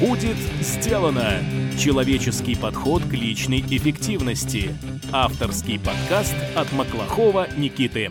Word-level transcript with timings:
Будет 0.00 0.36
сделано! 0.60 1.42
Человеческий 1.78 2.54
подход 2.54 3.02
к 3.04 3.14
личной 3.14 3.60
эффективности. 3.60 4.76
Авторский 5.10 5.80
подкаст 5.80 6.34
от 6.54 6.70
Маклахова 6.72 7.46
Никиты. 7.56 8.10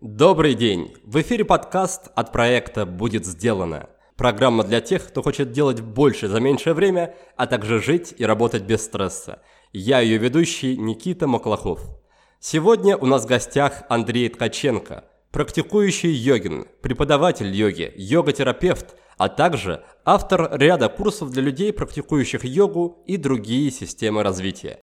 Добрый 0.00 0.54
день! 0.54 0.94
В 1.02 1.20
эфире 1.22 1.44
подкаст 1.44 2.12
от 2.14 2.30
проекта 2.30 2.86
«Будет 2.86 3.26
сделано». 3.26 3.88
Программа 4.16 4.62
для 4.62 4.80
тех, 4.80 5.08
кто 5.08 5.22
хочет 5.22 5.50
делать 5.50 5.80
больше 5.80 6.28
за 6.28 6.38
меньшее 6.38 6.74
время, 6.74 7.16
а 7.36 7.48
также 7.48 7.82
жить 7.82 8.14
и 8.16 8.24
работать 8.24 8.62
без 8.62 8.84
стресса. 8.84 9.42
Я 9.72 9.98
ее 9.98 10.18
ведущий 10.18 10.76
Никита 10.76 11.26
Маклахов. 11.26 11.80
Сегодня 12.38 12.96
у 12.96 13.06
нас 13.06 13.24
в 13.24 13.28
гостях 13.28 13.82
Андрей 13.88 14.28
Ткаченко, 14.28 15.02
практикующий 15.32 16.12
йогин, 16.12 16.68
преподаватель 16.80 17.52
йоги, 17.52 17.92
йога-терапевт, 17.96 18.94
а 19.16 19.28
также 19.28 19.82
автор 20.04 20.48
ряда 20.52 20.88
курсов 20.88 21.30
для 21.30 21.42
людей, 21.42 21.72
практикующих 21.72 22.44
йогу 22.44 23.02
и 23.06 23.16
другие 23.16 23.70
системы 23.70 24.22
развития. 24.22 24.80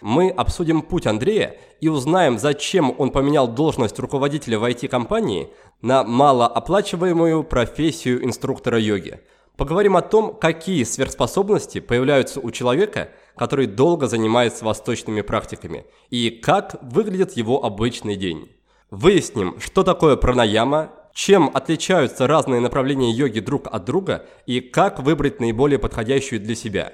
Мы 0.00 0.30
обсудим 0.30 0.82
путь 0.82 1.06
Андрея 1.06 1.56
и 1.80 1.88
узнаем, 1.88 2.38
зачем 2.38 2.94
он 2.98 3.10
поменял 3.10 3.48
должность 3.48 3.98
руководителя 3.98 4.58
в 4.58 4.64
IT-компании 4.64 5.50
на 5.80 6.04
малооплачиваемую 6.04 7.44
профессию 7.44 8.24
инструктора 8.24 8.78
йоги. 8.78 9.20
Поговорим 9.56 9.96
о 9.96 10.02
том, 10.02 10.34
какие 10.34 10.82
сверхспособности 10.82 11.78
появляются 11.78 12.40
у 12.40 12.50
человека, 12.50 13.10
который 13.36 13.66
долго 13.66 14.08
занимается 14.08 14.64
восточными 14.64 15.20
практиками, 15.20 15.86
и 16.10 16.30
как 16.30 16.76
выглядит 16.82 17.36
его 17.36 17.64
обычный 17.64 18.16
день. 18.16 18.50
Выясним, 18.90 19.60
что 19.60 19.84
такое 19.84 20.16
пранаяма, 20.16 20.90
чем 21.14 21.50
отличаются 21.54 22.26
разные 22.26 22.60
направления 22.60 23.12
йоги 23.12 23.38
друг 23.38 23.68
от 23.70 23.84
друга 23.84 24.26
и 24.46 24.60
как 24.60 24.98
выбрать 24.98 25.40
наиболее 25.40 25.78
подходящую 25.78 26.40
для 26.40 26.56
себя. 26.56 26.92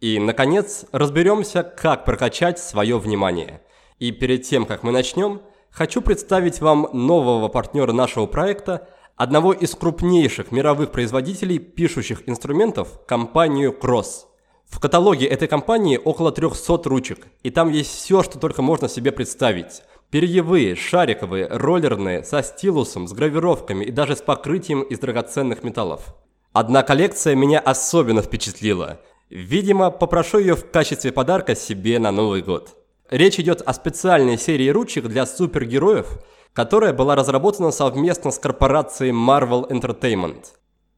И, 0.00 0.18
наконец, 0.18 0.86
разберемся, 0.90 1.62
как 1.62 2.04
прокачать 2.04 2.58
свое 2.58 2.98
внимание. 2.98 3.60
И 3.98 4.10
перед 4.10 4.44
тем, 4.44 4.64
как 4.64 4.82
мы 4.82 4.90
начнем, 4.90 5.42
хочу 5.70 6.00
представить 6.00 6.60
вам 6.60 6.88
нового 6.92 7.48
партнера 7.48 7.92
нашего 7.92 8.26
проекта, 8.26 8.88
одного 9.16 9.52
из 9.52 9.74
крупнейших 9.74 10.50
мировых 10.50 10.90
производителей 10.90 11.58
пишущих 11.58 12.26
инструментов, 12.26 13.04
компанию 13.06 13.76
Cross. 13.78 14.26
В 14.64 14.80
каталоге 14.80 15.26
этой 15.26 15.48
компании 15.48 16.00
около 16.02 16.32
300 16.32 16.82
ручек, 16.84 17.26
и 17.42 17.50
там 17.50 17.70
есть 17.70 17.90
все, 17.90 18.22
что 18.22 18.38
только 18.38 18.62
можно 18.62 18.88
себе 18.88 19.12
представить– 19.12 19.82
Перьевые, 20.10 20.74
шариковые, 20.74 21.46
роллерные, 21.48 22.24
со 22.24 22.42
стилусом, 22.42 23.06
с 23.08 23.12
гравировками 23.12 23.84
и 23.84 23.90
даже 23.90 24.16
с 24.16 24.22
покрытием 24.22 24.80
из 24.80 24.98
драгоценных 25.00 25.62
металлов. 25.62 26.14
Одна 26.54 26.82
коллекция 26.82 27.34
меня 27.34 27.58
особенно 27.58 28.22
впечатлила. 28.22 29.02
Видимо, 29.28 29.90
попрошу 29.90 30.38
ее 30.38 30.56
в 30.56 30.70
качестве 30.70 31.12
подарка 31.12 31.54
себе 31.54 31.98
на 31.98 32.10
Новый 32.10 32.40
год. 32.40 32.74
Речь 33.10 33.38
идет 33.38 33.60
о 33.60 33.74
специальной 33.74 34.38
серии 34.38 34.70
ручек 34.70 35.08
для 35.08 35.26
супергероев, 35.26 36.18
которая 36.54 36.94
была 36.94 37.14
разработана 37.14 37.70
совместно 37.70 38.30
с 38.30 38.38
корпорацией 38.38 39.12
Marvel 39.12 39.68
Entertainment. 39.70 40.46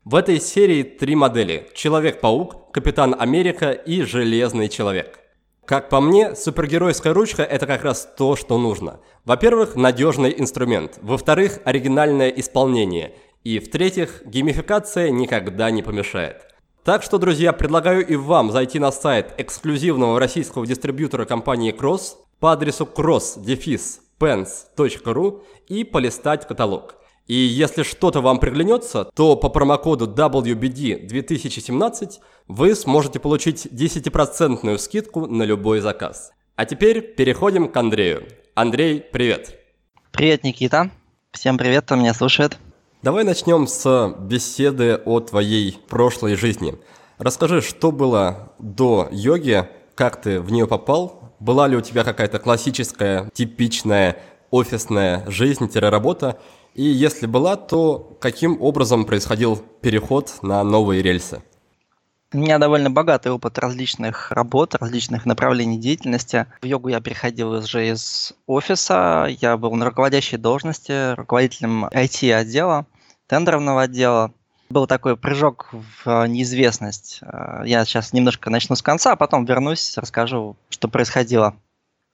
В 0.05 0.15
этой 0.15 0.41
серии 0.41 0.85
три 0.85 1.17
модели– 1.17 1.69
Человек-паук, 1.75 2.73
Капитан 2.73 3.17
Америка 3.19 3.73
и 3.73 4.03
Железный 4.03 4.69
Человек. 4.69 5.19
Как 5.65 5.89
по 5.89 6.01
мне, 6.01 6.35
супергеройская 6.35 7.15
ручка– 7.15 7.43
это 7.43 7.67
как 7.67 7.85
раз 7.85 8.09
то, 8.17 8.37
что 8.37 8.59
нужно. 8.59 9.01
Во-первых, 9.25 9.77
надежный 9.77 10.35
инструмент. 10.37 10.99
Во-вторых, 11.01 11.61
оригинальное 11.65 12.29
исполнение. 12.31 13.15
И 13.45 13.59
в-третьих, 13.59 14.23
геймификация 14.27 15.11
никогда 15.11 15.71
не 15.71 15.83
помешает. 15.83 16.51
Так 16.83 17.03
что, 17.03 17.19
друзья, 17.19 17.53
предлагаю 17.53 18.07
и 18.07 18.17
вам 18.17 18.51
зайти 18.51 18.79
на 18.79 18.91
сайт 18.91 19.35
эксклюзивного 19.39 20.19
российского 20.19 20.67
дистрибьютора 20.67 21.27
компании 21.27 21.73
Cross 21.73 22.17
по 22.41 22.53
адресу 22.53 22.85
cross-pens.ru 22.85 25.43
и 25.69 25.85
полистать 25.85 26.49
каталог. 26.49 27.00
И 27.31 27.37
если 27.37 27.85
что-то 27.85 28.21
вам 28.21 28.41
приглянется, 28.41 29.05
то 29.15 29.37
по 29.37 29.49
промокоду 29.51 30.09
WBD2017 30.09 32.15
вы 32.49 32.75
сможете 32.75 33.21
получить 33.21 33.67
10% 33.67 34.79
скидку 34.79 35.29
на 35.29 35.45
любой 35.45 35.79
заказ. 35.79 36.33
А 36.57 36.65
теперь 36.65 37.15
переходим 37.15 37.69
к 37.69 37.77
Андрею. 37.77 38.27
Андрей, 38.57 39.01
привет. 39.01 39.61
Привет, 40.11 40.43
Никита. 40.43 40.91
Всем 41.31 41.57
привет, 41.57 41.85
кто 41.85 41.95
меня 41.95 42.15
слушает. 42.15 42.59
Давай 43.05 43.23
начнем 43.23 43.69
с 43.69 44.13
беседы 44.19 44.97
о 44.97 45.21
твоей 45.21 45.79
прошлой 45.89 46.35
жизни. 46.35 46.75
Расскажи, 47.19 47.61
что 47.61 47.93
было 47.93 48.55
до 48.59 49.07
йоги, 49.13 49.69
как 49.95 50.21
ты 50.21 50.41
в 50.41 50.51
нее 50.51 50.67
попал, 50.67 51.37
была 51.39 51.69
ли 51.69 51.77
у 51.77 51.81
тебя 51.81 52.03
какая-то 52.03 52.41
классическая, 52.41 53.31
типичная 53.33 54.17
офисная 54.51 55.25
жизнь-работа, 55.31 56.41
и 56.81 56.85
если 56.85 57.27
была, 57.27 57.57
то 57.57 58.17
каким 58.23 58.57
образом 58.63 59.05
происходил 59.05 59.63
переход 59.83 60.39
на 60.41 60.65
новые 60.65 61.03
рельсы? 61.03 61.43
У 62.33 62.39
меня 62.39 62.59
довольно 62.59 62.91
богатый 62.91 63.31
опыт 63.31 63.59
различных 63.59 64.31
работ, 64.31 64.75
различных 64.77 65.27
направлений 65.27 65.77
деятельности. 65.77 66.47
В 66.63 66.65
йогу 66.65 66.89
я 66.89 67.03
приходил 67.03 67.51
уже 67.51 67.91
из 67.91 68.33
офиса, 68.47 69.27
я 69.43 69.59
был 69.59 69.75
на 69.75 69.85
руководящей 69.85 70.39
должности, 70.39 71.13
руководителем 71.17 71.85
IT-отдела, 71.85 72.87
тендерного 73.27 73.83
отдела. 73.83 74.33
Был 74.71 74.87
такой 74.87 75.19
прыжок 75.19 75.69
в 75.73 76.27
неизвестность. 76.29 77.21
Я 77.67 77.85
сейчас 77.85 78.15
немножко 78.15 78.49
начну 78.49 78.75
с 78.75 78.81
конца, 78.81 79.13
а 79.13 79.17
потом 79.17 79.45
вернусь, 79.45 79.99
расскажу, 79.99 80.57
что 80.71 80.89
происходило. 80.89 81.57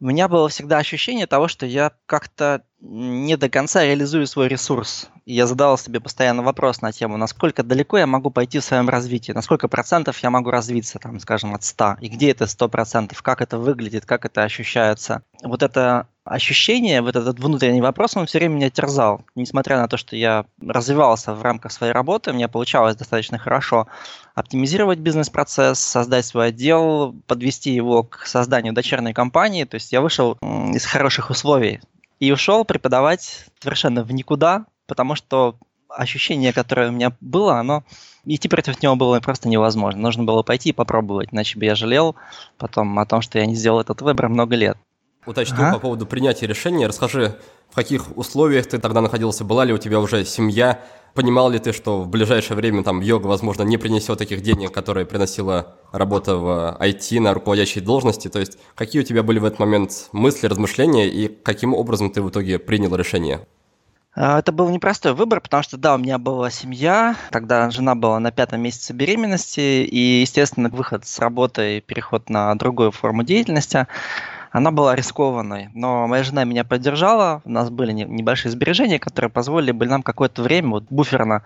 У 0.01 0.07
меня 0.07 0.27
было 0.27 0.49
всегда 0.49 0.79
ощущение 0.79 1.29
того, 1.29 1.47
что 1.47 1.67
я 1.67 1.93
как-то 2.07 2.63
не 2.81 3.37
до 3.37 3.49
конца 3.49 3.85
реализую 3.85 4.27
свой 4.27 4.49
ресурс. 4.49 5.09
И 5.25 5.35
я 5.35 5.47
задавал 5.47 5.79
себе 5.79 5.99
постоянно 5.99 6.43
вопрос 6.43 6.83
на 6.83 6.93
тему, 6.93 7.17
насколько 7.17 7.63
далеко 7.63 7.99
я 7.99 8.07
могу 8.07 8.31
пойти 8.31 8.59
в 8.61 8.65
своем 8.65 8.89
развитии, 8.89 9.33
на 9.33 9.43
сколько 9.43 9.67
процентов 9.67 10.19
я 10.23 10.31
могу 10.31 10.51
развиться, 10.51 10.99
там, 10.99 11.19
скажем, 11.19 11.55
от 11.55 11.65
100, 11.65 11.97
и 12.01 12.09
где 12.09 12.31
это 12.31 12.47
100 12.47 12.69
процентов, 12.69 13.23
как 13.23 13.41
это 13.41 13.59
выглядит, 13.59 14.07
как 14.07 14.25
это 14.25 14.43
ощущается. 14.43 15.23
Вот 15.43 15.63
это 15.63 16.07
ощущение, 16.25 17.03
вот 17.03 17.17
этот 17.17 17.41
внутренний 17.41 17.81
вопрос, 17.81 18.17
он 18.17 18.27
все 18.27 18.39
время 18.39 18.55
меня 18.55 18.71
терзал. 18.71 19.25
Несмотря 19.35 19.79
на 19.79 19.89
то, 19.89 19.97
что 19.97 20.15
я 20.17 20.45
развивался 20.61 21.35
в 21.35 21.43
рамках 21.43 21.73
своей 21.73 21.93
работы, 21.93 22.33
мне 22.33 22.47
получалось 22.47 22.97
достаточно 22.97 23.39
хорошо 23.39 23.87
оптимизировать 24.35 24.99
бизнес-процесс, 24.99 25.79
создать 25.79 26.27
свой 26.27 26.49
отдел, 26.49 27.15
подвести 27.27 27.73
его 27.73 28.03
к 28.03 28.27
созданию 28.27 28.75
дочерней 28.75 29.15
компании. 29.15 29.65
То 29.65 29.77
есть 29.77 29.93
я 29.93 30.01
вышел 30.01 30.37
из 30.75 30.85
хороших 30.85 31.31
условий 31.31 31.81
и 32.19 32.33
ушел 32.33 32.65
преподавать 32.65 33.47
совершенно 33.61 34.03
в 34.03 34.13
никуда, 34.13 34.67
потому 34.87 35.15
что 35.15 35.57
ощущение, 35.89 36.53
которое 36.53 36.89
у 36.89 36.93
меня 36.93 37.17
было, 37.21 37.59
оно 37.59 37.85
идти 38.25 38.49
против 38.49 38.83
него 38.83 38.97
было 38.97 39.21
просто 39.21 39.49
невозможно. 39.49 40.01
Нужно 40.01 40.25
было 40.25 40.43
пойти 40.43 40.71
и 40.71 40.73
попробовать, 40.73 41.29
иначе 41.33 41.59
бы 41.59 41.65
я 41.65 41.75
жалел 41.75 42.17
потом 42.59 42.99
о 42.99 43.07
том, 43.07 43.23
что 43.23 43.39
я 43.39 43.47
не 43.47 43.55
сделал 43.55 43.81
этот 43.81 44.03
выбор 44.03 44.29
много 44.29 44.57
лет. 44.57 44.77
Уточню 45.27 45.57
ага. 45.57 45.75
по 45.75 45.81
поводу 45.81 46.07
принятия 46.07 46.47
решения. 46.47 46.87
Расскажи, 46.87 47.37
в 47.71 47.75
каких 47.75 48.17
условиях 48.17 48.67
ты 48.67 48.79
тогда 48.79 49.01
находился? 49.01 49.45
Была 49.45 49.65
ли 49.65 49.73
у 49.73 49.79
тебя 49.79 49.99
уже 49.99 50.25
семья? 50.25 50.81
Понимал 51.17 51.49
ли 51.49 51.59
ты, 51.59 51.73
что 51.73 52.03
в 52.03 52.09
ближайшее 52.09 52.59
время 52.59 52.85
там 52.85 53.01
йога, 53.01 53.27
возможно, 53.27 53.63
не 53.63 53.79
принесет 53.79 54.19
таких 54.19 54.43
денег, 54.43 54.71
которые 54.71 55.07
приносила 55.07 55.77
работа 55.91 56.37
в 56.37 56.77
IT 56.79 57.21
на 57.21 57.33
руководящей 57.33 57.81
должности? 57.81 58.29
То 58.29 58.39
есть 58.39 58.59
какие 58.75 59.01
у 59.01 59.05
тебя 59.05 59.23
были 59.23 59.39
в 59.39 59.47
этот 59.47 59.59
момент 59.59 60.11
мысли, 60.13 60.47
размышления 60.47 61.09
и 61.09 61.29
каким 61.29 61.73
образом 61.73 62.11
ты 62.11 62.21
в 62.21 62.29
итоге 62.29 62.59
принял 62.59 62.95
решение? 62.95 63.41
А, 64.15 64.41
это 64.41 64.53
был 64.53 64.69
непростой 64.69 65.15
выбор, 65.15 65.41
потому 65.41 65.63
что, 65.63 65.79
да, 65.79 65.95
у 65.95 65.99
меня 65.99 66.19
была 66.19 66.51
семья, 66.51 67.17
тогда 67.31 67.71
жена 67.71 67.95
была 67.95 68.21
на 68.21 68.31
пятом 68.31 68.61
месяце 68.61 68.93
беременности, 68.93 69.85
и, 69.85 70.21
естественно, 70.21 70.69
выход 70.69 71.07
с 71.07 71.19
работы 71.19 71.79
и 71.79 71.81
переход 71.81 72.29
на 72.29 72.55
другую 72.57 72.93
форму 72.93 73.23
деятельности– 73.23 73.87
она 74.57 74.71
была 74.71 74.97
рискованной, 74.97 75.69
но 75.75 76.07
моя 76.07 76.23
жена 76.23 76.45
меня 76.45 76.65
поддержала, 76.65 77.43
у 77.45 77.51
нас 77.51 77.69
были 77.69 77.93
небольшие 77.93 78.51
сбережения, 78.51 78.99
которые 78.99 79.31
позволили 79.31 79.71
бы 79.71 79.85
нам 79.85 80.03
какое-то 80.03 80.41
время 80.41 80.71
вот 80.71 80.85
буферно 80.89 81.43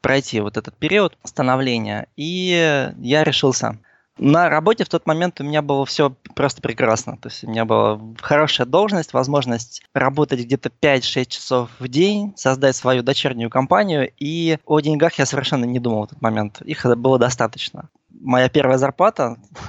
пройти 0.00 0.38
вот 0.40 0.56
этот 0.56 0.76
период 0.76 1.18
становления, 1.24 2.06
и 2.14 2.92
я 2.98 3.24
решился. 3.24 3.78
На 4.16 4.48
работе 4.48 4.84
в 4.84 4.88
тот 4.88 5.06
момент 5.06 5.40
у 5.40 5.44
меня 5.44 5.60
было 5.60 5.84
все 5.86 6.14
просто 6.36 6.62
прекрасно. 6.62 7.16
То 7.16 7.30
есть 7.30 7.42
у 7.42 7.50
меня 7.50 7.64
была 7.64 7.98
хорошая 8.20 8.66
должность, 8.66 9.12
возможность 9.12 9.82
работать 9.92 10.38
где-то 10.38 10.70
5-6 10.80 11.24
часов 11.26 11.70
в 11.80 11.88
день, 11.88 12.32
создать 12.36 12.76
свою 12.76 13.02
дочернюю 13.02 13.50
компанию, 13.50 14.08
и 14.20 14.58
о 14.66 14.78
деньгах 14.78 15.14
я 15.14 15.26
совершенно 15.26 15.64
не 15.64 15.80
думал 15.80 16.06
в 16.06 16.10
тот 16.10 16.22
момент. 16.22 16.60
Их 16.62 16.86
было 16.96 17.18
достаточно 17.18 17.88
моя 18.22 18.48
первая 18.48 18.78
зарплата 18.78 19.36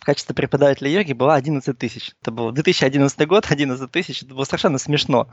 в 0.00 0.04
качестве 0.04 0.34
преподавателя 0.34 0.90
йоги 0.90 1.12
была 1.12 1.34
11 1.34 1.78
тысяч. 1.78 2.12
Это 2.22 2.30
был 2.30 2.50
2011 2.50 3.28
год, 3.28 3.46
11 3.48 3.90
тысяч, 3.90 4.22
это 4.22 4.34
было 4.34 4.44
совершенно 4.44 4.78
смешно. 4.78 5.28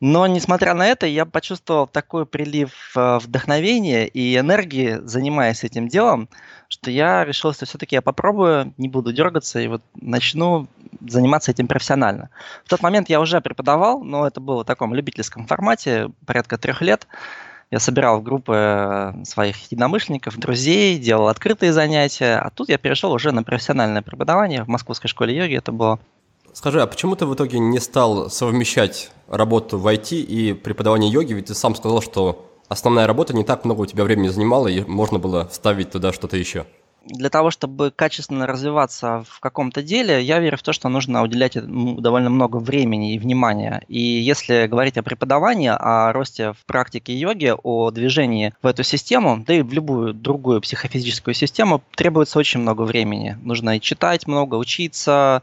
Но, 0.00 0.28
несмотря 0.28 0.74
на 0.74 0.86
это, 0.86 1.06
я 1.06 1.26
почувствовал 1.26 1.88
такой 1.88 2.24
прилив 2.24 2.70
э, 2.94 3.18
вдохновения 3.18 4.06
и 4.06 4.36
энергии, 4.36 5.00
занимаясь 5.02 5.64
этим 5.64 5.88
делом, 5.88 6.28
что 6.68 6.92
я 6.92 7.24
решил, 7.24 7.52
что 7.52 7.66
все-таки 7.66 7.96
я 7.96 8.02
попробую, 8.02 8.72
не 8.76 8.88
буду 8.88 9.12
дергаться 9.12 9.58
и 9.58 9.66
вот 9.66 9.82
начну 10.00 10.68
заниматься 11.00 11.50
этим 11.50 11.66
профессионально. 11.66 12.30
В 12.64 12.68
тот 12.68 12.80
момент 12.80 13.08
я 13.08 13.20
уже 13.20 13.40
преподавал, 13.40 14.04
но 14.04 14.26
это 14.26 14.40
было 14.40 14.62
в 14.62 14.66
таком 14.66 14.94
любительском 14.94 15.46
формате, 15.46 16.10
порядка 16.26 16.58
трех 16.58 16.80
лет. 16.80 17.08
Я 17.70 17.80
собирал 17.80 18.20
в 18.20 18.22
группы 18.22 18.54
э, 18.54 19.24
своих 19.24 19.70
единомышленников, 19.70 20.38
друзей, 20.38 20.98
делал 20.98 21.28
открытые 21.28 21.74
занятия, 21.74 22.38
а 22.38 22.48
тут 22.50 22.70
я 22.70 22.78
перешел 22.78 23.12
уже 23.12 23.30
на 23.30 23.42
профессиональное 23.42 24.00
преподавание 24.00 24.64
в 24.64 24.68
Московской 24.68 25.08
школе 25.08 25.36
йоги. 25.36 25.56
Это 25.56 25.70
было 25.70 25.98
Скажи, 26.54 26.80
а 26.80 26.86
почему 26.86 27.14
ты 27.14 27.26
в 27.26 27.34
итоге 27.34 27.58
не 27.58 27.78
стал 27.78 28.30
совмещать 28.30 29.10
работу 29.28 29.78
в 29.78 29.86
IT 29.86 30.16
и 30.16 30.54
преподавание 30.54 31.10
йоги? 31.10 31.34
Ведь 31.34 31.46
ты 31.46 31.54
сам 31.54 31.74
сказал, 31.76 32.00
что 32.00 32.50
основная 32.68 33.06
работа 33.06 33.34
не 33.34 33.44
так 33.44 33.64
много 33.64 33.82
у 33.82 33.86
тебя 33.86 34.04
времени 34.04 34.28
занимала, 34.28 34.66
и 34.66 34.82
можно 34.82 35.18
было 35.18 35.46
вставить 35.48 35.90
туда 35.90 36.12
что-то 36.12 36.36
еще. 36.36 36.66
Для 37.08 37.30
того, 37.30 37.50
чтобы 37.50 37.90
качественно 37.90 38.46
развиваться 38.46 39.24
в 39.28 39.40
каком-то 39.40 39.82
деле, 39.82 40.22
я 40.22 40.40
верю 40.40 40.58
в 40.58 40.62
то, 40.62 40.72
что 40.72 40.88
нужно 40.88 41.22
уделять 41.22 41.54
довольно 41.54 42.28
много 42.28 42.58
времени 42.58 43.14
и 43.14 43.18
внимания. 43.18 43.82
И 43.88 43.98
если 43.98 44.66
говорить 44.66 44.98
о 44.98 45.02
преподавании, 45.02 45.70
о 45.74 46.12
росте 46.12 46.52
в 46.52 46.64
практике 46.66 47.14
йоги, 47.14 47.54
о 47.62 47.90
движении 47.90 48.52
в 48.62 48.66
эту 48.66 48.82
систему, 48.82 49.42
да 49.46 49.54
и 49.54 49.62
в 49.62 49.72
любую 49.72 50.12
другую 50.12 50.60
психофизическую 50.60 51.34
систему, 51.34 51.82
требуется 51.94 52.38
очень 52.38 52.60
много 52.60 52.82
времени. 52.82 53.38
Нужно 53.42 53.76
и 53.76 53.80
читать 53.80 54.26
много, 54.26 54.56
учиться, 54.56 55.42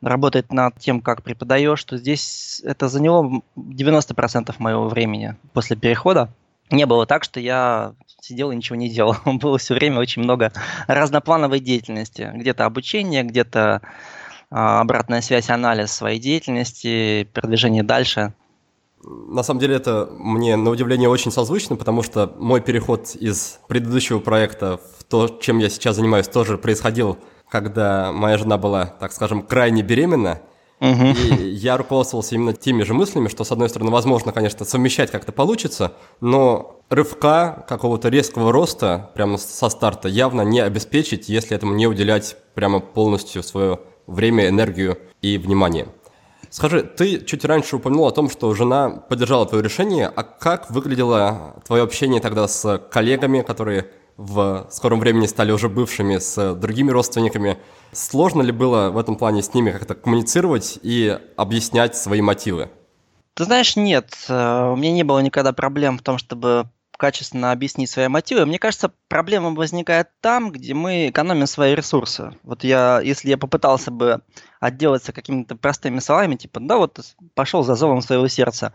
работать 0.00 0.52
над 0.52 0.78
тем, 0.78 1.00
как 1.00 1.22
преподаешь, 1.22 1.78
что 1.78 1.96
здесь 1.96 2.60
это 2.64 2.88
заняло 2.88 3.42
90% 3.56 4.54
моего 4.58 4.88
времени 4.88 5.36
после 5.52 5.76
перехода. 5.76 6.28
Не 6.72 6.86
было 6.86 7.06
так, 7.06 7.22
что 7.22 7.38
я 7.38 7.94
сидел 8.20 8.50
и 8.50 8.56
ничего 8.56 8.76
не 8.76 8.88
делал. 8.88 9.16
Было 9.24 9.58
все 9.58 9.74
время 9.74 10.00
очень 10.00 10.22
много 10.22 10.52
разноплановой 10.88 11.60
деятельности. 11.60 12.30
Где-то 12.34 12.64
обучение, 12.64 13.22
где-то 13.22 13.82
а, 14.50 14.80
обратная 14.80 15.20
связь, 15.20 15.50
анализ 15.50 15.92
своей 15.92 16.18
деятельности, 16.18 17.28
продвижение 17.32 17.82
дальше. 17.82 18.32
На 19.04 19.42
самом 19.42 19.60
деле 19.60 19.76
это 19.76 20.08
мне 20.12 20.56
на 20.56 20.70
удивление 20.70 21.08
очень 21.08 21.30
созвучно, 21.30 21.76
потому 21.76 22.02
что 22.02 22.32
мой 22.38 22.60
переход 22.60 23.14
из 23.16 23.60
предыдущего 23.68 24.20
проекта 24.20 24.80
в 24.98 25.04
то, 25.04 25.28
чем 25.28 25.58
я 25.58 25.68
сейчас 25.68 25.96
занимаюсь, 25.96 26.28
тоже 26.28 26.56
происходил 26.58 27.18
когда 27.52 28.12
моя 28.12 28.38
жена 28.38 28.56
была, 28.56 28.86
так 28.86 29.12
скажем, 29.12 29.42
крайне 29.42 29.82
беременна, 29.82 30.40
Угу. 30.82 31.04
И 31.04 31.50
я 31.50 31.76
руководствовался 31.76 32.34
именно 32.34 32.52
теми 32.52 32.82
же 32.82 32.92
мыслями, 32.92 33.28
что, 33.28 33.44
с 33.44 33.52
одной 33.52 33.68
стороны, 33.68 33.92
возможно, 33.92 34.32
конечно, 34.32 34.66
совмещать 34.66 35.12
как-то 35.12 35.30
получится, 35.30 35.92
но 36.20 36.80
рывка 36.90 37.64
какого-то 37.68 38.08
резкого 38.08 38.50
роста 38.50 39.10
прямо 39.14 39.38
со 39.38 39.68
старта 39.68 40.08
явно 40.08 40.42
не 40.42 40.58
обеспечить, 40.58 41.28
если 41.28 41.54
этому 41.54 41.74
не 41.74 41.86
уделять 41.86 42.36
прямо 42.54 42.80
полностью 42.80 43.44
свое 43.44 43.78
время, 44.08 44.48
энергию 44.48 44.98
и 45.20 45.38
внимание. 45.38 45.86
Скажи, 46.50 46.82
ты 46.82 47.20
чуть 47.20 47.44
раньше 47.44 47.76
упомянул 47.76 48.08
о 48.08 48.10
том, 48.10 48.28
что 48.28 48.52
жена 48.52 48.90
поддержала 48.90 49.46
твое 49.46 49.62
решение, 49.62 50.08
а 50.08 50.24
как 50.24 50.68
выглядело 50.72 51.62
твое 51.64 51.84
общение 51.84 52.20
тогда 52.20 52.48
с 52.48 52.78
коллегами, 52.90 53.42
которые 53.42 53.86
в 54.22 54.68
скором 54.70 55.00
времени 55.00 55.26
стали 55.26 55.52
уже 55.52 55.68
бывшими 55.68 56.18
с 56.18 56.54
другими 56.54 56.90
родственниками. 56.90 57.58
Сложно 57.92 58.42
ли 58.42 58.52
было 58.52 58.90
в 58.90 58.98
этом 58.98 59.16
плане 59.16 59.42
с 59.42 59.52
ними 59.52 59.70
как-то 59.70 59.94
коммуницировать 59.94 60.78
и 60.82 61.18
объяснять 61.36 61.96
свои 61.96 62.20
мотивы? 62.20 62.70
Ты 63.34 63.44
знаешь, 63.44 63.76
нет. 63.76 64.14
Э, 64.28 64.70
у 64.72 64.76
меня 64.76 64.92
не 64.92 65.04
было 65.04 65.18
никогда 65.20 65.52
проблем 65.52 65.98
в 65.98 66.02
том, 66.02 66.18
чтобы 66.18 66.68
качественно 66.98 67.50
объяснить 67.50 67.90
свои 67.90 68.06
мотивы. 68.08 68.46
Мне 68.46 68.58
кажется, 68.58 68.92
проблема 69.08 69.50
возникает 69.50 70.10
там, 70.20 70.52
где 70.52 70.72
мы 70.72 71.08
экономим 71.08 71.46
свои 71.46 71.74
ресурсы. 71.74 72.32
Вот 72.44 72.62
я, 72.62 73.00
если 73.00 73.30
я 73.30 73.38
попытался 73.38 73.90
бы 73.90 74.20
отделаться 74.60 75.12
какими-то 75.12 75.56
простыми 75.56 75.98
словами, 75.98 76.36
типа, 76.36 76.60
да, 76.60 76.76
вот 76.76 77.00
пошел 77.34 77.64
за 77.64 77.74
зовом 77.74 78.02
своего 78.02 78.28
сердца, 78.28 78.72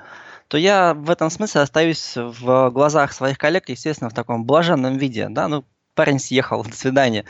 то 0.47 0.57
я 0.57 0.93
в 0.93 1.09
этом 1.09 1.29
смысле 1.29 1.61
остаюсь 1.61 2.13
в 2.15 2.69
глазах 2.71 3.13
своих 3.13 3.37
коллег, 3.37 3.69
естественно, 3.69 4.09
в 4.09 4.13
таком 4.13 4.45
блаженном 4.45 4.97
виде. 4.97 5.27
Да? 5.29 5.47
Ну, 5.47 5.65
парень 5.93 6.19
съехал, 6.19 6.63
до 6.65 6.75
свидания. 6.75 7.25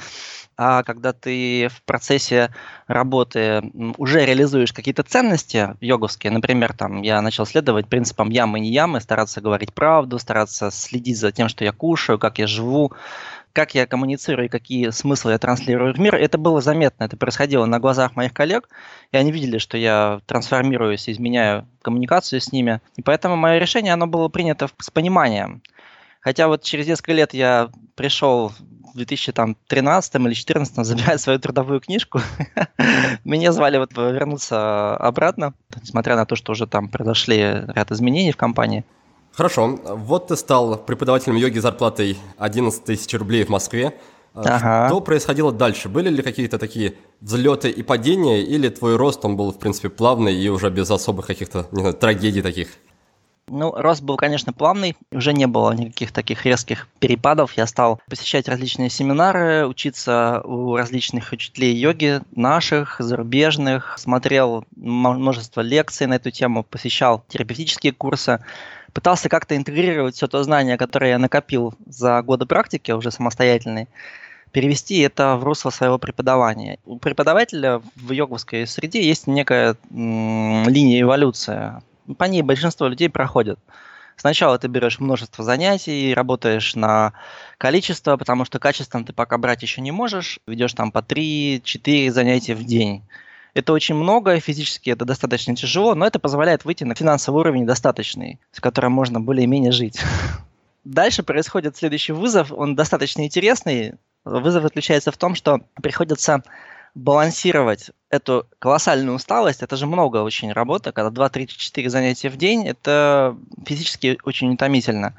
А 0.59 0.81
когда 0.81 1.13
ты 1.13 1.67
в 1.67 1.83
процессе 1.83 2.51
работы 2.87 3.61
уже 3.97 4.25
реализуешь 4.25 4.73
какие-то 4.73 5.03
ценности 5.03 5.75
йоговские, 5.81 6.31
например, 6.31 6.73
там 6.73 7.03
я 7.03 7.21
начал 7.21 7.45
следовать 7.45 7.87
принципам 7.87 8.29
ямы 8.29 8.59
не 8.59 8.71
ямы, 8.71 8.99
стараться 8.99 9.39
говорить 9.39 9.73
правду, 9.73 10.17
стараться 10.17 10.71
следить 10.71 11.19
за 11.19 11.31
тем, 11.31 11.47
что 11.47 11.63
я 11.63 11.71
кушаю, 11.71 12.17
как 12.17 12.39
я 12.39 12.47
живу, 12.47 12.91
как 13.57 13.73
я 13.73 13.87
коммуницирую, 13.87 14.51
какие 14.51 14.91
смыслы 14.91 15.31
я 15.31 15.39
транслирую 15.39 15.91
в 15.91 15.97
мир, 15.99 16.13
это 16.13 16.37
было 16.37 16.61
заметно, 16.61 17.05
это 17.05 17.17
происходило 17.17 17.65
на 17.65 17.79
глазах 17.79 18.15
моих 18.15 18.31
коллег, 18.31 18.69
и 19.11 19.17
они 19.17 19.31
видели, 19.31 19.57
что 19.57 19.79
я 19.79 20.21
трансформируюсь, 20.27 21.09
изменяю 21.09 21.67
коммуникацию 21.81 22.39
с 22.39 22.51
ними, 22.51 22.81
и 22.97 23.01
поэтому 23.01 23.35
мое 23.35 23.57
решение, 23.57 23.93
оно 23.93 24.05
было 24.05 24.27
принято 24.27 24.69
с 24.79 24.91
пониманием. 24.91 25.63
Хотя 26.21 26.47
вот 26.47 26.61
через 26.61 26.85
несколько 26.85 27.13
лет 27.13 27.33
я 27.33 27.71
пришел 27.95 28.49
в 28.49 28.95
2013 28.95 30.15
или 30.15 30.23
2014 30.25 30.75
забирать 30.85 31.19
свою 31.19 31.39
трудовую 31.39 31.79
книжку. 31.79 32.21
Меня 33.23 33.51
звали 33.53 33.79
вот 33.79 33.91
вернуться 33.97 34.95
обратно, 34.97 35.55
несмотря 35.81 36.15
на 36.15 36.27
то, 36.27 36.35
что 36.35 36.51
уже 36.51 36.67
там 36.67 36.89
произошли 36.89 37.39
ряд 37.73 37.89
изменений 37.89 38.31
в 38.31 38.37
компании. 38.37 38.83
Хорошо. 39.37 39.79
Вот 39.85 40.29
ты 40.29 40.35
стал 40.35 40.77
преподавателем 40.77 41.35
йоги 41.35 41.59
зарплатой 41.59 42.17
11 42.39 42.83
тысяч 42.83 43.13
рублей 43.13 43.43
в 43.45 43.49
Москве. 43.49 43.93
Ага. 44.33 44.87
Что 44.87 44.99
происходило 44.99 45.51
дальше? 45.51 45.89
Были 45.89 46.09
ли 46.09 46.23
какие-то 46.23 46.57
такие 46.57 46.95
взлеты 47.21 47.69
и 47.69 47.83
падения, 47.83 48.41
или 48.41 48.69
твой 48.69 48.95
рост, 48.95 49.23
он 49.25 49.37
был, 49.37 49.51
в 49.51 49.59
принципе, 49.59 49.89
плавный 49.89 50.35
и 50.35 50.49
уже 50.49 50.71
без 50.71 50.89
особых 50.89 51.27
каких-то, 51.27 51.67
не 51.71 51.81
знаю, 51.81 51.93
трагедий 51.93 52.41
таких? 52.41 52.69
Ну, 53.49 53.71
рост 53.71 54.01
был, 54.01 54.17
конечно, 54.17 54.53
плавный, 54.53 54.97
уже 55.11 55.33
не 55.33 55.45
было 55.45 55.71
никаких 55.71 56.11
таких 56.11 56.43
резких 56.45 56.87
перепадов. 56.99 57.53
Я 57.53 57.67
стал 57.67 58.01
посещать 58.09 58.49
различные 58.49 58.89
семинары, 58.89 59.67
учиться 59.67 60.41
у 60.43 60.75
различных 60.75 61.31
учителей 61.31 61.75
йоги, 61.75 62.21
наших, 62.35 62.97
зарубежных, 62.99 63.97
смотрел 63.99 64.65
множество 64.75 65.61
лекций 65.61 66.07
на 66.07 66.15
эту 66.15 66.31
тему, 66.31 66.63
посещал 66.63 67.23
терапевтические 67.29 67.93
курсы 67.93 68.43
пытался 68.97 69.29
как-то 69.29 69.55
интегрировать 69.55 70.15
все 70.15 70.27
то 70.27 70.41
знание, 70.41 70.75
которое 70.75 71.11
я 71.11 71.19
накопил 71.19 71.75
за 71.85 72.19
годы 72.23 72.47
практики 72.47 72.89
уже 72.89 73.11
самостоятельной, 73.11 73.87
перевести 74.51 74.97
это 75.01 75.35
в 75.35 75.43
русло 75.43 75.69
своего 75.69 75.99
преподавания. 75.99 76.79
У 76.83 76.97
преподавателя 76.97 77.79
в 77.95 78.11
йоговской 78.11 78.65
среде 78.65 79.07
есть 79.07 79.27
некая 79.27 79.75
м- 79.91 80.67
линия 80.67 81.03
эволюции. 81.03 81.73
По 82.17 82.23
ней 82.23 82.41
большинство 82.41 82.87
людей 82.87 83.07
проходят. 83.07 83.59
Сначала 84.15 84.57
ты 84.57 84.67
берешь 84.67 84.99
множество 84.99 85.43
занятий, 85.43 86.15
работаешь 86.15 86.73
на 86.73 87.13
количество, 87.59 88.17
потому 88.17 88.45
что 88.45 88.57
качеством 88.57 89.05
ты 89.05 89.13
пока 89.13 89.37
брать 89.37 89.61
еще 89.61 89.81
не 89.81 89.91
можешь. 89.91 90.39
Ведешь 90.47 90.73
там 90.73 90.91
по 90.91 91.03
3-4 91.03 92.09
занятия 92.09 92.55
в 92.55 92.63
день. 92.63 93.03
Это 93.57 93.73
очень 93.73 93.95
много, 93.95 94.39
физически 94.39 94.91
это 94.91 95.03
достаточно 95.03 95.55
тяжело, 95.55 95.95
но 95.95 96.05
это 96.05 96.19
позволяет 96.19 96.63
выйти 96.63 96.83
на 96.83 96.93
финансовый 96.93 97.39
уровень 97.39 97.65
достаточный, 97.65 98.39
с 98.51 98.59
которым 98.59 98.91
можно 98.91 99.19
более-менее 99.19 99.71
жить. 99.71 99.99
Дальше 100.83 101.23
происходит 101.23 101.75
следующий 101.75 102.13
вызов, 102.13 102.51
он 102.51 102.75
достаточно 102.75 103.25
интересный. 103.25 103.95
Вызов 104.23 104.61
заключается 104.61 105.11
в 105.11 105.17
том, 105.17 105.33
что 105.33 105.61
приходится 105.81 106.43
балансировать 106.93 107.89
эту 108.11 108.45
колоссальную 108.59 109.15
усталость, 109.15 109.63
это 109.63 109.75
же 109.75 109.87
много 109.87 110.17
очень 110.17 110.51
работы, 110.51 110.91
когда 110.91 111.09
2, 111.09 111.29
3, 111.29 111.47
4 111.47 111.89
занятия 111.89 112.29
в 112.29 112.37
день, 112.37 112.67
это 112.67 113.35
физически 113.65 114.19
очень 114.23 114.53
утомительно. 114.53 115.15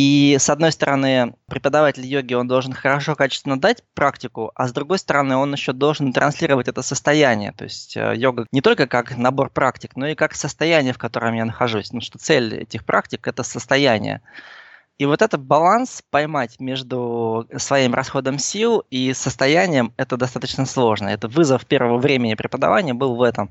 И 0.00 0.36
с 0.38 0.48
одной 0.48 0.70
стороны, 0.70 1.34
преподаватель 1.48 2.06
йоги, 2.06 2.32
он 2.32 2.46
должен 2.46 2.72
хорошо, 2.72 3.16
качественно 3.16 3.58
дать 3.58 3.82
практику, 3.94 4.52
а 4.54 4.68
с 4.68 4.72
другой 4.72 5.00
стороны, 5.00 5.34
он 5.34 5.52
еще 5.52 5.72
должен 5.72 6.12
транслировать 6.12 6.68
это 6.68 6.82
состояние. 6.82 7.50
То 7.50 7.64
есть 7.64 7.96
э, 7.96 8.14
йога 8.14 8.46
не 8.52 8.60
только 8.60 8.86
как 8.86 9.16
набор 9.16 9.50
практик, 9.50 9.96
но 9.96 10.06
и 10.06 10.14
как 10.14 10.36
состояние, 10.36 10.92
в 10.92 10.98
котором 10.98 11.34
я 11.34 11.44
нахожусь. 11.44 11.92
Ну 11.92 12.00
что 12.00 12.16
цель 12.16 12.54
этих 12.54 12.84
практик– 12.84 13.26
это 13.26 13.42
состояние. 13.42 14.22
И 14.98 15.04
вот 15.04 15.20
этот 15.20 15.42
баланс 15.42 16.04
поймать 16.10 16.60
между 16.60 17.48
своим 17.56 17.92
расходом 17.92 18.38
сил 18.38 18.84
и 18.90 19.12
состоянием– 19.14 19.92
это 19.96 20.16
достаточно 20.16 20.64
сложно. 20.64 21.08
Это 21.08 21.26
вызов 21.26 21.66
первого 21.66 21.98
времени 21.98 22.34
преподавания 22.34 22.94
был 22.94 23.16
в 23.16 23.22
этом. 23.22 23.50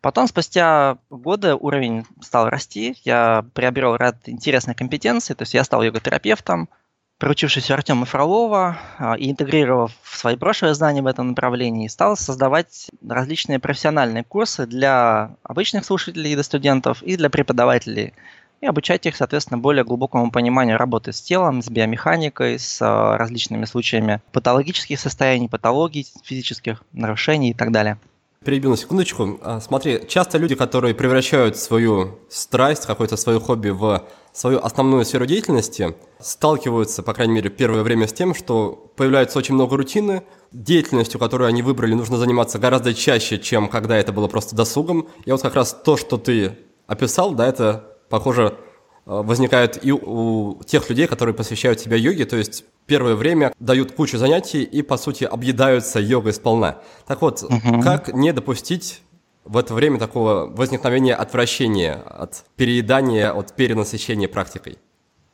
Потом, 0.00 0.26
спустя 0.26 0.96
годы, 1.10 1.54
уровень 1.54 2.06
стал 2.22 2.48
расти, 2.48 2.96
я 3.04 3.44
приобрел 3.52 3.96
ряд 3.96 4.16
интересных 4.26 4.76
компетенций, 4.76 5.36
то 5.36 5.42
есть 5.42 5.52
я 5.52 5.62
стал 5.62 5.82
йога-терапевтом, 5.82 6.70
проучившись 7.18 7.70
у 7.70 7.74
Артема 7.74 8.06
Фролова 8.06 8.78
а, 8.98 9.14
и 9.14 9.30
интегрировав 9.30 9.92
свои 10.02 10.36
прошлые 10.36 10.72
знания 10.72 11.02
в 11.02 11.06
этом 11.06 11.28
направлении, 11.28 11.86
стал 11.88 12.16
создавать 12.16 12.90
различные 13.06 13.58
профессиональные 13.58 14.24
курсы 14.24 14.66
для 14.66 15.36
обычных 15.42 15.84
слушателей 15.84 16.32
и 16.32 16.42
студентов 16.42 17.02
и 17.02 17.16
для 17.16 17.28
преподавателей 17.28 18.14
и 18.62 18.66
обучать 18.66 19.04
их, 19.04 19.16
соответственно, 19.16 19.58
более 19.58 19.84
глубокому 19.84 20.30
пониманию 20.30 20.78
работы 20.78 21.12
с 21.12 21.20
телом, 21.20 21.62
с 21.62 21.68
биомеханикой, 21.68 22.58
с 22.58 22.80
а, 22.80 23.18
различными 23.18 23.66
случаями 23.66 24.22
патологических 24.32 24.98
состояний, 24.98 25.50
патологий, 25.50 26.06
физических 26.24 26.82
нарушений 26.92 27.50
и 27.50 27.54
так 27.54 27.70
далее. 27.70 27.98
Перебью 28.42 28.70
на 28.70 28.78
секундочку. 28.78 29.38
А, 29.42 29.60
смотри, 29.60 30.00
часто 30.08 30.38
люди, 30.38 30.54
которые 30.54 30.94
превращают 30.94 31.58
свою 31.58 32.20
страсть, 32.30 32.86
какое-то 32.86 33.18
свое 33.18 33.38
хобби 33.38 33.68
в 33.68 34.04
свою 34.32 34.60
основную 34.60 35.04
сферу 35.04 35.26
деятельности, 35.26 35.94
сталкиваются, 36.20 37.02
по 37.02 37.12
крайней 37.12 37.34
мере, 37.34 37.50
первое 37.50 37.82
время 37.82 38.08
с 38.08 38.14
тем, 38.14 38.34
что 38.34 38.92
появляется 38.96 39.38
очень 39.38 39.56
много 39.56 39.76
рутины, 39.76 40.22
деятельностью, 40.52 41.20
которую 41.20 41.48
они 41.48 41.60
выбрали, 41.60 41.92
нужно 41.92 42.16
заниматься 42.16 42.58
гораздо 42.58 42.94
чаще, 42.94 43.38
чем 43.38 43.68
когда 43.68 43.98
это 43.98 44.10
было 44.10 44.26
просто 44.26 44.56
досугом. 44.56 45.10
И 45.26 45.30
вот 45.30 45.42
как 45.42 45.54
раз 45.54 45.78
то, 45.84 45.98
что 45.98 46.16
ты 46.16 46.56
описал, 46.86 47.34
да, 47.34 47.46
это, 47.46 47.98
похоже, 48.08 48.56
а, 49.04 49.22
возникает 49.22 49.84
и 49.84 49.92
у 49.92 50.62
тех 50.64 50.88
людей, 50.88 51.06
которые 51.06 51.34
посвящают 51.34 51.78
себя 51.78 51.98
йоге, 51.98 52.24
то 52.24 52.36
есть 52.36 52.64
первое 52.90 53.14
время 53.14 53.52
дают 53.60 53.92
кучу 53.92 54.18
занятий 54.18 54.64
и, 54.64 54.82
по 54.82 54.96
сути, 54.96 55.22
объедаются 55.22 56.00
йогой 56.00 56.32
сполна. 56.32 56.78
Так 57.06 57.22
вот, 57.22 57.40
угу. 57.44 57.80
как 57.80 58.12
не 58.12 58.32
допустить 58.32 59.02
в 59.44 59.56
это 59.56 59.74
время 59.74 60.00
такого 60.00 60.46
возникновения 60.46 61.14
отвращения 61.14 61.94
от 61.94 62.44
переедания, 62.56 63.30
от 63.30 63.54
перенасыщения 63.54 64.26
практикой? 64.26 64.76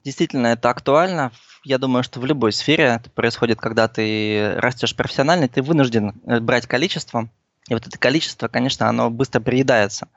Действительно, 0.04 0.48
это 0.48 0.68
актуально. 0.68 1.32
Я 1.64 1.78
думаю, 1.78 2.02
что 2.02 2.20
в 2.20 2.26
любой 2.26 2.52
сфере 2.52 2.84
это 2.84 3.08
происходит, 3.08 3.58
когда 3.58 3.88
ты 3.88 4.56
растешь 4.58 4.94
профессионально, 4.94 5.48
ты 5.48 5.62
вынужден 5.62 6.12
э, 6.26 6.40
брать 6.40 6.66
количеством, 6.66 7.30
и 7.68 7.74
вот 7.74 7.86
это 7.86 7.98
количество, 7.98 8.48
конечно, 8.48 8.86
оно 8.86 9.08
быстро 9.08 9.40
приедается. 9.40 10.08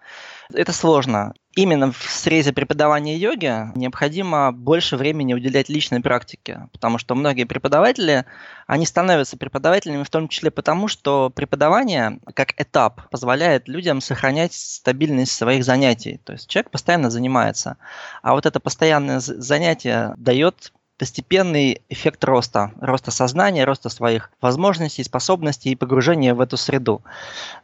Это 0.54 0.74
сложно. 0.74 1.34
Именно 1.56 1.92
в 1.92 1.98
срезе 1.98 2.54
преподавания 2.54 3.18
йоги 3.18 3.76
необходимо 3.76 4.52
больше 4.52 4.98
времени 4.98 5.34
уделять 5.34 5.68
личной 5.68 6.00
практике, 6.00 6.70
потому 6.72 7.00
что 7.00 7.16
многие 7.16 7.46
преподаватели, 7.46 8.26
они 8.68 8.86
становятся 8.86 9.36
преподавателями 9.36 10.04
в 10.04 10.10
том 10.12 10.28
числе 10.28 10.52
потому, 10.52 10.88
что 10.88 11.32
преподавание 11.32 12.20
как 12.36 12.54
этап 12.62 13.10
позволяет 13.10 13.68
людям 13.68 14.00
сохранять 14.00 14.54
стабильность 14.54 15.32
своих 15.32 15.66
занятий. 15.66 16.22
То 16.24 16.34
есть 16.34 16.48
человек 16.48 16.70
постоянно 16.70 17.10
занимается. 17.10 17.78
А 18.22 18.34
вот 18.34 18.46
это 18.46 18.60
постоянное 18.60 19.20
занятие 19.20 20.14
дает 20.18 20.72
постепенный 21.00 21.82
эффект 21.90 22.24
роста, 22.26 22.74
роста 22.80 23.10
сознания, 23.10 23.64
роста 23.66 23.90
своих 23.90 24.32
возможностей, 24.40 25.04
способностей 25.04 25.72
и 25.72 25.76
погружения 25.76 26.36
в 26.36 26.42
эту 26.42 26.58
среду. 26.58 27.02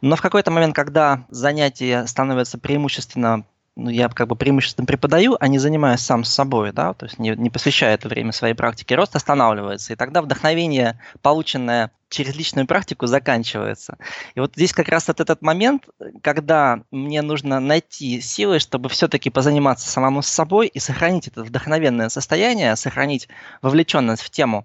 Но 0.00 0.16
в 0.16 0.22
какой-то 0.22 0.50
момент, 0.50 0.74
когда 0.74 1.24
занятия 1.28 2.04
становятся 2.06 2.58
преимущественно 2.58 3.44
ну, 3.76 3.90
я 3.90 4.08
как 4.08 4.26
бы 4.28 4.36
преимущественно 4.36 4.86
преподаю, 4.86 5.36
а 5.38 5.48
не 5.48 5.58
занимаюсь 5.58 6.00
сам 6.00 6.24
с 6.24 6.32
собой, 6.32 6.72
да, 6.72 6.94
то 6.94 7.04
есть 7.04 7.18
не, 7.18 7.30
не 7.36 7.50
посвящаю 7.50 7.94
это 7.94 8.08
время 8.08 8.32
своей 8.32 8.54
практике, 8.54 8.94
рост 8.94 9.14
останавливается, 9.14 9.92
и 9.92 9.96
тогда 9.96 10.22
вдохновение, 10.22 10.98
полученное 11.20 11.90
через 12.08 12.34
личную 12.34 12.66
практику, 12.66 13.06
заканчивается. 13.06 13.98
И 14.34 14.40
вот 14.40 14.54
здесь 14.54 14.72
как 14.72 14.88
раз 14.88 15.08
вот 15.08 15.20
этот 15.20 15.42
момент, 15.42 15.88
когда 16.22 16.80
мне 16.90 17.20
нужно 17.20 17.60
найти 17.60 18.20
силы, 18.22 18.60
чтобы 18.60 18.88
все-таки 18.88 19.28
позаниматься 19.28 19.90
самому 19.90 20.22
с 20.22 20.28
собой 20.28 20.68
и 20.68 20.78
сохранить 20.78 21.28
это 21.28 21.44
вдохновенное 21.44 22.08
состояние, 22.08 22.76
сохранить 22.76 23.28
вовлеченность 23.60 24.22
в 24.22 24.30
тему, 24.30 24.64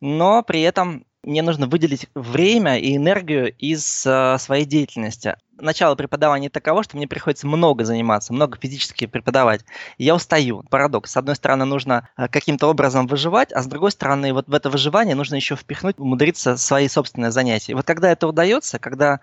но 0.00 0.44
при 0.44 0.60
этом 0.60 1.04
мне 1.26 1.42
нужно 1.42 1.66
выделить 1.66 2.06
время 2.14 2.78
и 2.78 2.96
энергию 2.96 3.52
из 3.58 4.06
э, 4.06 4.36
своей 4.38 4.64
деятельности. 4.64 5.36
Начало 5.58 5.94
преподавания 5.94 6.48
таково, 6.48 6.82
что 6.84 6.96
мне 6.96 7.08
приходится 7.08 7.46
много 7.46 7.84
заниматься, 7.84 8.32
много 8.32 8.58
физически 8.58 9.06
преподавать. 9.06 9.64
И 9.98 10.04
я 10.04 10.14
устаю. 10.14 10.62
Парадокс. 10.70 11.10
С 11.10 11.16
одной 11.16 11.34
стороны, 11.34 11.64
нужно 11.64 12.08
э, 12.16 12.28
каким-то 12.28 12.68
образом 12.68 13.06
выживать, 13.06 13.52
а 13.52 13.62
с 13.62 13.66
другой 13.66 13.90
стороны, 13.90 14.32
вот 14.32 14.46
в 14.48 14.54
это 14.54 14.70
выживание 14.70 15.14
нужно 15.14 15.34
еще 15.34 15.56
впихнуть, 15.56 15.98
умудриться 15.98 16.56
свои 16.56 16.88
собственные 16.88 17.32
занятия. 17.32 17.72
И 17.72 17.74
вот 17.74 17.84
когда 17.84 18.10
это 18.10 18.28
удается, 18.28 18.78
когда 18.78 19.20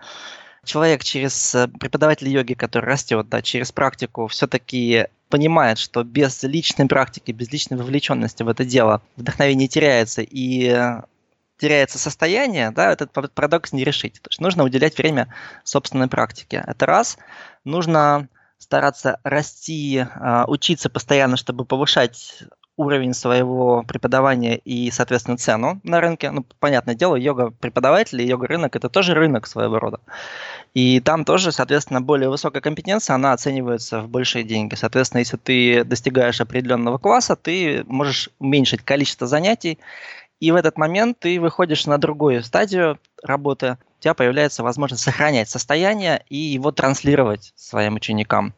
человек 0.64 1.04
через 1.04 1.54
э, 1.54 1.68
преподаватель 1.68 2.28
йоги, 2.28 2.54
который 2.54 2.86
растет, 2.86 3.28
да, 3.28 3.42
через 3.42 3.72
практику, 3.72 4.26
все-таки 4.26 5.06
понимает, 5.28 5.78
что 5.78 6.04
без 6.04 6.42
личной 6.42 6.86
практики, 6.86 7.32
без 7.32 7.50
личной 7.50 7.76
вовлеченности 7.76 8.42
в 8.42 8.48
это 8.48 8.64
дело 8.64 9.02
вдохновение 9.16 9.68
теряется, 9.68 10.22
и 10.22 10.68
э, 10.68 11.02
теряется 11.58 11.98
состояние, 11.98 12.70
да, 12.70 12.92
этот 12.92 13.12
парадокс 13.12 13.72
не 13.72 13.84
решить. 13.84 14.14
То 14.22 14.30
есть 14.30 14.40
нужно 14.40 14.64
уделять 14.64 14.98
время 14.98 15.32
собственной 15.62 16.08
практике. 16.08 16.64
Это 16.66 16.86
раз. 16.86 17.18
Нужно 17.64 18.28
стараться 18.58 19.20
расти, 19.22 20.04
а, 20.16 20.44
учиться 20.46 20.90
постоянно, 20.90 21.36
чтобы 21.36 21.64
повышать 21.64 22.44
уровень 22.76 23.14
своего 23.14 23.84
преподавания 23.84 24.56
и, 24.56 24.90
соответственно, 24.90 25.36
цену 25.36 25.80
на 25.84 26.00
рынке. 26.00 26.30
Ну, 26.30 26.44
понятное 26.58 26.94
дело, 26.94 27.14
йога-преподаватели, 27.14 28.22
йога-рынок– 28.24 28.74
это 28.76 28.88
тоже 28.88 29.14
рынок 29.14 29.46
своего 29.46 29.78
рода. 29.78 30.00
И 30.74 30.98
там 30.98 31.24
тоже, 31.24 31.52
соответственно, 31.52 32.00
более 32.00 32.28
высокая 32.28 32.60
компетенция, 32.60 33.14
она 33.14 33.32
оценивается 33.32 34.00
в 34.00 34.08
большие 34.08 34.42
деньги. 34.42 34.74
Соответственно, 34.74 35.20
если 35.20 35.36
ты 35.36 35.84
достигаешь 35.84 36.40
определенного 36.40 36.98
класса, 36.98 37.36
ты 37.36 37.84
можешь 37.86 38.30
уменьшить 38.40 38.82
количество 38.82 39.28
занятий 39.28 39.78
и 40.44 40.50
в 40.50 40.56
этот 40.56 40.76
момент 40.76 41.18
ты 41.20 41.40
выходишь 41.40 41.86
на 41.86 41.96
другую 41.96 42.42
стадию 42.42 42.98
работы, 43.22 43.78
у 43.98 44.02
тебя 44.02 44.12
появляется 44.12 44.62
возможность 44.62 45.02
сохранять 45.02 45.48
состояние 45.48 46.22
и 46.28 46.36
его 46.36 46.70
транслировать 46.70 47.54
своим 47.56 47.94
ученикам. 47.94 48.52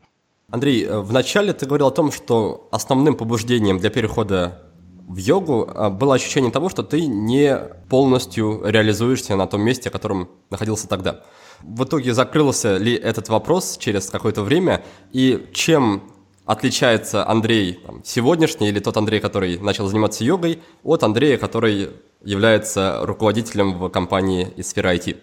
Андрей, 0.50 0.84
э, 0.84 0.98
вначале 1.00 1.52
ты 1.52 1.64
говорил 1.66 1.86
о 1.86 1.92
том, 1.92 2.10
что 2.10 2.68
основным 2.72 3.14
побуждением 3.14 3.78
для 3.78 3.90
перехода 3.90 4.62
в 5.06 5.16
йогу 5.16 5.64
э, 5.64 5.90
было 5.90 6.16
ощущение 6.16 6.50
того, 6.50 6.68
что 6.68 6.82
ты 6.82 7.06
не 7.06 7.56
полностью 7.88 8.62
реализуешься 8.64 9.36
на 9.36 9.46
том 9.46 9.60
месте, 9.62 9.88
в 9.88 9.92
котором 9.92 10.28
находился 10.50 10.88
тогда. 10.88 11.20
В 11.62 11.84
итоге 11.84 12.14
закрылся 12.14 12.78
ли 12.78 12.94
этот 12.94 13.28
вопрос 13.28 13.76
через 13.78 14.10
какое-то 14.10 14.42
время, 14.42 14.82
и 15.12 15.48
чем 15.52 16.02
отличается 16.46 17.28
Андрей 17.28 17.80
там, 17.84 18.02
сегодняшний 18.04 18.68
или 18.68 18.78
тот 18.78 18.96
Андрей, 18.96 19.20
который 19.20 19.58
начал 19.58 19.86
заниматься 19.86 20.24
йогой, 20.24 20.62
от 20.82 21.02
Андрея, 21.02 21.36
который 21.36 21.90
является 22.22 23.00
руководителем 23.02 23.78
в 23.78 23.88
компании 23.90 24.48
из 24.56 24.68
сферы 24.68 24.96
IT? 24.96 25.16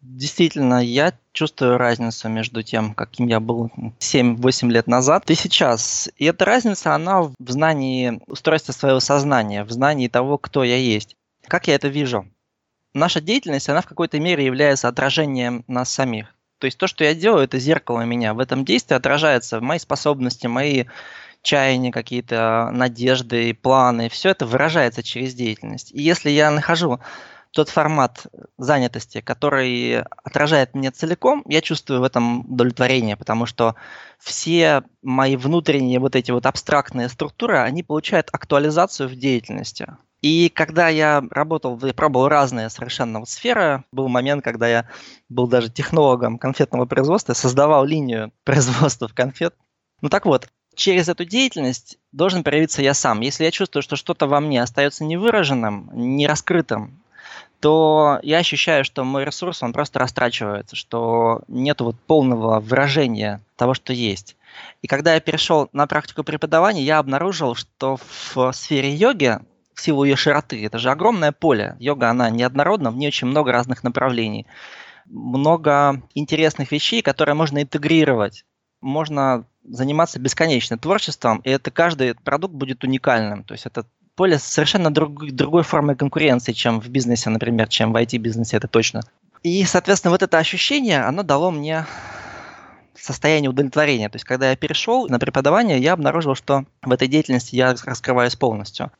Действительно, 0.00 0.84
я 0.84 1.12
чувствую 1.32 1.76
разницу 1.76 2.28
между 2.28 2.62
тем, 2.62 2.94
каким 2.94 3.26
я 3.26 3.40
был 3.40 3.70
7-8 3.98 4.70
лет 4.70 4.86
назад 4.86 5.28
и 5.30 5.34
сейчас. 5.34 6.08
И 6.16 6.24
эта 6.24 6.44
разница, 6.44 6.94
она 6.94 7.22
в 7.22 7.34
знании 7.46 8.20
устройства 8.26 8.72
своего 8.72 9.00
сознания, 9.00 9.64
в 9.64 9.70
знании 9.70 10.08
того, 10.08 10.38
кто 10.38 10.62
я 10.64 10.76
есть. 10.76 11.16
Как 11.46 11.66
я 11.66 11.74
это 11.74 11.88
вижу? 11.88 12.26
Наша 12.94 13.20
деятельность, 13.20 13.68
она 13.68 13.80
в 13.80 13.86
какой-то 13.86 14.18
мере 14.18 14.44
является 14.44 14.88
отражением 14.88 15.64
нас 15.66 15.90
самих. 15.90 16.34
То 16.58 16.66
есть 16.66 16.78
то, 16.78 16.86
что 16.86 17.04
я 17.04 17.14
делаю, 17.14 17.44
это 17.44 17.58
зеркало 17.58 18.02
меня. 18.02 18.34
В 18.34 18.40
этом 18.40 18.64
действии 18.64 18.94
отражаются 18.94 19.60
мои 19.60 19.78
способности, 19.78 20.46
мои 20.46 20.84
чаяния, 21.42 21.92
какие-то 21.92 22.70
надежды, 22.72 23.54
планы. 23.54 24.08
Все 24.08 24.30
это 24.30 24.46
выражается 24.46 25.02
через 25.02 25.34
деятельность. 25.34 25.92
И 25.92 26.02
если 26.02 26.30
я 26.30 26.50
нахожу 26.50 27.00
тот 27.52 27.70
формат 27.70 28.26
занятости, 28.58 29.20
который 29.20 30.02
отражает 30.02 30.74
меня 30.74 30.92
целиком, 30.92 31.42
я 31.46 31.60
чувствую 31.60 32.00
в 32.00 32.04
этом 32.04 32.40
удовлетворение, 32.40 33.16
потому 33.16 33.46
что 33.46 33.74
все 34.18 34.82
мои 35.02 35.36
внутренние 35.36 35.98
вот 35.98 36.14
эти 36.16 36.30
вот 36.30 36.44
абстрактные 36.46 37.08
структуры, 37.08 37.58
они 37.58 37.82
получают 37.82 38.28
актуализацию 38.32 39.08
в 39.08 39.16
деятельности. 39.16 39.86
И 40.20 40.48
когда 40.48 40.88
я 40.88 41.22
работал, 41.30 41.78
я 41.82 41.94
пробовал 41.94 42.28
разные 42.28 42.70
совершенно 42.70 43.20
вот 43.20 43.28
сферы, 43.28 43.84
был 43.92 44.08
момент, 44.08 44.42
когда 44.42 44.66
я 44.68 44.88
был 45.28 45.46
даже 45.46 45.70
технологом 45.70 46.38
конфетного 46.38 46.86
производства, 46.86 47.34
создавал 47.34 47.84
линию 47.84 48.32
производства 48.44 49.08
конфет. 49.08 49.54
Ну 50.00 50.08
так 50.08 50.26
вот, 50.26 50.48
через 50.74 51.08
эту 51.08 51.24
деятельность 51.24 51.98
должен 52.12 52.42
проявиться 52.42 52.82
я 52.82 52.94
сам. 52.94 53.20
Если 53.20 53.44
я 53.44 53.50
чувствую, 53.50 53.82
что 53.82 53.96
что-то 53.96 54.26
во 54.26 54.40
мне 54.40 54.62
остается 54.62 55.04
невыраженным, 55.04 55.90
не 55.92 56.26
раскрытым, 56.26 57.00
то 57.60 58.20
я 58.22 58.38
ощущаю, 58.38 58.84
что 58.84 59.04
мой 59.04 59.24
ресурс, 59.24 59.62
он 59.62 59.72
просто 59.72 59.98
растрачивается, 59.98 60.76
что 60.76 61.42
нет 61.48 61.80
вот 61.80 61.96
полного 62.06 62.60
выражения 62.60 63.40
того, 63.56 63.74
что 63.74 63.92
есть. 63.92 64.36
И 64.82 64.86
когда 64.86 65.14
я 65.14 65.20
перешел 65.20 65.68
на 65.72 65.86
практику 65.86 66.22
преподавания, 66.22 66.82
я 66.82 66.98
обнаружил, 66.98 67.54
что 67.56 67.98
в 68.32 68.52
сфере 68.52 68.94
йоги 68.94 69.38
в 69.78 69.80
силу 69.80 70.02
ее 70.02 70.16
широты. 70.16 70.66
Это 70.66 70.78
же 70.78 70.90
огромное 70.90 71.30
поле. 71.30 71.76
Йога, 71.78 72.10
она 72.10 72.30
неоднородна, 72.30 72.90
в 72.90 72.96
ней 72.96 73.06
очень 73.06 73.28
много 73.28 73.52
разных 73.52 73.84
направлений. 73.84 74.44
Много 75.06 76.02
интересных 76.14 76.72
вещей, 76.72 77.00
которые 77.00 77.36
можно 77.36 77.62
интегрировать. 77.62 78.44
Можно 78.80 79.44
заниматься 79.62 80.18
бесконечно 80.18 80.78
творчеством, 80.78 81.38
и 81.44 81.50
это 81.50 81.70
каждый 81.70 82.16
продукт 82.16 82.54
будет 82.54 82.82
уникальным. 82.82 83.44
То 83.44 83.54
есть 83.54 83.66
это 83.66 83.86
поле 84.16 84.40
совершенно 84.40 84.92
друг, 84.92 85.30
другой 85.30 85.62
формы 85.62 85.94
конкуренции, 85.94 86.52
чем 86.52 86.80
в 86.80 86.88
бизнесе, 86.88 87.30
например, 87.30 87.68
чем 87.68 87.92
в 87.92 87.96
IT-бизнесе, 87.96 88.56
это 88.56 88.66
точно. 88.66 89.02
И, 89.44 89.64
соответственно, 89.64 90.10
вот 90.10 90.24
это 90.24 90.38
ощущение, 90.38 91.04
оно 91.04 91.22
дало 91.22 91.52
мне 91.52 91.86
состояние 92.96 93.50
удовлетворения. 93.50 94.08
То 94.08 94.16
есть, 94.16 94.24
когда 94.24 94.50
я 94.50 94.56
перешел 94.56 95.06
на 95.08 95.20
преподавание, 95.20 95.78
я 95.78 95.92
обнаружил, 95.92 96.34
что 96.34 96.64
в 96.82 96.90
этой 96.90 97.06
деятельности 97.06 97.54
я 97.54 97.76
раскрываюсь 97.84 98.34
полностью. 98.34 98.90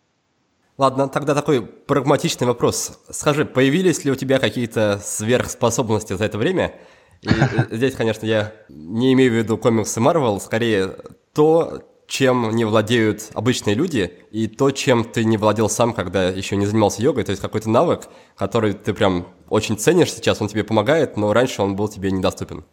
Ладно, 0.78 1.08
тогда 1.08 1.34
такой 1.34 1.60
прагматичный 1.62 2.46
вопрос. 2.46 3.00
Скажи, 3.10 3.44
появились 3.44 4.04
ли 4.04 4.12
у 4.12 4.14
тебя 4.14 4.38
какие-то 4.38 5.00
сверхспособности 5.02 6.12
за 6.12 6.24
это 6.24 6.38
время? 6.38 6.72
И 7.20 7.28
здесь, 7.72 7.96
конечно, 7.96 8.24
я 8.24 8.52
не 8.68 9.12
имею 9.14 9.32
в 9.32 9.34
виду 9.34 9.58
комиксы 9.58 9.98
Marvel, 9.98 10.38
скорее 10.38 10.94
то, 11.34 11.82
чем 12.06 12.54
не 12.54 12.64
владеют 12.64 13.28
обычные 13.34 13.74
люди, 13.74 14.12
и 14.30 14.46
то, 14.46 14.70
чем 14.70 15.04
ты 15.04 15.24
не 15.24 15.36
владел 15.36 15.68
сам, 15.68 15.92
когда 15.92 16.28
еще 16.28 16.54
не 16.54 16.64
занимался 16.64 17.02
йогой, 17.02 17.24
то 17.24 17.30
есть 17.30 17.42
какой-то 17.42 17.68
навык, 17.68 18.06
который 18.36 18.72
ты 18.72 18.94
прям 18.94 19.26
очень 19.48 19.76
ценишь 19.76 20.12
сейчас, 20.12 20.40
он 20.40 20.46
тебе 20.46 20.62
помогает, 20.62 21.16
но 21.16 21.32
раньше 21.32 21.60
он 21.60 21.74
был 21.74 21.88
тебе 21.88 22.12
недоступен 22.12 22.64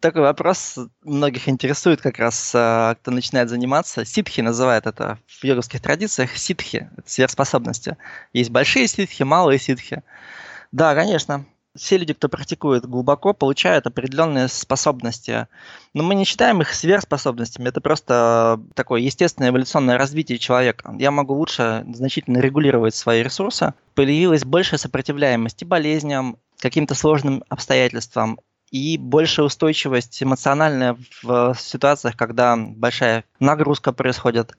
такой 0.00 0.22
вопрос 0.22 0.78
многих 1.02 1.48
интересует 1.48 2.00
как 2.00 2.18
раз, 2.18 2.52
а, 2.54 2.94
кто 2.94 3.10
начинает 3.10 3.48
заниматься. 3.48 4.04
Ситхи 4.04 4.40
называют 4.40 4.86
это 4.86 5.18
в 5.26 5.44
йоговских 5.44 5.80
традициях. 5.80 6.36
Ситхи– 6.36 6.90
это 6.96 7.08
сверхспособности. 7.08 7.96
Есть 8.32 8.50
большие 8.50 8.88
ситхи, 8.88 9.22
малые 9.22 9.58
ситхи. 9.58 10.02
Да, 10.72 10.94
конечно. 10.94 11.44
Все 11.76 11.98
люди, 11.98 12.14
кто 12.14 12.28
практикует 12.28 12.84
глубоко, 12.84 13.32
получают 13.32 13.86
определенные 13.86 14.48
способности. 14.48 15.46
Но 15.94 16.02
мы 16.02 16.16
не 16.16 16.24
считаем 16.24 16.60
их 16.60 16.74
сверхспособностями. 16.74 17.68
Это 17.68 17.80
просто 17.80 18.60
такое 18.74 19.02
естественное 19.02 19.50
эволюционное 19.50 19.96
развитие 19.96 20.38
человека. 20.38 20.92
Я 20.98 21.12
могу 21.12 21.34
лучше 21.34 21.84
значительно 21.94 22.38
регулировать 22.38 22.96
свои 22.96 23.22
ресурсы. 23.22 23.72
Появилась 23.94 24.44
большая 24.44 24.78
сопротивляемость 24.78 25.62
и 25.62 25.64
болезням, 25.64 26.38
каким-то 26.58 26.94
сложным 26.94 27.44
обстоятельствам, 27.48 28.40
и 28.70 28.98
большая 28.98 29.46
устойчивость 29.46 30.22
эмоциональная 30.22 30.96
в 31.22 31.54
ситуациях, 31.58 32.16
когда 32.16 32.56
большая 32.56 33.24
нагрузка 33.40 33.92
происходит. 33.92 34.56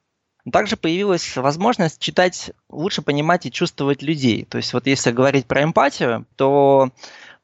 Также 0.50 0.76
появилась 0.76 1.36
возможность 1.36 2.00
читать, 2.00 2.50
лучше 2.68 3.00
понимать 3.00 3.46
и 3.46 3.52
чувствовать 3.52 4.02
людей. 4.02 4.44
То 4.44 4.58
есть 4.58 4.72
вот 4.72 4.86
если 4.86 5.12
говорить 5.12 5.46
про 5.46 5.62
эмпатию, 5.62 6.26
то 6.36 6.90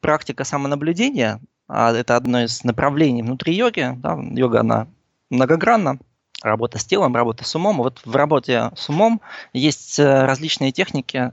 практика 0.01 0.45
самонаблюдения, 0.45 1.41
а 1.69 1.93
это 1.93 2.17
одно 2.17 2.43
из 2.43 2.65
направлений 2.65 3.23
внутри 3.23 3.55
йоги, 3.55 3.93
да, 3.97 4.19
йога 4.33 4.61
она 4.61 4.89
многогранна, 5.31 5.99
работа 6.43 6.79
с 6.79 6.85
телом, 6.85 7.17
работа 7.17 7.45
с 7.45 7.55
умом. 7.55 7.79
Вот 7.79 8.01
в 8.05 8.15
работе 8.15 8.71
с 8.77 8.89
умом 8.89 9.21
есть 9.53 9.99
э, 9.99 10.25
различные 10.25 10.73
техники, 10.73 11.33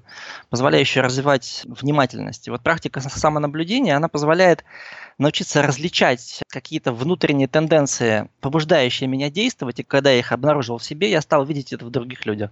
позволяющие 0.49 1.03
развивать 1.03 1.61
внимательность. 1.65 2.47
И 2.47 2.51
вот 2.51 2.61
практика 2.61 2.99
самонаблюдения, 3.01 3.95
она 3.95 4.07
позволяет 4.07 4.63
научиться 5.17 5.61
различать 5.61 6.41
какие-то 6.47 6.91
внутренние 6.91 7.47
тенденции, 7.47 8.27
побуждающие 8.41 9.07
меня 9.07 9.29
действовать, 9.29 9.79
и 9.79 9.83
когда 9.83 10.11
я 10.11 10.19
их 10.19 10.31
обнаружил 10.31 10.77
в 10.77 10.83
себе, 10.83 11.09
я 11.09 11.21
стал 11.21 11.45
видеть 11.45 11.71
это 11.71 11.85
в 11.85 11.89
других 11.89 12.25
людях. 12.25 12.51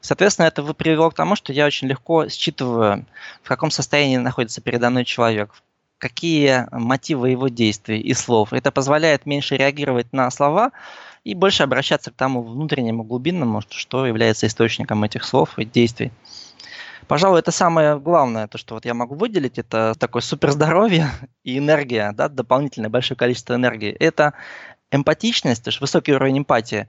Соответственно, 0.00 0.46
это 0.46 0.62
привело 0.74 1.10
к 1.10 1.14
тому, 1.14 1.36
что 1.36 1.52
я 1.52 1.66
очень 1.66 1.88
легко 1.88 2.28
считываю, 2.28 3.06
в 3.42 3.48
каком 3.48 3.70
состоянии 3.70 4.18
находится 4.18 4.60
передо 4.60 4.90
мной 4.90 5.04
человек, 5.04 5.54
какие 5.98 6.66
мотивы 6.72 7.30
его 7.30 7.48
действий 7.48 8.00
и 8.00 8.12
слов. 8.12 8.52
Это 8.52 8.72
позволяет 8.72 9.24
меньше 9.24 9.56
реагировать 9.56 10.12
на 10.12 10.30
слова, 10.30 10.72
и 11.24 11.34
больше 11.34 11.62
обращаться 11.62 12.10
к 12.10 12.14
тому 12.14 12.42
внутреннему, 12.42 13.04
глубинному, 13.04 13.62
что 13.68 14.06
является 14.06 14.46
источником 14.46 15.04
этих 15.04 15.24
слов 15.24 15.58
и 15.58 15.64
действий. 15.64 16.12
Пожалуй, 17.08 17.40
это 17.40 17.50
самое 17.50 17.98
главное, 17.98 18.48
то, 18.48 18.58
что 18.58 18.74
вот 18.74 18.84
я 18.84 18.94
могу 18.94 19.14
выделить, 19.14 19.58
это 19.58 19.94
такое 19.98 20.22
суперздоровье 20.22 21.10
и 21.44 21.58
энергия, 21.58 22.12
да, 22.12 22.28
дополнительное 22.28 22.90
большое 22.90 23.16
количество 23.16 23.54
энергии. 23.54 23.90
Это 23.90 24.34
эмпатичность, 24.90 25.64
то 25.64 25.68
есть 25.68 25.80
высокий 25.80 26.12
уровень 26.12 26.38
эмпатии, 26.38 26.88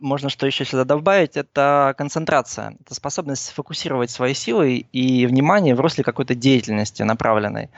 можно 0.00 0.28
что 0.28 0.46
еще 0.46 0.64
сюда 0.64 0.84
добавить, 0.84 1.36
это 1.36 1.94
концентрация. 1.96 2.76
Это 2.80 2.94
способность 2.94 3.46
сфокусировать 3.46 4.10
свои 4.10 4.34
силы 4.34 4.86
и 4.92 5.26
внимание 5.26 5.74
в 5.74 5.80
русле 5.80 6.04
какой-то 6.04 6.34
деятельности 6.34 7.02
направленной 7.02 7.70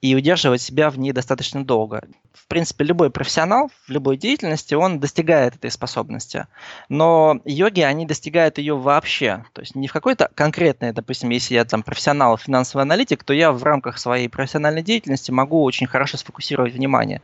и 0.00 0.14
удерживать 0.14 0.62
себя 0.62 0.90
в 0.90 0.98
ней 0.98 1.12
достаточно 1.12 1.64
долго. 1.64 2.04
В 2.32 2.46
принципе, 2.46 2.84
любой 2.84 3.10
профессионал 3.10 3.70
в 3.86 3.90
любой 3.90 4.16
деятельности, 4.16 4.74
он 4.74 4.98
достигает 4.98 5.56
этой 5.56 5.70
способности. 5.70 6.46
Но 6.88 7.40
йоги, 7.44 7.80
они 7.80 8.06
достигают 8.06 8.58
ее 8.58 8.76
вообще. 8.76 9.44
То 9.52 9.60
есть 9.60 9.74
не 9.74 9.88
в 9.88 9.92
какой-то 9.92 10.30
конкретной, 10.34 10.92
допустим, 10.92 11.30
если 11.30 11.54
я 11.54 11.64
там 11.64 11.82
профессионал, 11.82 12.36
финансовый 12.38 12.82
аналитик, 12.82 13.24
то 13.24 13.32
я 13.32 13.52
в 13.52 13.62
рамках 13.62 13.98
своей 13.98 14.28
профессиональной 14.28 14.82
деятельности 14.82 15.30
могу 15.30 15.62
очень 15.62 15.86
хорошо 15.86 16.16
сфокусировать 16.16 16.74
внимание. 16.74 17.22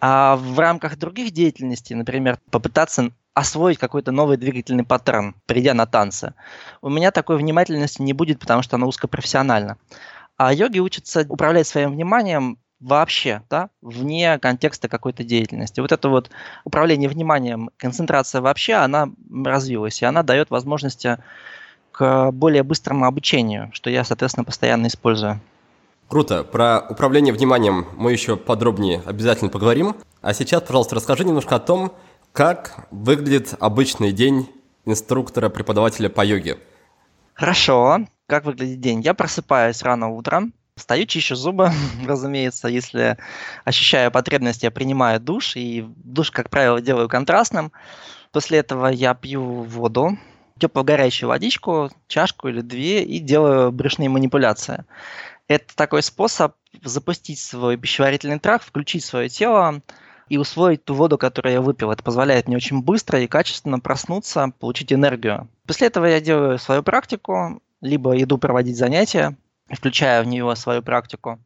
А 0.00 0.36
в 0.36 0.58
рамках 0.58 0.98
других 0.98 1.32
деятельностей, 1.32 1.94
например, 1.94 2.38
попытаться 2.50 3.10
освоить 3.34 3.78
какой-то 3.78 4.12
новый 4.12 4.36
двигательный 4.36 4.84
паттерн, 4.84 5.34
придя 5.46 5.74
на 5.74 5.86
танцы. 5.86 6.32
У 6.80 6.88
меня 6.88 7.10
такой 7.10 7.36
внимательности 7.36 8.00
не 8.00 8.12
будет, 8.12 8.38
потому 8.38 8.62
что 8.62 8.76
она 8.76 8.86
узкопрофессиональна. 8.86 9.76
А 10.38 10.52
йоги 10.52 10.78
учатся 10.78 11.26
управлять 11.28 11.66
своим 11.66 11.92
вниманием 11.92 12.58
вообще, 12.80 13.42
да, 13.48 13.70
вне 13.80 14.38
контекста 14.38 14.88
какой-то 14.88 15.24
деятельности. 15.24 15.80
Вот 15.80 15.92
это 15.92 16.08
вот 16.08 16.30
управление 16.64 17.08
вниманием, 17.08 17.70
концентрация 17.76 18.40
вообще, 18.40 18.74
она 18.74 19.10
развилась, 19.44 20.02
и 20.02 20.04
она 20.04 20.22
дает 20.22 20.50
возможности 20.50 21.18
к 21.92 22.30
более 22.32 22.62
быстрому 22.62 23.06
обучению, 23.06 23.70
что 23.72 23.88
я, 23.90 24.04
соответственно, 24.04 24.44
постоянно 24.44 24.86
использую. 24.86 25.40
Круто. 26.08 26.44
Про 26.44 26.86
управление 26.88 27.34
вниманием 27.34 27.86
мы 27.96 28.12
еще 28.12 28.36
подробнее 28.36 29.02
обязательно 29.04 29.50
поговорим. 29.50 29.96
А 30.22 30.34
сейчас, 30.34 30.62
пожалуйста, 30.62 30.94
расскажи 30.94 31.24
немножко 31.24 31.56
о 31.56 31.60
том, 31.60 31.92
как 32.32 32.86
выглядит 32.90 33.54
обычный 33.58 34.12
день 34.12 34.48
инструктора, 34.84 35.48
преподавателя 35.48 36.08
по 36.08 36.24
йоге? 36.24 36.58
Хорошо. 37.34 38.06
Как 38.26 38.44
выглядит 38.44 38.80
день? 38.80 39.00
Я 39.00 39.14
просыпаюсь 39.14 39.82
рано 39.82 40.08
утром, 40.08 40.52
Встаю, 40.76 41.06
чищу 41.06 41.36
зубы, 41.36 41.70
разумеется, 42.06 42.68
если 42.68 43.16
ощущаю 43.64 44.10
потребность, 44.10 44.62
я 44.62 44.70
принимаю 44.70 45.18
душ, 45.18 45.56
и 45.56 45.86
душ, 46.04 46.30
как 46.30 46.50
правило, 46.50 46.82
делаю 46.82 47.08
контрастным. 47.08 47.72
После 48.30 48.58
этого 48.58 48.88
я 48.88 49.14
пью 49.14 49.62
воду, 49.62 50.18
теплую 50.58 50.84
горячую 50.84 51.30
водичку, 51.30 51.90
чашку 52.08 52.48
или 52.48 52.60
две, 52.60 53.02
и 53.02 53.20
делаю 53.20 53.72
брюшные 53.72 54.10
манипуляции. 54.10 54.84
Это 55.48 55.76
такой 55.76 56.02
способ 56.02 56.54
запустить 56.82 57.38
свой 57.38 57.76
пищеварительный 57.76 58.38
тракт, 58.38 58.66
включить 58.66 59.04
свое 59.04 59.28
тело, 59.28 59.80
и 60.28 60.38
усвоить 60.38 60.84
ту 60.84 60.94
воду, 60.94 61.18
которую 61.18 61.52
я 61.52 61.60
выпил. 61.60 61.90
Это 61.90 62.02
позволяет 62.02 62.48
мне 62.48 62.56
очень 62.56 62.82
быстро 62.82 63.20
и 63.20 63.26
качественно 63.26 63.78
проснуться, 63.78 64.52
получить 64.58 64.92
энергию. 64.92 65.48
После 65.66 65.86
этого 65.86 66.06
я 66.06 66.20
делаю 66.20 66.58
свою 66.58 66.82
практику, 66.82 67.62
либо 67.80 68.20
иду 68.20 68.38
проводить 68.38 68.76
занятия, 68.76 69.36
включая 69.70 70.22
в 70.22 70.26
нее 70.26 70.54
свою 70.56 70.82
практику. 70.82 71.38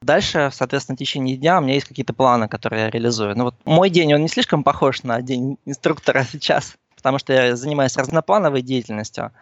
Дальше, 0.00 0.50
соответственно, 0.52 0.96
в 0.96 0.98
течение 0.98 1.36
дня 1.36 1.58
у 1.58 1.60
меня 1.60 1.74
есть 1.74 1.88
какие-то 1.88 2.12
планы, 2.12 2.48
которые 2.48 2.84
я 2.84 2.90
реализую. 2.90 3.36
Но 3.36 3.44
вот 3.44 3.54
мой 3.64 3.90
день, 3.90 4.14
он 4.14 4.22
не 4.22 4.28
слишком 4.28 4.62
похож 4.62 5.02
на 5.02 5.20
день 5.22 5.58
инструктора 5.64 6.24
сейчас, 6.24 6.76
потому 6.94 7.18
что 7.18 7.32
я 7.32 7.56
занимаюсь 7.56 7.96
разноплановой 7.96 8.62
деятельностью. 8.62 9.32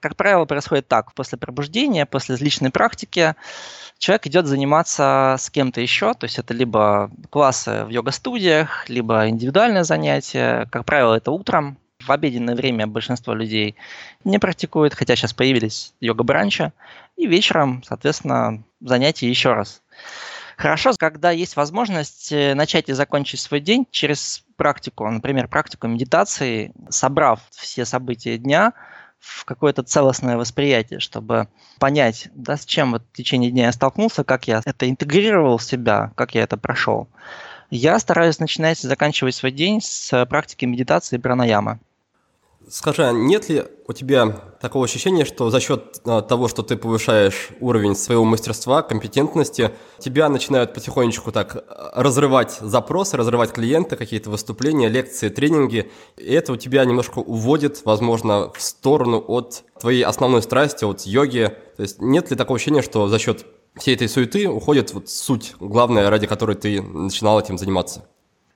Как 0.00 0.16
правило, 0.16 0.44
происходит 0.44 0.86
так. 0.86 1.12
После 1.14 1.38
пробуждения, 1.38 2.06
после 2.06 2.36
личной 2.36 2.70
практики 2.70 3.34
человек 3.98 4.26
идет 4.26 4.46
заниматься 4.46 5.36
с 5.38 5.50
кем-то 5.50 5.80
еще. 5.80 6.14
То 6.14 6.24
есть 6.24 6.38
это 6.38 6.54
либо 6.54 7.10
классы 7.30 7.84
в 7.84 7.88
йога-студиях, 7.88 8.88
либо 8.88 9.28
индивидуальное 9.28 9.84
занятие. 9.84 10.66
Как 10.70 10.84
правило, 10.84 11.14
это 11.14 11.30
утром. 11.30 11.78
В 12.00 12.12
обеденное 12.12 12.54
время 12.54 12.86
большинство 12.86 13.34
людей 13.34 13.74
не 14.22 14.38
практикует, 14.38 14.94
хотя 14.94 15.16
сейчас 15.16 15.32
появились 15.32 15.94
йога-бранчи. 16.00 16.70
И 17.16 17.26
вечером, 17.26 17.82
соответственно, 17.84 18.62
занятия 18.80 19.28
еще 19.28 19.52
раз. 19.52 19.82
Хорошо, 20.56 20.92
когда 20.96 21.32
есть 21.32 21.56
возможность 21.56 22.32
э, 22.32 22.54
начать 22.54 22.88
и 22.88 22.92
закончить 22.92 23.40
свой 23.40 23.60
день 23.60 23.86
через 23.90 24.44
практику, 24.56 25.08
например, 25.08 25.48
практику 25.48 25.86
медитации, 25.86 26.72
собрав 26.88 27.40
все 27.50 27.84
события 27.84 28.38
дня– 28.38 28.72
в 29.18 29.44
какое-то 29.44 29.82
целостное 29.82 30.36
восприятие, 30.36 31.00
чтобы 31.00 31.48
понять, 31.78 32.28
да, 32.34 32.56
с 32.56 32.64
чем 32.64 32.92
вот 32.92 33.02
в 33.12 33.16
течение 33.16 33.50
дня 33.50 33.66
я 33.66 33.72
столкнулся, 33.72 34.24
как 34.24 34.48
я 34.48 34.62
это 34.64 34.88
интегрировал 34.88 35.58
в 35.58 35.62
себя, 35.62 36.12
как 36.14 36.34
я 36.34 36.42
это 36.42 36.56
прошел. 36.56 37.08
Я 37.70 37.98
стараюсь 37.98 38.38
начинать 38.38 38.82
и 38.82 38.88
заканчивать 38.88 39.34
свой 39.34 39.52
день 39.52 39.80
с 39.82 40.24
практики 40.26 40.64
медитации 40.64 41.18
пранаямы. 41.18 41.80
Скажи, 42.70 43.02
а 43.02 43.12
нет 43.12 43.48
ли 43.48 43.64
у 43.86 43.94
тебя 43.94 44.26
такого 44.60 44.84
ощущения, 44.84 45.24
что 45.24 45.48
за 45.48 45.58
счет 45.58 46.02
а, 46.04 46.20
того, 46.20 46.48
что 46.48 46.62
ты 46.62 46.76
повышаешь 46.76 47.48
уровень 47.60 47.96
своего 47.96 48.24
мастерства, 48.24 48.82
компетентности, 48.82 49.70
тебя 49.98 50.28
начинают 50.28 50.74
потихонечку 50.74 51.32
так 51.32 51.56
а, 51.56 52.02
разрывать 52.02 52.58
запросы, 52.60 53.16
разрывать 53.16 53.52
клиенты, 53.52 53.96
какие-то 53.96 54.28
выступления, 54.28 54.88
лекции, 54.88 55.30
тренинги, 55.30 55.90
и 56.18 56.30
это 56.34 56.52
у 56.52 56.56
тебя 56.56 56.84
немножко 56.84 57.20
уводит, 57.20 57.80
возможно, 57.86 58.52
в 58.52 58.60
сторону 58.60 59.24
от 59.26 59.62
твоей 59.80 60.02
основной 60.02 60.42
страсти, 60.42 60.84
от 60.84 61.02
йоги. 61.06 61.56
То 61.76 61.82
есть 61.82 62.02
нет 62.02 62.30
ли 62.30 62.36
такого 62.36 62.56
ощущения, 62.56 62.82
что 62.82 63.08
за 63.08 63.18
счет 63.18 63.46
всей 63.76 63.94
этой 63.94 64.10
суеты 64.10 64.46
уходит 64.46 64.92
вот 64.92 65.08
суть, 65.08 65.54
главная, 65.58 66.10
ради 66.10 66.26
которой 66.26 66.56
ты 66.56 66.82
начинал 66.82 67.40
этим 67.40 67.56
заниматься? 67.56 68.04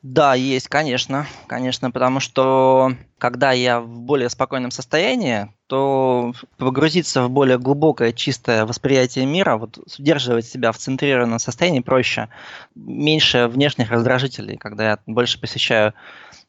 Да, 0.03 0.35
есть, 0.35 0.67
конечно, 0.67 1.29
конечно, 1.47 1.93
потому 1.93 2.19
что 2.19 2.97
когда 3.19 3.53
я 3.53 3.81
в 3.81 4.01
более 4.01 4.29
спокойном 4.31 4.73
состоянии, 4.73 5.49
то 5.69 6.33
погрузиться 6.57 7.23
в 7.23 7.31
более 7.31 7.57
глубокое, 7.57 8.13
чистое 8.13 8.67
восприятие 8.67 9.27
мира, 9.27 9.57
вот 9.57 9.79
удерживать 9.97 10.45
себя 10.45 10.73
в 10.73 10.79
центрированном 10.79 11.39
состоянии 11.39 11.79
проще, 11.79 12.29
меньше 12.75 13.47
внешних 13.47 13.93
раздражителей, 13.93 14.57
когда 14.57 14.91
я 14.91 14.99
больше 15.07 15.41
посещаю 15.41 15.95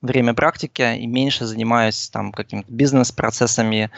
время 0.01 0.33
практики 0.33 0.97
и 0.97 1.05
меньше 1.05 1.45
занимаюсь 1.45 2.09
там 2.09 2.31
какими-то 2.31 2.71
бизнес-процессами 2.73 3.91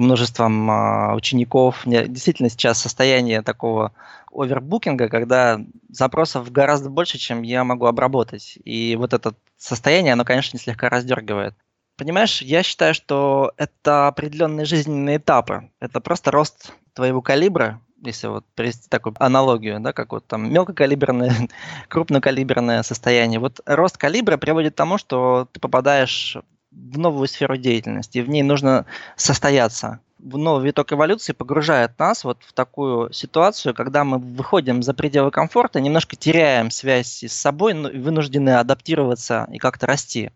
и 0.00 0.02
множеством 0.02 0.70
э, 0.70 1.14
учеников. 1.14 1.82
Действительно 1.84 2.48
сейчас 2.48 2.78
состояние 2.78 3.42
такого 3.42 3.92
овербукинга, 4.32 5.08
когда 5.08 5.60
запросов 5.88 6.50
гораздо 6.50 6.88
больше, 6.88 7.18
чем 7.18 7.42
я 7.42 7.64
могу 7.64 7.86
обработать. 7.86 8.58
И 8.64 8.96
вот 8.96 9.12
это 9.12 9.34
состояние, 9.58 10.14
оно, 10.14 10.24
конечно, 10.24 10.58
слегка 10.58 10.88
раздергивает. 10.88 11.54
Понимаешь, 11.96 12.40
я 12.40 12.62
считаю, 12.62 12.94
что 12.94 13.52
это 13.58 14.08
определенные 14.08 14.64
жизненные 14.64 15.18
этапы. 15.18 15.70
Это 15.80 16.00
просто 16.00 16.30
рост 16.30 16.72
твоего 16.94 17.20
калибра, 17.20 17.80
если 18.02 18.28
вот 18.28 18.46
привести 18.54 18.88
такую 18.88 19.14
аналогию, 19.18 19.80
да, 19.80 19.92
как 19.92 20.12
вот 20.12 20.26
там 20.26 20.50
мелкокалиберное, 20.50 21.48
крупнокалиберное 21.88 22.82
состояние. 22.84 23.38
Вот 23.38 23.60
рост 23.66 23.98
калибра 23.98 24.38
приводит 24.38 24.72
к 24.72 24.76
тому, 24.76 24.96
что 24.96 25.46
ты 25.52 25.60
попадаешь 25.60 26.38
в 26.70 26.98
новую 26.98 27.28
сферу 27.28 27.56
деятельности, 27.56 28.18
и 28.18 28.22
в 28.22 28.28
ней 28.28 28.42
нужно 28.42 28.86
состояться 29.16 30.00
новый 30.22 30.66
виток 30.66 30.92
эволюции 30.92 31.32
погружает 31.32 31.98
нас 31.98 32.24
вот 32.24 32.38
в 32.46 32.52
такую 32.52 33.12
ситуацию, 33.12 33.74
когда 33.74 34.04
мы 34.04 34.18
выходим 34.18 34.82
за 34.82 34.94
пределы 34.94 35.30
комфорта, 35.30 35.80
немножко 35.80 36.16
теряем 36.16 36.70
связь 36.70 37.24
с 37.24 37.32
собой, 37.32 37.74
вынуждены 37.74 38.50
адаптироваться 38.50 39.48
и 39.50 39.58
как-то 39.58 39.86
расти. 39.86 40.30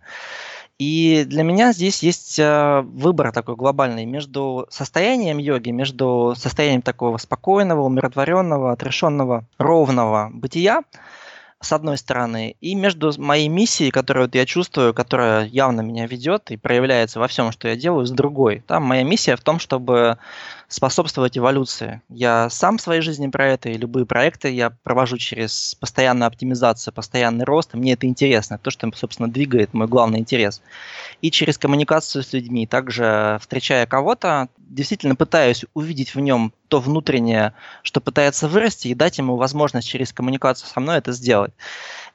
И 0.78 1.24
для 1.26 1.44
меня 1.44 1.72
здесь 1.72 2.02
есть 2.02 2.36
э, 2.40 2.80
выбор 2.84 3.30
такой 3.30 3.54
глобальный 3.54 4.06
между 4.06 4.66
состоянием 4.70 5.38
йоги, 5.38 5.70
между 5.70 6.34
состоянием 6.36 6.82
такого 6.82 7.18
спокойного, 7.18 7.82
умиротворенного, 7.82 8.72
отрешенного, 8.72 9.44
ровного 9.56 10.30
бытия, 10.32 10.82
с 11.64 11.72
одной 11.72 11.98
стороны, 11.98 12.56
и 12.60 12.74
между 12.74 13.12
моей 13.18 13.48
миссией, 13.48 13.90
которую 13.90 14.26
вот 14.26 14.34
я 14.34 14.46
чувствую, 14.46 14.94
которая 14.94 15.46
явно 15.46 15.80
меня 15.80 16.06
ведет 16.06 16.50
и 16.50 16.56
проявляется 16.56 17.18
во 17.18 17.28
всем, 17.28 17.52
что 17.52 17.68
я 17.68 17.76
делаю, 17.76 18.06
с 18.06 18.10
другой. 18.10 18.62
Там 18.66 18.84
моя 18.84 19.02
миссия 19.02 19.36
в 19.36 19.40
том, 19.40 19.58
чтобы 19.58 20.18
способствовать 20.68 21.36
эволюции. 21.38 22.02
Я 22.08 22.48
сам 22.50 22.78
в 22.78 22.80
своей 22.80 23.00
жизни 23.00 23.28
про 23.28 23.48
это, 23.48 23.68
и 23.68 23.76
любые 23.76 24.06
проекты 24.06 24.50
я 24.50 24.70
провожу 24.70 25.18
через 25.18 25.74
постоянную 25.74 26.26
оптимизацию, 26.26 26.94
постоянный 26.94 27.44
рост, 27.44 27.74
мне 27.74 27.92
это 27.92 28.06
интересно, 28.06 28.58
то, 28.58 28.70
что, 28.70 28.90
собственно, 28.94 29.30
двигает 29.30 29.74
мой 29.74 29.86
главный 29.86 30.18
интерес. 30.18 30.62
И 31.22 31.30
через 31.30 31.58
коммуникацию 31.58 32.22
с 32.22 32.32
людьми, 32.32 32.66
также 32.66 33.38
встречая 33.40 33.86
кого-то, 33.86 34.48
действительно 34.58 35.16
пытаюсь 35.16 35.64
увидеть 35.74 36.14
в 36.14 36.20
нем 36.20 36.52
то 36.68 36.80
внутреннее, 36.80 37.54
что 37.82 38.00
пытается 38.00 38.48
вырасти, 38.48 38.88
и 38.88 38.94
дать 38.94 39.18
ему 39.18 39.36
возможность 39.36 39.88
через 39.88 40.12
коммуникацию 40.12 40.68
со 40.68 40.80
мной 40.80 40.98
это 40.98 41.12
сделать. 41.12 41.52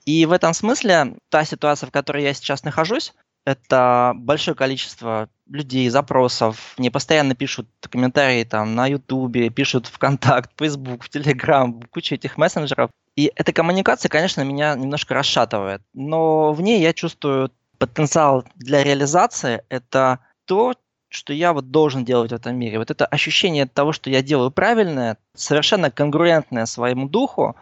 И 0.06 0.26
в 0.26 0.32
этом 0.32 0.54
смысле 0.54 1.16
та 1.30 1.46
ситуация, 1.46 1.88
в 1.88 1.92
которой 1.92 2.24
я 2.24 2.34
сейчас 2.34 2.64
нахожусь, 2.64 3.14
это 3.46 4.14
большое 4.16 4.56
количество 4.56 5.30
людей, 5.50 5.90
запросов. 5.90 6.74
Мне 6.78 6.92
постоянно 6.92 7.36
пишут 7.36 7.68
комментарии 7.90 8.44
там 8.44 8.76
на 8.76 8.88
Ютубе, 8.88 9.50
пишут 9.50 9.88
ВКонтакт, 9.88 10.52
Фейсбук, 10.58 11.10
Телеграм, 11.10 11.82
куча 11.92 12.16
этих 12.16 12.38
мессенджеров. 12.38 12.92
И 13.16 13.32
эта 13.36 13.52
коммуникация, 13.52 14.10
конечно, 14.10 14.42
меня 14.42 14.76
немножко 14.76 15.14
расшатывает. 15.14 15.82
Но 15.94 16.54
в 16.54 16.62
ней 16.62 16.82
я 16.82 16.94
чувствую 16.94 17.52
потенциал 17.78 18.46
для 18.56 18.84
реализации. 18.84 19.64
Это 19.70 20.20
то, 20.46 20.76
что 21.10 21.34
я 21.34 21.54
вот 21.54 21.72
должен 21.72 22.06
делать 22.06 22.32
в 22.32 22.36
этом 22.36 22.56
мире. 22.56 22.78
Вот 22.78 22.92
это 22.92 23.06
ощущение 23.06 23.66
того, 23.66 23.92
что 23.92 24.10
я 24.10 24.22
делаю 24.22 24.52
правильное, 24.52 25.18
совершенно 25.36 25.90
конгруентное 25.90 26.66
своему 26.66 27.10
духу, 27.10 27.56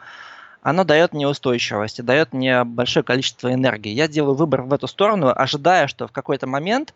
оно 0.61 0.83
дает 0.83 1.13
мне 1.13 1.27
устойчивость 1.27 1.99
и 1.99 2.03
дает 2.03 2.33
мне 2.33 2.65
большое 2.65 3.03
количество 3.03 3.53
энергии. 3.53 3.93
Я 3.93 4.09
делаю 4.09 4.35
выбор 4.35 4.63
в 4.63 4.73
эту 4.73 4.87
сторону, 4.87 5.31
ожидая, 5.33 5.87
что 5.87 6.07
в 6.07 6.11
какой-то 6.11 6.45
момент 6.45 6.93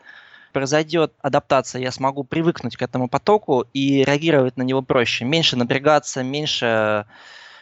произойдет 0.52 1.14
адаптация, 1.22 1.82
я 1.82 1.92
смогу 1.92 2.24
привыкнуть 2.24 2.78
к 2.78 2.82
этому 2.82 3.08
потоку 3.10 3.66
и 3.74 4.04
реагировать 4.04 4.58
на 4.58 4.64
него 4.64 4.82
проще. 4.82 5.26
Меньше 5.26 5.56
напрягаться, 5.56 6.24
меньше 6.24 7.06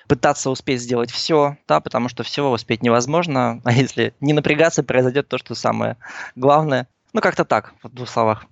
пытаться 0.08 0.50
успеть 0.50 0.82
сделать 0.82 1.12
все, 1.12 1.58
да, 1.68 1.80
потому 1.80 2.10
что 2.10 2.24
всего 2.24 2.52
успеть 2.52 2.82
невозможно, 2.82 3.62
а 3.66 3.72
если 3.72 4.14
не 4.20 4.34
напрягаться, 4.34 4.84
произойдет 4.84 5.28
то, 5.28 5.38
что 5.38 5.56
самое 5.56 5.98
главное. 6.36 6.88
Ну, 7.14 7.22
как-то 7.22 7.46
так, 7.46 7.74
в 7.84 7.90
двух 7.90 8.10
словах. 8.10 8.46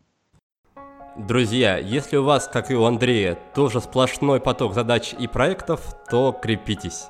Друзья, 1.18 1.78
если 1.78 2.18
у 2.18 2.24
вас, 2.24 2.48
как 2.48 2.70
и 2.70 2.76
у 2.76 2.84
Андрея, 2.86 3.40
тоже 3.56 3.82
сплошной 3.82 4.40
поток 4.40 4.76
задач 4.76 5.16
и 5.18 5.28
проектов, 5.28 5.96
то 6.12 6.32
крепитесь. 6.32 7.08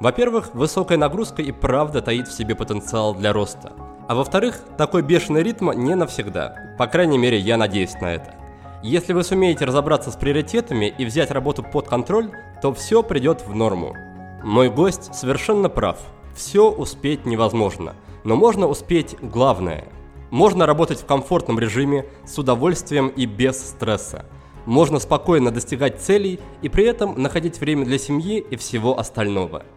Во-первых, 0.00 0.54
высокая 0.54 0.96
нагрузка 0.96 1.42
и 1.42 1.52
правда 1.52 2.00
таит 2.00 2.26
в 2.26 2.32
себе 2.32 2.54
потенциал 2.54 3.14
для 3.14 3.34
роста. 3.34 3.72
А 4.08 4.14
во-вторых, 4.14 4.62
такой 4.78 5.02
бешеный 5.02 5.42
ритм 5.42 5.70
не 5.72 5.94
навсегда. 5.94 6.74
По 6.78 6.86
крайней 6.86 7.18
мере, 7.18 7.38
я 7.38 7.58
надеюсь 7.58 7.92
на 8.00 8.14
это. 8.14 8.34
Если 8.82 9.12
вы 9.12 9.22
сумеете 9.24 9.66
разобраться 9.66 10.10
с 10.10 10.16
приоритетами 10.16 10.86
и 10.86 11.04
взять 11.04 11.30
работу 11.30 11.62
под 11.62 11.86
контроль, 11.86 12.30
то 12.62 12.72
все 12.72 13.02
придет 13.02 13.46
в 13.46 13.54
норму. 13.54 13.94
Мой 14.42 14.70
гость 14.70 15.14
совершенно 15.14 15.68
прав. 15.68 15.98
Все 16.34 16.70
успеть 16.70 17.26
невозможно, 17.26 17.94
но 18.24 18.36
можно 18.36 18.68
успеть 18.68 19.16
главное. 19.20 19.88
Можно 20.30 20.64
работать 20.64 21.00
в 21.00 21.04
комфортном 21.04 21.58
режиме, 21.58 22.06
с 22.24 22.38
удовольствием 22.38 23.08
и 23.08 23.26
без 23.26 23.60
стресса. 23.60 24.24
Можно 24.64 24.98
спокойно 24.98 25.50
достигать 25.50 26.00
целей 26.00 26.40
и 26.62 26.70
при 26.70 26.84
этом 26.84 27.20
находить 27.20 27.60
время 27.60 27.84
для 27.84 27.98
семьи 27.98 28.38
и 28.38 28.56
всего 28.56 28.98
остального– 28.98 29.62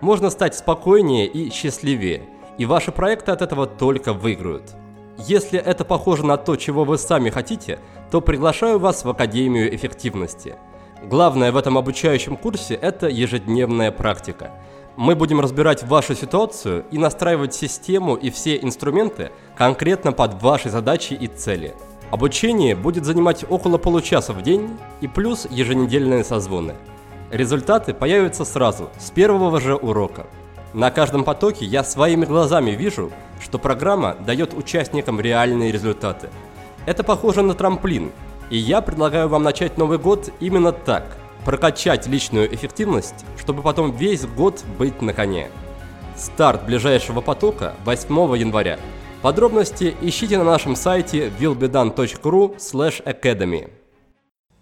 можно 0.00 0.30
стать 0.30 0.54
спокойнее 0.56 1.26
и 1.26 1.50
счастливее, 1.50 2.22
и 2.56 2.66
ваши 2.66 2.92
проекты 2.92 3.32
от 3.32 3.42
этого 3.42 3.66
только 3.66 4.12
выиграют. 4.12 4.74
Если 5.18 5.58
это 5.58 5.84
похоже 5.84 6.24
на 6.24 6.36
то, 6.36 6.56
чего 6.56 6.84
вы 6.84 6.96
сами 6.96 7.30
хотите, 7.30 7.80
то 8.10 8.20
приглашаю 8.20 8.78
вас 8.78 9.04
в 9.04 9.10
Академию 9.10 9.74
эффективности. 9.74 10.54
Главное 11.02 11.50
в 11.52 11.56
этом 11.56 11.76
обучающем 11.76 12.36
курсе– 12.36 12.74
это 12.82 13.08
ежедневная 13.08 13.90
практика. 13.90 14.52
Мы 14.96 15.14
будем 15.14 15.40
разбирать 15.40 15.84
вашу 15.84 16.14
ситуацию 16.14 16.84
и 16.90 16.98
настраивать 16.98 17.54
систему 17.54 18.14
и 18.14 18.30
все 18.30 18.56
инструменты 18.56 19.30
конкретно 19.56 20.12
под 20.12 20.42
ваши 20.42 20.70
задачи 20.70 21.14
и 21.14 21.26
цели. 21.28 21.74
Обучение 22.10 22.74
будет 22.74 23.04
занимать 23.04 23.44
около 23.48 23.78
получаса 23.78 24.32
в 24.32 24.42
день 24.42 24.76
и 25.00 25.08
плюс 25.08 25.46
еженедельные 25.50 26.24
созвоны– 26.24 26.74
Результаты 27.30 27.92
появятся 27.92 28.44
сразу, 28.44 28.88
с 28.98 29.10
первого 29.10 29.60
же 29.60 29.74
урока. 29.74 30.26
На 30.72 30.90
каждом 30.90 31.24
потоке 31.24 31.64
я 31.64 31.84
своими 31.84 32.24
глазами 32.24 32.70
вижу, 32.70 33.10
что 33.40 33.58
программа 33.58 34.14
дает 34.14 34.54
участникам 34.54 35.20
реальные 35.20 35.72
результаты. 35.72 36.30
Это 36.86 37.04
похоже 37.04 37.42
на 37.42 37.54
трамплин, 37.54 38.12
и 38.50 38.56
я 38.56 38.80
предлагаю 38.80 39.28
вам 39.28 39.42
начать 39.42 39.76
Новый 39.76 39.98
год 39.98 40.30
именно 40.40 40.72
так. 40.72 41.18
Прокачать 41.44 42.06
личную 42.06 42.52
эффективность, 42.54 43.26
чтобы 43.38 43.62
потом 43.62 43.92
весь 43.92 44.26
год 44.26 44.64
быть 44.78 45.00
на 45.02 45.12
коне. 45.12 45.50
Старт 46.16 46.64
ближайшего 46.64 47.20
потока 47.20 47.74
8 47.84 48.36
января. 48.36 48.78
Подробности 49.22 49.94
ищите 50.00 50.38
на 50.38 50.44
нашем 50.44 50.76
сайте 50.76 51.30
willbedone.ru 51.38 52.56
academy. 53.04 53.77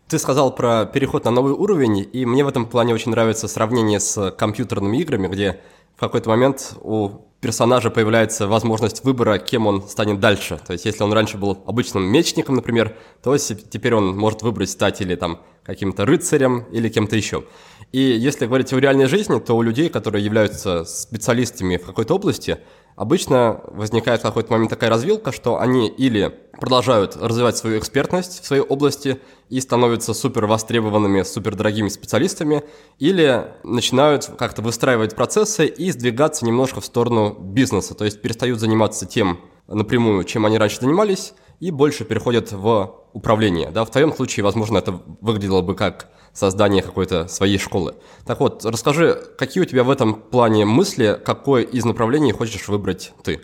Ты 0.08 0.20
сказал 0.20 0.54
про 0.54 0.86
переход 0.86 1.24
на 1.24 1.32
новый 1.32 1.52
уровень, 1.52 2.08
и 2.12 2.24
мне 2.26 2.44
в 2.44 2.48
этом 2.48 2.66
плане 2.66 2.94
очень 2.94 3.10
нравится 3.10 3.48
сравнение 3.48 3.98
с 3.98 4.30
компьютерными 4.30 4.98
играми, 4.98 5.26
где 5.26 5.58
в 5.96 6.00
какой-то 6.00 6.28
момент 6.28 6.76
у 6.80 7.10
персонажа 7.40 7.90
появляется 7.90 8.46
возможность 8.46 9.02
выбора, 9.02 9.38
кем 9.38 9.66
он 9.66 9.82
станет 9.82 10.20
дальше. 10.20 10.60
То 10.64 10.74
есть, 10.74 10.84
если 10.84 11.02
он 11.02 11.12
раньше 11.12 11.38
был 11.38 11.58
обычным 11.66 12.04
мечником, 12.04 12.54
например, 12.54 12.96
то 13.20 13.36
теперь 13.36 13.96
он 13.96 14.16
может 14.16 14.42
выбрать 14.42 14.70
стать 14.70 15.00
или 15.00 15.16
там 15.16 15.40
каким-то 15.64 16.06
рыцарем, 16.06 16.66
или 16.70 16.88
кем-то 16.88 17.16
еще. 17.16 17.42
И 17.90 17.98
если 17.98 18.46
говорить 18.46 18.72
о 18.72 18.78
реальной 18.78 19.06
жизни, 19.06 19.40
то 19.40 19.56
у 19.56 19.62
людей, 19.62 19.88
которые 19.88 20.24
являются 20.24 20.84
специалистами 20.84 21.78
в 21.78 21.84
какой-то 21.84 22.14
области, 22.14 22.58
обычно 22.96 23.60
возникает 23.68 24.20
в 24.20 24.22
какой-то 24.24 24.52
момент 24.52 24.70
такая 24.70 24.90
развилка, 24.90 25.30
что 25.30 25.60
они 25.60 25.88
или 25.88 26.34
продолжают 26.58 27.16
развивать 27.16 27.56
свою 27.56 27.78
экспертность 27.78 28.42
в 28.42 28.46
своей 28.46 28.62
области 28.62 29.20
и 29.50 29.60
становятся 29.60 30.14
супер 30.14 30.46
востребованными, 30.46 31.22
супер 31.22 31.54
дорогими 31.54 31.88
специалистами, 31.88 32.64
или 32.98 33.52
начинают 33.62 34.24
как-то 34.38 34.62
выстраивать 34.62 35.14
процессы 35.14 35.66
и 35.66 35.90
сдвигаться 35.90 36.46
немножко 36.46 36.80
в 36.80 36.86
сторону 36.86 37.36
бизнеса, 37.38 37.94
то 37.94 38.04
есть 38.04 38.22
перестают 38.22 38.58
заниматься 38.58 39.06
тем 39.06 39.40
напрямую, 39.68 40.24
чем 40.24 40.46
они 40.46 40.58
раньше 40.58 40.80
занимались, 40.80 41.34
и 41.60 41.70
больше 41.70 42.04
переходят 42.04 42.52
в 42.52 42.94
управление. 43.12 43.70
Да? 43.70 43.84
В 43.84 43.90
твоем 43.90 44.14
случае, 44.14 44.44
возможно, 44.44 44.78
это 44.78 45.00
выглядело 45.20 45.62
бы 45.62 45.74
как 45.74 46.08
создание 46.36 46.82
какой-то 46.82 47.28
своей 47.28 47.58
школы. 47.58 47.96
Так 48.26 48.40
вот, 48.40 48.64
расскажи, 48.64 49.18
какие 49.38 49.62
у 49.62 49.66
тебя 49.66 49.84
в 49.84 49.90
этом 49.90 50.14
плане 50.14 50.64
мысли, 50.64 51.18
какое 51.24 51.62
из 51.62 51.84
направлений 51.84 52.32
хочешь 52.32 52.68
выбрать 52.68 53.12
ты? 53.24 53.40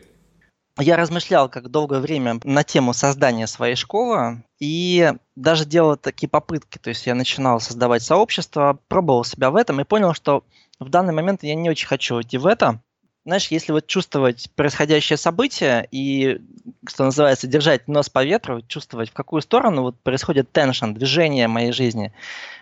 Я 0.78 0.96
размышлял 0.96 1.48
как 1.48 1.70
долгое 1.70 2.00
время 2.00 2.40
на 2.44 2.64
тему 2.64 2.94
создания 2.94 3.46
своей 3.46 3.76
школы 3.76 4.42
и 4.58 5.12
даже 5.36 5.64
делал 5.64 5.96
такие 5.96 6.28
попытки. 6.28 6.78
То 6.78 6.90
есть 6.90 7.06
я 7.06 7.14
начинал 7.14 7.60
создавать 7.60 8.02
сообщество, 8.02 8.78
пробовал 8.88 9.24
себя 9.24 9.50
в 9.50 9.56
этом 9.56 9.80
и 9.80 9.84
понял, 9.84 10.14
что 10.14 10.44
в 10.80 10.88
данный 10.88 11.12
момент 11.12 11.42
я 11.42 11.54
не 11.54 11.68
очень 11.68 11.86
хочу 11.86 12.20
идти 12.20 12.38
в 12.38 12.46
это, 12.46 12.80
знаешь, 13.24 13.48
если 13.48 13.72
вот 13.72 13.86
чувствовать 13.86 14.50
происходящее 14.56 15.16
событие 15.16 15.86
и, 15.92 16.40
что 16.88 17.04
называется, 17.04 17.46
держать 17.46 17.86
нос 17.86 18.08
по 18.08 18.24
ветру, 18.24 18.62
чувствовать, 18.62 19.10
в 19.10 19.12
какую 19.12 19.42
сторону 19.42 19.82
вот 19.82 20.00
происходит 20.00 20.50
теншн, 20.50 20.92
движение 20.92 21.46
моей 21.46 21.72
жизни, 21.72 22.12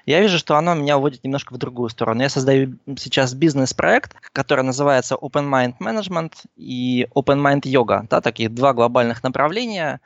я 0.04 0.20
вижу, 0.20 0.38
что 0.38 0.56
оно 0.56 0.74
меня 0.74 0.98
уводит 0.98 1.24
немножко 1.24 1.54
в 1.54 1.58
другую 1.58 1.88
сторону. 1.88 2.22
Я 2.22 2.28
создаю 2.28 2.76
сейчас 2.98 3.32
бизнес-проект, 3.32 4.14
который 4.32 4.64
называется 4.64 5.14
Open 5.14 5.48
Mind 5.48 5.74
Management 5.80 6.32
и 6.56 7.06
Open 7.14 7.40
Mind 7.40 7.62
Yoga, 7.62 8.06
да, 8.08 8.20
такие 8.20 8.50
два 8.50 8.74
глобальных 8.74 9.22
направления, 9.22 10.00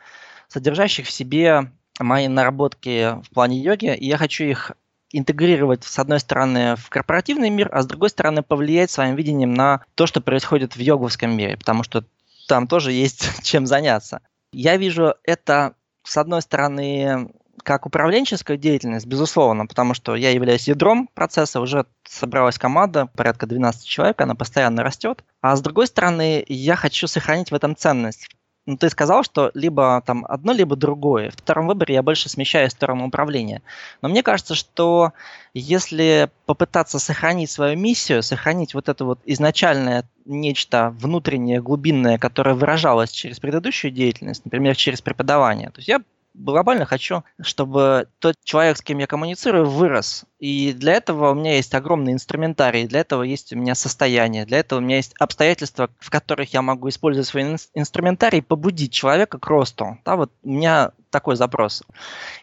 содержащих 0.49 1.07
в 1.07 1.11
себе 1.11 1.73
мои 1.99 2.29
наработки 2.29 3.21
в 3.23 3.31
плане 3.31 3.59
йоги, 3.59 3.95
и 3.95 4.07
я 4.07 4.19
хочу 4.19 4.45
их 4.45 4.73
интегрировать, 5.17 5.85
с 5.85 5.99
одной 5.99 6.21
стороны, 6.21 6.77
в 6.77 6.91
корпоративный 6.91 7.51
мир, 7.51 7.69
а 7.73 7.83
с 7.83 7.87
другой 7.87 8.11
стороны, 8.11 8.43
повлиять 8.43 8.91
своим 8.91 9.15
видением 9.15 9.55
на 9.55 9.83
то, 9.95 10.07
что 10.07 10.21
происходит 10.21 10.77
в 10.77 10.81
йоговском 10.81 11.37
мире, 11.37 11.57
потому 11.57 11.83
что 11.83 12.05
там 12.49 12.67
тоже 12.67 12.93
есть 12.93 13.29
чем 13.43 13.67
заняться. 13.67 14.21
Я 14.53 14.77
вижу 14.77 15.15
это, 15.25 15.75
с 16.03 16.17
одной 16.17 16.43
стороны, 16.43 17.31
как 17.63 17.87
управленческая 17.87 18.57
деятельность, 18.57 19.07
безусловно, 19.07 19.67
потому 19.67 19.95
что 19.95 20.17
я 20.17 20.31
являюсь 20.31 20.69
ядром 20.69 21.09
процесса, 21.15 21.61
уже 21.61 21.87
собралась 22.05 22.59
команда, 22.59 23.07
порядка 23.07 23.47
12 23.47 23.87
человек, 23.87 24.21
она 24.21 24.35
постоянно 24.35 24.83
растет. 24.83 25.25
А 25.41 25.57
с 25.57 25.63
другой 25.63 25.87
стороны, 25.87 26.45
я 26.49 26.77
хочу 26.77 27.07
сохранить 27.07 27.51
в 27.51 27.55
этом 27.55 27.75
ценность 27.75 28.29
ну, 28.67 28.79
ты 28.79 28.89
сказал, 28.89 29.23
что 29.25 29.51
либо 29.55 30.03
там 30.07 30.25
одно, 30.27 30.53
либо 30.53 30.75
другое. 30.75 31.31
В 31.31 31.35
втором 31.35 31.67
выборе 31.67 31.95
я 31.95 32.03
больше 32.03 32.31
смещаюсь 32.31 32.73
в 32.73 32.77
сторону 32.77 33.07
управления. 33.07 33.61
Но 34.01 34.09
мне 34.09 34.23
кажется, 34.23 34.55
что 34.55 35.13
если 35.53 36.31
попытаться 36.47 36.99
сохранить 36.99 37.51
свою 37.51 37.77
миссию, 37.77 38.23
сохранить 38.23 38.73
вот 38.73 38.89
это 38.89 39.05
вот 39.05 39.21
изначальное 39.27 40.05
нечто 40.25 40.95
внутреннее, 40.99 41.61
глубинное, 41.61 42.17
которое 42.17 42.55
выражалось 42.55 43.11
через 43.11 43.39
предыдущую 43.39 43.91
деятельность, 43.91 44.45
например, 44.47 44.77
через 44.77 45.03
преподавание. 45.03 45.69
То 45.69 45.81
есть 45.81 45.89
я 45.89 46.01
глобально 46.35 46.85
хочу, 46.85 47.25
чтобы 47.41 48.09
тот 48.19 48.37
человек, 48.45 48.77
с 48.77 48.83
кем 48.83 48.99
я 48.99 49.07
коммуницирую, 49.07 49.69
вырос. 49.69 50.25
И 50.39 50.73
для 50.73 50.95
этого 50.95 51.31
у 51.31 51.35
меня 51.35 51.55
есть 51.55 51.75
огромный 51.75 52.13
инструментарий, 52.13 52.87
для 52.87 53.01
этого 53.01 53.23
есть 53.23 53.53
у 53.53 53.57
меня 53.57 53.75
состояние, 53.75 54.45
для 54.45 54.59
этого 54.59 54.81
у 54.81 54.83
меня 54.83 54.97
есть 54.97 55.15
обстоятельства, 55.19 55.89
в 55.99 56.11
которых 56.11 56.53
я 56.53 56.61
могу 56.61 56.89
использовать 56.89 57.29
свой 57.29 57.57
инструментарий, 57.75 58.43
побудить 58.43 58.93
человека 58.93 59.39
к 59.39 59.47
росту. 59.47 59.99
Да, 60.05 60.17
вот 60.17 60.33
у 60.43 60.51
меня 60.51 60.93
такой 61.11 61.37
запрос. 61.37 61.83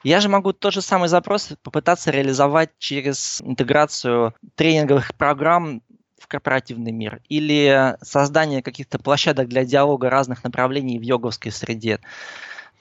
Я 0.03 0.21
же 0.21 0.29
могу 0.29 0.53
тот 0.53 0.73
же 0.73 0.81
самый 0.81 1.09
запрос 1.09 1.49
попытаться 1.61 2.09
реализовать 2.09 2.69
через 2.79 3.41
интеграцию 3.41 4.33
тренинговых 4.55 5.13
программ 5.15 5.81
в 6.17 6.27
корпоративный 6.27 6.91
мир 6.91 7.21
или 7.27 7.97
создание 8.01 8.61
каких-то 8.61 8.99
площадок 8.99 9.49
для 9.49 9.65
диалога 9.65 10.09
разных 10.09 10.43
направлений 10.43 10.97
в 10.97 11.01
йоговской 11.01 11.51
среде. 11.51 11.99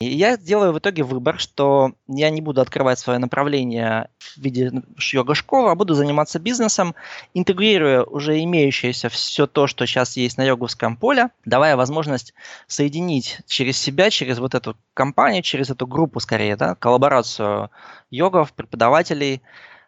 И 0.01 0.07
я 0.07 0.37
сделаю 0.37 0.73
в 0.73 0.79
итоге 0.79 1.03
выбор, 1.03 1.39
что 1.39 1.93
я 2.09 2.31
не 2.31 2.41
буду 2.41 2.63
открывать 2.63 2.99
свое 2.99 3.19
направление 3.19 4.09
в 4.19 4.39
виде 4.39 4.73
йога-школы, 4.97 5.71
а 5.71 5.75
буду 5.75 5.93
заниматься 5.93 6.39
бизнесом, 6.39 6.95
интегрируя 7.35 8.05
уже 8.05 8.43
имеющееся 8.43 9.11
все 9.11 9.47
то, 9.47 9.67
что 9.67 9.85
сейчас 9.85 10.17
есть 10.17 10.39
на 10.39 10.43
йоговском 10.43 10.97
поле, 10.97 11.29
давая 11.45 11.77
возможность 11.77 12.33
соединить 12.67 13.41
через 13.47 13.77
себя, 13.77 14.09
через 14.09 14.39
вот 14.39 14.55
эту 14.55 14.75
компанию, 14.95 15.43
через 15.43 15.69
эту 15.69 15.87
группу 15.87 16.19
скорее, 16.19 16.57
да, 16.57 16.75
коллаборацию 16.77 17.71
йогов, 18.11 18.55
преподавателей, 18.55 19.43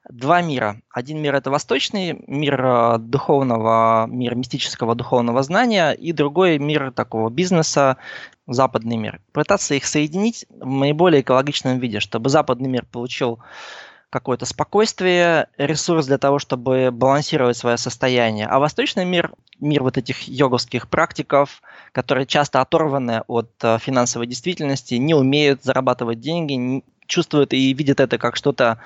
два 0.08 0.42
мира. 0.42 0.80
Один 0.90 1.18
мир 1.20 1.34
это 1.34 1.50
восточный 1.50 2.22
мир 2.26 2.64
э, 2.64 2.98
духовного, 2.98 4.06
мир 4.08 4.34
мистического 4.34 4.94
духовного 4.94 5.42
знания, 5.42 5.92
и 5.92 6.12
другой 6.12 6.58
мир 6.58 6.92
такого 6.92 7.30
бизнеса, 7.30 7.96
западный 8.46 8.96
мир. 8.96 9.20
Пытаться 9.32 9.74
их 9.74 9.86
соединить 9.86 10.46
в 10.50 10.66
наиболее 10.66 11.22
экологичном 11.22 11.78
виде, 11.78 12.00
чтобы 12.00 12.30
западный 12.30 12.68
мир 12.68 12.84
получил 12.90 13.38
какое-то 14.10 14.44
спокойствие, 14.44 15.48
ресурс 15.56 16.06
для 16.06 16.18
того, 16.18 16.38
чтобы 16.38 16.90
балансировать 16.92 17.56
свое 17.56 17.78
состояние. 17.78 18.46
А 18.46 18.58
восточный 18.58 19.06
мир, 19.06 19.32
мир 19.58 19.82
вот 19.82 19.96
этих 19.96 20.28
йоговских 20.28 20.88
практиков, 20.88 21.62
которые 21.92 22.26
часто 22.26 22.60
оторваны 22.60 23.22
от 23.26 23.50
э, 23.62 23.78
финансовой 23.78 24.26
действительности, 24.26 24.96
не 24.96 25.14
умеют 25.14 25.62
зарабатывать 25.62 26.20
деньги, 26.20 26.82
чувствуют 27.06 27.52
и 27.52 27.72
видят 27.72 28.00
это 28.00 28.18
как 28.18 28.36
что-то 28.36 28.78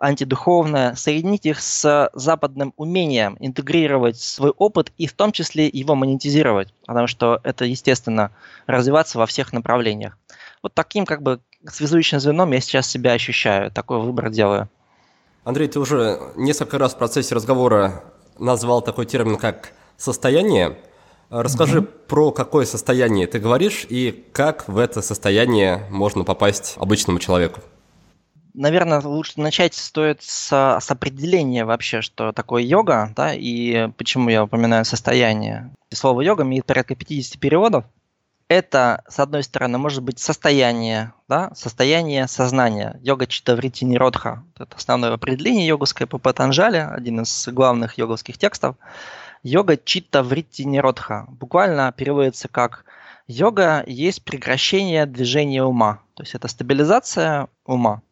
антидуховное, 0.00 0.94
соединить 0.94 1.46
их 1.46 1.60
с 1.60 2.10
западным 2.14 2.72
умением 2.76 3.36
интегрировать 3.40 4.18
свой 4.18 4.50
опыт 4.50 4.92
и 4.98 5.06
в 5.06 5.12
том 5.12 5.32
числе 5.32 5.66
его 5.66 5.94
монетизировать, 5.94 6.72
потому 6.86 7.06
что 7.06 7.40
это, 7.44 7.64
естественно, 7.64 8.30
развиваться 8.66 9.18
во 9.18 9.26
всех 9.26 9.52
направлениях. 9.52 10.18
Вот 10.62 10.74
таким 10.74 11.06
как 11.06 11.22
бы 11.22 11.40
связующим 11.66 12.20
звеном 12.20 12.52
я 12.52 12.60
сейчас 12.60 12.86
себя 12.86 13.12
ощущаю, 13.12 13.70
такой 13.70 14.00
выбор 14.00 14.30
делаю. 14.30 14.68
Андрей, 15.44 15.68
ты 15.68 15.78
уже 15.78 16.20
несколько 16.36 16.78
раз 16.78 16.94
в 16.94 16.98
процессе 16.98 17.34
разговора 17.34 18.02
назвал 18.38 18.82
такой 18.82 19.06
термин, 19.06 19.36
как 19.36 19.72
состояние. 19.96 20.78
Расскажи 21.30 21.80
угу. 21.80 21.88
про 22.08 22.32
какое 22.32 22.64
состояние 22.64 23.26
ты 23.26 23.38
говоришь 23.38 23.86
и 23.88 24.24
как 24.32 24.68
в 24.68 24.78
это 24.78 25.02
состояние 25.02 25.86
можно 25.90 26.24
попасть 26.24 26.74
обычному 26.78 27.18
человеку 27.18 27.60
наверное, 28.54 29.00
лучше 29.00 29.40
начать 29.40 29.74
стоит 29.74 30.22
с, 30.22 30.48
с 30.80 30.90
определения 30.90 31.64
вообще, 31.64 32.00
что 32.00 32.32
такое 32.32 32.62
йога, 32.62 33.12
да, 33.14 33.34
и 33.34 33.88
почему 33.98 34.30
я 34.30 34.44
упоминаю 34.44 34.84
состояние. 34.84 35.70
Слово 35.92 36.22
йога 36.22 36.44
имеет 36.44 36.64
порядка 36.64 36.94
50 36.94 37.38
переводов. 37.38 37.84
Это, 38.48 39.02
с 39.08 39.18
одной 39.20 39.42
стороны, 39.42 39.78
может 39.78 40.02
быть 40.02 40.18
состояние, 40.18 41.12
да, 41.28 41.50
состояние 41.54 42.28
сознания. 42.28 43.00
Йога 43.02 43.26
чита 43.26 43.56
врити 43.56 43.84
ниродха. 43.84 44.44
Это 44.58 44.76
основное 44.76 45.12
определение 45.12 45.66
йоговское 45.66 46.06
по 46.06 46.18
Патанджали, 46.18 46.76
один 46.76 47.22
из 47.22 47.48
главных 47.48 47.96
йоговских 47.98 48.36
текстов. 48.36 48.76
Йога 49.42 49.76
чита 49.76 50.22
врити 50.22 50.62
ниродха. 50.62 51.26
Буквально 51.28 51.90
переводится 51.92 52.48
как 52.48 52.84
йога 53.26 53.82
есть 53.86 54.22
прекращение 54.24 55.06
движения 55.06 55.64
ума. 55.64 56.00
То 56.14 56.22
есть 56.22 56.34
это 56.34 56.48
стабилизация 56.48 57.48
ума. 57.64 58.02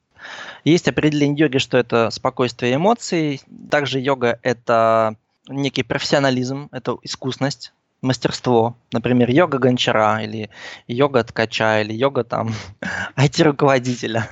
Есть 0.65 0.89
определение 0.89 1.47
йоги, 1.47 1.59
что 1.59 1.79
это 1.79 2.11
спокойствие 2.11 2.75
эмоций. 2.77 3.41
Также 3.71 4.01
йога– 4.01 4.39
это 4.43 5.17
некий 5.49 5.83
профессионализм, 5.83 6.69
это 6.73 6.97
искусность, 7.03 7.73
мастерство. 8.01 8.77
Например, 8.93 9.31
йога 9.31 9.59
гончара 9.59 10.23
или 10.23 10.51
йога 10.87 11.25
ткача 11.25 11.81
или 11.81 11.93
йога 11.93 12.25
там 12.25 12.55
IT-руководителя. 13.17 14.29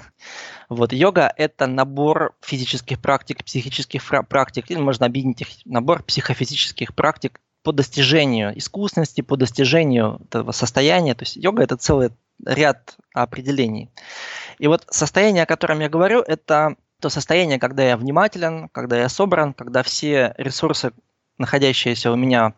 Вот, 0.69 0.93
йога– 0.93 1.33
это 1.37 1.67
набор 1.67 2.35
физических 2.41 3.01
практик, 3.01 3.45
психических 3.45 4.03
практик, 4.29 4.71
или 4.71 4.79
можно 4.79 5.07
объединить 5.07 5.41
их, 5.41 5.49
набор 5.65 6.03
психофизических 6.05 6.95
практик 6.95 7.41
по 7.63 7.73
достижению 7.73 8.57
искусности, 8.57 9.21
по 9.21 9.37
достижению 9.37 10.21
этого 10.25 10.53
состояния. 10.53 11.15
То 11.15 11.25
есть 11.25 11.37
йога– 11.37 11.63
это 11.65 11.77
целый 11.77 12.11
ряд 12.45 12.97
определений. 13.15 13.91
И 14.59 14.67
вот 14.67 14.87
состояние, 14.91 15.45
о 15.45 15.47
котором 15.47 15.81
я 15.81 15.89
говорю, 15.89 16.21
это 16.21 16.77
то 17.01 17.09
состояние, 17.09 17.59
когда 17.59 17.83
я 17.83 17.97
внимателен, 17.97 18.69
когда 18.69 18.99
я 18.99 19.09
собран, 19.09 19.55
когда 19.55 19.83
все 19.83 20.35
ресурсы, 20.37 20.93
находящиеся 21.39 22.13
у 22.13 22.17
меня 22.17 22.53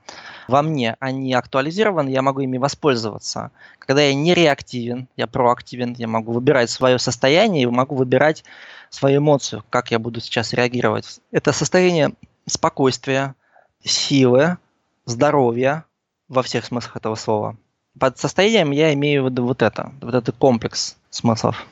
во 0.48 0.60
мне, 0.62 0.96
они 0.98 1.32
актуализированы, 1.32 2.08
я 2.10 2.20
могу 2.20 2.40
ими 2.40 2.58
воспользоваться. 2.58 3.52
Когда 3.78 4.02
я 4.02 4.12
не 4.12 4.34
реактивен, 4.34 5.08
я 5.16 5.28
проактивен, 5.28 5.94
я 5.96 6.08
могу 6.08 6.32
выбирать 6.32 6.68
свое 6.68 6.98
состояние 6.98 7.62
и 7.62 7.66
могу 7.66 7.94
выбирать 7.94 8.44
свою 8.90 9.18
эмоцию, 9.18 9.64
как 9.70 9.92
я 9.92 10.00
буду 10.00 10.20
сейчас 10.20 10.52
реагировать. 10.52 11.20
Это 11.30 11.52
состояние 11.52 12.14
спокойствия, 12.46 13.36
силы, 13.84 14.58
здоровья, 15.06 15.84
во 16.28 16.42
всех 16.42 16.64
смыслах 16.64 16.96
этого 16.96 17.14
слова. 17.14 17.56
Под 17.98 18.18
состоянием 18.18 18.70
я 18.70 18.94
имею 18.94 19.22
в 19.22 19.26
виду 19.26 19.44
вот 19.44 19.62
это, 19.62 19.92
вот 20.00 20.14
этот 20.14 20.36
комплекс 20.36 20.96
смыслов. 21.10 21.66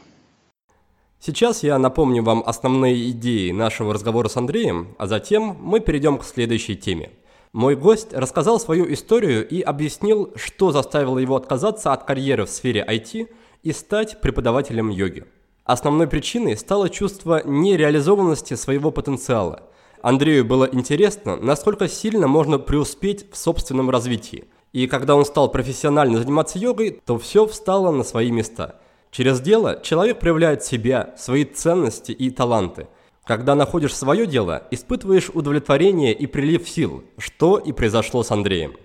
Сейчас 1.18 1.62
я 1.62 1.78
напомню 1.78 2.22
вам 2.22 2.42
основные 2.46 3.10
идеи 3.10 3.50
нашего 3.50 3.94
разговора 3.94 4.28
с 4.28 4.36
Андреем, 4.36 4.94
а 4.98 5.06
затем 5.06 5.56
мы 5.60 5.80
перейдем 5.80 6.18
к 6.18 6.24
следующей 6.24 6.76
теме. 6.76 7.10
Мой 7.52 7.74
гость 7.74 8.12
рассказал 8.12 8.60
свою 8.60 8.90
историю 8.92 9.46
и 9.46 9.60
объяснил, 9.60 10.32
что 10.36 10.72
заставило 10.72 11.18
его 11.18 11.36
отказаться 11.36 11.92
от 11.92 12.04
карьеры 12.04 12.44
в 12.44 12.50
сфере 12.50 12.86
IT 12.88 13.28
и 13.62 13.72
стать 13.72 14.20
преподавателем 14.20 14.88
йоги. 14.88 15.24
Основной 15.64 16.06
причиной 16.06 16.56
стало 16.56 16.88
чувство 16.88 17.42
нереализованности 17.44 18.54
своего 18.54 18.90
потенциала. 18.90 19.62
Андрею 20.02 20.44
было 20.44 20.68
интересно, 20.70 21.36
насколько 21.36 21.88
сильно 21.88 22.28
можно 22.28 22.58
преуспеть 22.58 23.30
в 23.30 23.36
собственном 23.36 23.90
развитии. 23.90 24.44
И 24.72 24.86
когда 24.86 25.16
он 25.16 25.24
стал 25.24 25.50
профессионально 25.50 26.18
заниматься 26.18 26.58
йогой, 26.58 27.00
то 27.04 27.18
все 27.18 27.46
встало 27.46 27.90
на 27.90 28.04
свои 28.04 28.30
места. 28.30 28.76
Через 29.10 29.40
дело 29.40 29.80
человек 29.82 30.20
проявляет 30.20 30.62
себя, 30.62 31.14
свои 31.18 31.44
ценности 31.44 32.12
и 32.12 32.30
таланты. 32.30 32.86
Когда 33.24 33.54
находишь 33.54 33.96
свое 33.96 34.26
дело, 34.26 34.64
испытываешь 34.70 35.30
удовлетворение 35.32 36.12
и 36.12 36.26
прилив 36.26 36.68
сил, 36.68 37.04
что 37.18 37.58
и 37.58 37.72
произошло 37.72 38.22
с 38.22 38.30
Андреем. 38.30 38.76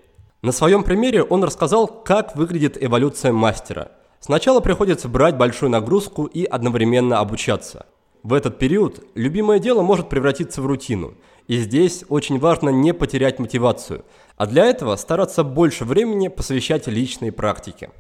На 0.41 0.52
своем 0.52 0.84
примере 0.84 1.24
он 1.24 1.43
рассказал, 1.43 1.88
как 1.88 2.36
выглядит 2.36 2.82
эволюция 2.84 3.32
мастера– 3.32 3.91
Сначала 4.26 4.60
приходится 4.60 5.08
брать 5.08 5.38
большую 5.38 5.69
нагрузку 5.69 6.26
и 6.26 6.45
одновременно 6.45 7.19
обучаться. 7.19 7.86
В 8.24 8.34
этот 8.34 8.58
период 8.58 9.06
любимое 9.13 9.60
дело 9.60 9.84
может 9.84 10.10
превратиться 10.10 10.63
в 10.63 10.65
рутину, 10.65 11.13
и 11.48 11.58
здесь 11.60 12.04
очень 12.10 12.39
важно 12.39 12.69
не 12.69 12.91
потерять 12.91 13.38
мотивацию, 13.38 14.04
а 14.38 14.45
для 14.45 14.65
этого 14.65 14.95
стараться 14.95 15.43
больше 15.43 15.86
времени 15.86 16.28
посвящать 16.28 16.88
личной 16.88 17.32
практике. 17.32 17.91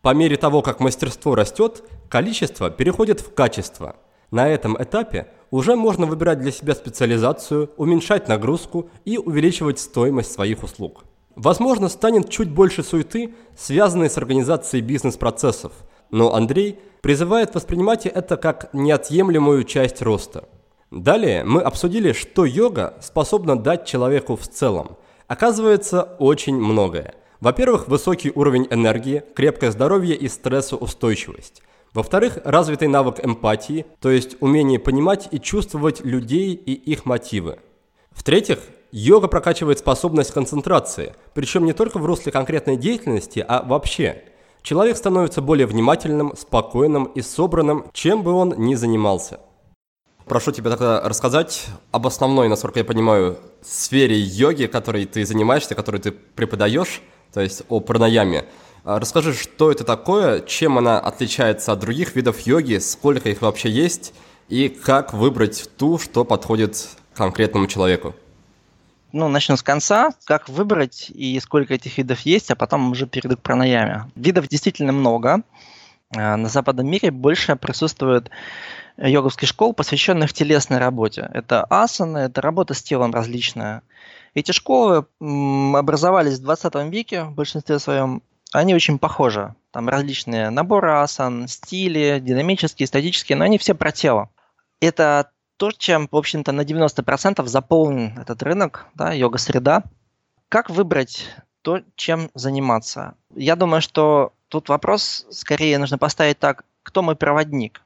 По 0.00 0.14
мере 0.14 0.36
того, 0.36 0.62
как 0.62 0.80
мастерство 0.80 1.34
растет, 1.34 1.84
количество 2.08 2.70
переходит 2.70 3.20
в 3.20 3.34
качество. 3.34 3.96
На 4.30 4.48
этом 4.48 4.82
этапе 4.82 5.28
уже 5.50 5.76
можно 5.76 6.06
выбирать 6.06 6.40
для 6.40 6.50
себя 6.50 6.74
специализацию, 6.74 7.70
уменьшать 7.76 8.26
нагрузку 8.26 8.90
и 9.04 9.18
увеличивать 9.18 9.78
стоимость 9.78 10.32
своих 10.32 10.62
услуг. 10.62 11.04
Возможно, 11.36 11.88
станет 11.88 12.30
чуть 12.30 12.50
больше 12.50 12.82
суеты, 12.82 13.34
связанной 13.56 14.10
с 14.10 14.18
организацией 14.18 14.82
бизнес-процессов, 14.82 15.72
но 16.10 16.34
Андрей 16.34 16.78
призывает 17.00 17.54
воспринимать 17.54 18.06
это 18.06 18.36
как 18.36 18.72
неотъемлемую 18.72 19.64
часть 19.64 20.02
роста. 20.02 20.48
Далее 20.90 21.42
мы 21.44 21.62
обсудили, 21.62 22.12
что 22.12 22.44
йога 22.44 22.94
способна 23.00 23.56
дать 23.58 23.86
человеку 23.86 24.36
в 24.36 24.46
целом. 24.46 24.96
Оказывается, 25.32 26.02
очень 26.18 26.56
многое. 26.56 27.14
Во-первых, 27.40 27.88
высокий 27.88 28.30
уровень 28.34 28.68
энергии, 28.68 29.22
крепкое 29.34 29.70
здоровье 29.70 30.14
и 30.14 30.28
стрессоустойчивость. 30.28 31.62
Во-вторых, 31.94 32.40
развитый 32.44 32.88
навык 32.88 33.18
эмпатии, 33.24 33.86
то 33.98 34.10
есть 34.10 34.36
умение 34.40 34.78
понимать 34.78 35.28
и 35.30 35.40
чувствовать 35.40 36.04
людей 36.04 36.52
и 36.52 36.74
их 36.74 37.06
мотивы. 37.06 37.60
В-третьих, 38.10 38.58
Йога 38.90 39.26
прокачивает 39.26 39.78
способность 39.78 40.32
концентрации, 40.32 41.14
причем 41.32 41.64
не 41.64 41.72
только 41.72 41.96
в 41.98 42.04
русле 42.04 42.30
конкретной 42.30 42.76
деятельности, 42.76 43.42
а 43.48 43.62
вообще. 43.62 44.24
Человек 44.60 44.98
становится 44.98 45.40
более 45.40 45.66
внимательным, 45.66 46.36
спокойным 46.36 47.06
и 47.06 47.22
собранным, 47.22 47.86
чем 47.94 48.22
бы 48.22 48.32
он 48.32 48.52
ни 48.58 48.74
занимался. 48.74 49.40
Прошу 50.26 50.52
тебя 50.52 50.70
тогда 50.70 51.00
рассказать 51.00 51.66
об 51.90 52.06
основной, 52.06 52.48
насколько 52.48 52.78
я 52.78 52.84
понимаю, 52.84 53.38
сфере 53.62 54.18
йоги, 54.18 54.66
которой 54.66 55.04
ты 55.06 55.24
занимаешься, 55.24 55.74
которую 55.74 56.00
ты 56.00 56.12
преподаешь, 56.12 57.02
то 57.32 57.40
есть 57.40 57.62
о 57.68 57.80
пранаяме. 57.80 58.44
А 58.84 58.98
расскажи, 58.98 59.34
что 59.34 59.70
это 59.70 59.84
такое, 59.84 60.40
чем 60.40 60.78
она 60.78 60.98
отличается 60.98 61.72
от 61.72 61.78
других 61.80 62.16
видов 62.16 62.40
йоги, 62.40 62.78
сколько 62.78 63.28
их 63.28 63.42
вообще 63.42 63.70
есть, 63.70 64.14
и 64.48 64.68
как 64.68 65.12
выбрать 65.12 65.70
ту, 65.76 65.98
что 65.98 66.24
подходит 66.24 66.88
конкретному 67.14 67.66
человеку 67.66 68.14
ну, 69.12 69.28
начну 69.28 69.56
с 69.56 69.62
конца, 69.62 70.10
как 70.24 70.48
выбрать 70.48 71.10
и 71.14 71.38
сколько 71.40 71.74
этих 71.74 71.98
видов 71.98 72.20
есть, 72.20 72.50
а 72.50 72.56
потом 72.56 72.90
уже 72.90 73.06
перейду 73.06 73.36
к 73.36 73.42
пранаяме. 73.42 74.10
Видов 74.16 74.48
действительно 74.48 74.92
много. 74.92 75.42
А, 76.16 76.36
на 76.36 76.48
западном 76.48 76.86
мире 76.86 77.10
больше 77.10 77.56
присутствует 77.56 78.30
йоговских 78.96 79.48
школ, 79.48 79.72
посвященных 79.72 80.32
телесной 80.32 80.78
работе. 80.78 81.28
Это 81.32 81.64
асаны, 81.64 82.18
это 82.18 82.40
работа 82.40 82.74
с 82.74 82.82
телом 82.82 83.12
различная. 83.12 83.82
Эти 84.34 84.52
школы 84.52 85.06
образовались 85.20 86.38
в 86.38 86.42
20 86.42 86.74
веке 86.90 87.24
в 87.24 87.32
большинстве 87.32 87.78
своем. 87.78 88.22
Они 88.52 88.74
очень 88.74 88.98
похожи. 88.98 89.54
Там 89.70 89.88
различные 89.88 90.50
наборы 90.50 90.92
асан, 90.92 91.48
стили, 91.48 92.18
динамические, 92.20 92.86
статические, 92.86 93.36
но 93.36 93.44
они 93.44 93.58
все 93.58 93.74
про 93.74 93.92
тело. 93.92 94.28
Это 94.80 95.30
то, 95.56 95.70
чем, 95.70 96.08
в 96.10 96.16
общем-то, 96.16 96.52
на 96.52 96.62
90% 96.62 97.46
заполнен 97.46 98.18
этот 98.18 98.42
рынок, 98.42 98.86
да, 98.94 99.12
йога-среда. 99.12 99.84
Как 100.48 100.68
выбрать 100.68 101.30
то, 101.62 101.80
чем 101.94 102.30
заниматься? 102.34 103.14
Я 103.34 103.56
думаю, 103.56 103.80
что 103.80 104.32
тут 104.52 104.68
вопрос 104.68 105.26
скорее 105.30 105.78
нужно 105.78 105.96
поставить 105.96 106.38
так, 106.38 106.64
кто 106.82 107.02
мой 107.02 107.16
проводник? 107.16 107.80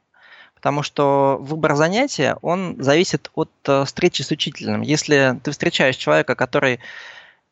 Потому 0.53 0.83
что 0.83 1.37
выбор 1.39 1.75
занятия, 1.75 2.35
он 2.41 2.75
зависит 2.79 3.31
от 3.35 3.49
э, 3.67 3.85
встречи 3.85 4.21
с 4.21 4.31
учителем. 4.31 4.81
Если 4.81 5.39
ты 5.43 5.51
встречаешь 5.51 5.95
человека, 5.95 6.35
который 6.35 6.81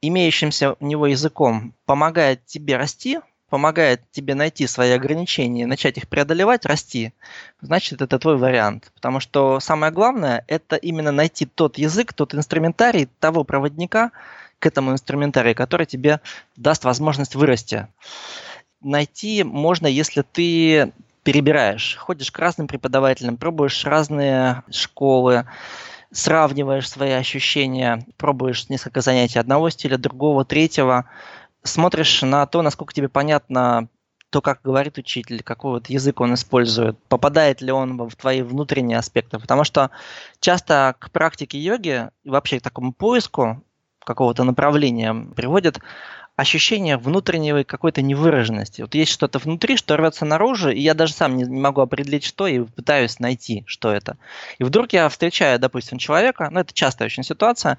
имеющимся 0.02 0.76
у 0.82 0.86
него 0.86 1.08
языком 1.08 1.74
помогает 1.86 2.46
тебе 2.46 2.76
расти, 2.76 3.20
помогает 3.50 4.02
тебе 4.12 4.36
найти 4.36 4.68
свои 4.68 4.92
ограничения, 4.92 5.66
начать 5.66 5.98
их 5.98 6.10
преодолевать, 6.10 6.66
расти, 6.66 7.14
значит, 7.62 8.02
это 8.02 8.20
твой 8.20 8.38
вариант. 8.38 8.92
Потому 8.96 9.22
что 9.22 9.62
самое 9.62 9.94
главное– 9.94 10.44
это 10.50 10.76
именно 10.76 11.14
найти 11.14 11.46
тот 11.46 11.78
язык, 11.78 12.12
тот 12.12 12.36
инструментарий, 12.36 13.08
того 13.22 13.46
проводника 13.46 14.12
к 14.60 14.66
этому 14.66 14.92
инструментарию, 14.92 15.56
который 15.56 15.86
тебе 15.86 16.20
даст 16.58 16.84
возможность 16.84 17.36
вырасти. 17.36 17.88
Найти 18.86 19.44
можно, 19.44 19.88
если 19.88 20.22
ты 20.22 20.94
перебираешь, 21.24 21.98
ходишь 21.98 22.32
к 22.32 22.40
разным 22.40 22.68
преподавателям, 22.68 23.36
пробуешь 23.36 23.84
разные 23.84 24.64
школы, 24.72 25.46
сравниваешь 26.12 26.88
свои 26.88 27.12
ощущения, 27.12 28.06
пробуешь 28.18 28.70
несколько 28.70 29.02
занятий 29.02 29.40
одного 29.40 29.70
стиля, 29.70 29.98
другого, 29.98 30.46
третьего– 30.46 31.10
смотришь 31.68 32.22
на 32.22 32.46
то, 32.46 32.62
насколько 32.62 32.94
тебе 32.94 33.10
понятно 33.10 33.90
то, 34.30 34.42
как 34.42 34.62
говорит 34.64 34.98
учитель, 34.98 35.44
какой 35.44 35.72
вот 35.72 35.90
язык 35.90 36.20
он 36.20 36.34
использует, 36.34 36.98
попадает 37.08 37.62
ли 37.62 37.72
он 37.72 37.98
в 38.10 38.16
твои 38.16 38.42
внутренние 38.42 38.98
аспекты. 38.98 39.40
Потому 39.40 39.64
что 39.64 39.92
часто 40.40 40.96
к 41.00 41.12
практике 41.12 41.58
йоги 41.58 42.10
и 42.24 42.30
вообще 42.30 42.60
к 42.60 42.64
такому 42.64 42.92
поиску 42.92 43.64
какого-то 44.00 44.44
направления 44.44 45.14
приводит 45.36 45.80
ощущение 46.36 46.98
внутренней 46.98 47.64
какой-то 47.64 48.02
невыраженности. 48.02 48.82
Вот 48.82 48.94
есть 48.94 49.12
что-то 49.12 49.40
внутри, 49.40 49.78
что 49.78 49.96
рвется 49.96 50.26
наружу, 50.26 50.70
и 50.70 50.82
я 50.82 50.94
даже 50.94 51.14
сам 51.14 51.38
не, 51.38 51.44
не 51.44 51.60
могу 51.60 51.82
определить, 51.82 52.26
что, 52.26 52.48
и 52.48 52.60
пытаюсь 52.60 53.20
найти, 53.20 53.64
что 53.68 53.92
это. 53.92 54.18
И 54.60 54.64
вдруг 54.64 54.92
я 54.92 55.08
встречаю, 55.08 55.60
допустим, 55.60 55.98
человека, 55.98 56.50
ну 56.52 56.60
это 56.60 56.74
частая 56.74 57.06
очень 57.08 57.24
ситуация, 57.24 57.78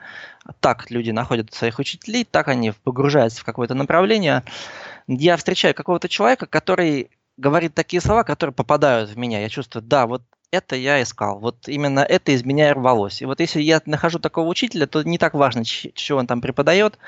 так 0.60 0.90
люди 0.90 1.10
находят 1.10 1.52
своих 1.52 1.78
учителей, 1.78 2.24
так 2.24 2.48
они 2.48 2.72
погружаются 2.72 3.40
в 3.40 3.44
какое-то 3.44 3.74
направление. 3.74 4.42
Я 5.06 5.36
встречаю 5.36 5.74
какого-то 5.74 6.08
человека, 6.08 6.46
который 6.46 7.10
говорит 7.36 7.74
такие 7.74 8.00
слова, 8.00 8.24
которые 8.24 8.54
попадают 8.54 9.10
в 9.10 9.18
меня. 9.18 9.40
Я 9.40 9.50
чувствую, 9.50 9.82
да, 9.82 10.06
вот 10.06 10.22
это 10.50 10.76
я 10.76 11.02
искал. 11.02 11.38
Вот 11.38 11.68
именно 11.68 12.00
это 12.00 12.32
из 12.32 12.44
меня 12.44 12.72
рвалось. 12.72 13.20
И 13.20 13.26
вот 13.26 13.40
если 13.40 13.60
я 13.60 13.82
нахожу 13.84 14.18
такого 14.18 14.48
учителя, 14.48 14.86
то 14.86 15.02
не 15.02 15.18
так 15.18 15.34
важно, 15.34 15.64
что 15.64 16.16
он 16.16 16.26
там 16.26 16.40
преподает. 16.40 16.98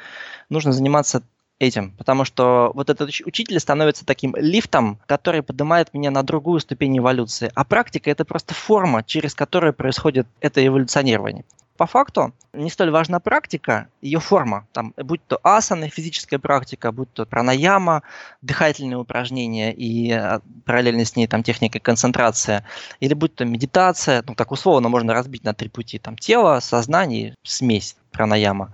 Нужно 0.50 0.72
заниматься 0.72 1.22
этим, 1.59 1.92
потому 1.92 2.25
что 2.25 2.71
вот 2.75 2.90
этот 2.90 3.09
учитель 3.25 3.59
становится 3.61 4.07
таким 4.07 4.35
лифтом, 4.37 4.99
который 5.07 5.42
поднимает 5.42 5.92
меня 5.92 6.11
на 6.11 6.23
другую 6.23 6.61
ступень 6.61 6.99
эволюции. 6.99 7.51
А 7.55 7.64
практика 7.64 8.11
это 8.11 8.25
просто 8.25 8.55
форма, 8.55 9.03
через 9.03 9.35
которую 9.35 9.75
происходит 9.75 10.27
это 10.40 10.64
эволюционирование. 10.64 11.44
По 11.77 11.87
факту 11.87 12.35
не 12.53 12.71
столь 12.71 12.90
важна 12.90 13.21
практика, 13.21 13.87
ее 14.03 14.18
форма. 14.18 14.66
Там, 14.73 14.94
будь 14.97 15.25
то 15.25 15.38
асаны, 15.44 15.88
физическая 15.88 16.40
практика, 16.40 16.90
будь 16.90 17.12
то 17.12 17.25
пранаяма, 17.25 18.03
дыхательные 18.42 18.99
упражнения 18.99 19.73
и 19.73 20.11
а, 20.11 20.40
параллельно 20.64 21.05
с 21.05 21.14
ней 21.14 21.29
там 21.29 21.44
техника 21.44 21.79
концентрация, 21.79 22.64
или 22.99 23.14
будь 23.14 23.37
то 23.37 23.44
медитация, 23.44 24.25
ну 24.27 24.35
так 24.35 24.51
условно 24.51 24.88
можно 24.88 25.14
разбить 25.14 25.44
на 25.44 25.55
три 25.55 25.68
пути. 25.68 26.01
Там 26.01 26.16
тело, 26.16 26.59
сознание, 26.59 27.37
смесь 27.44 27.94
пранаяма. 28.18 28.72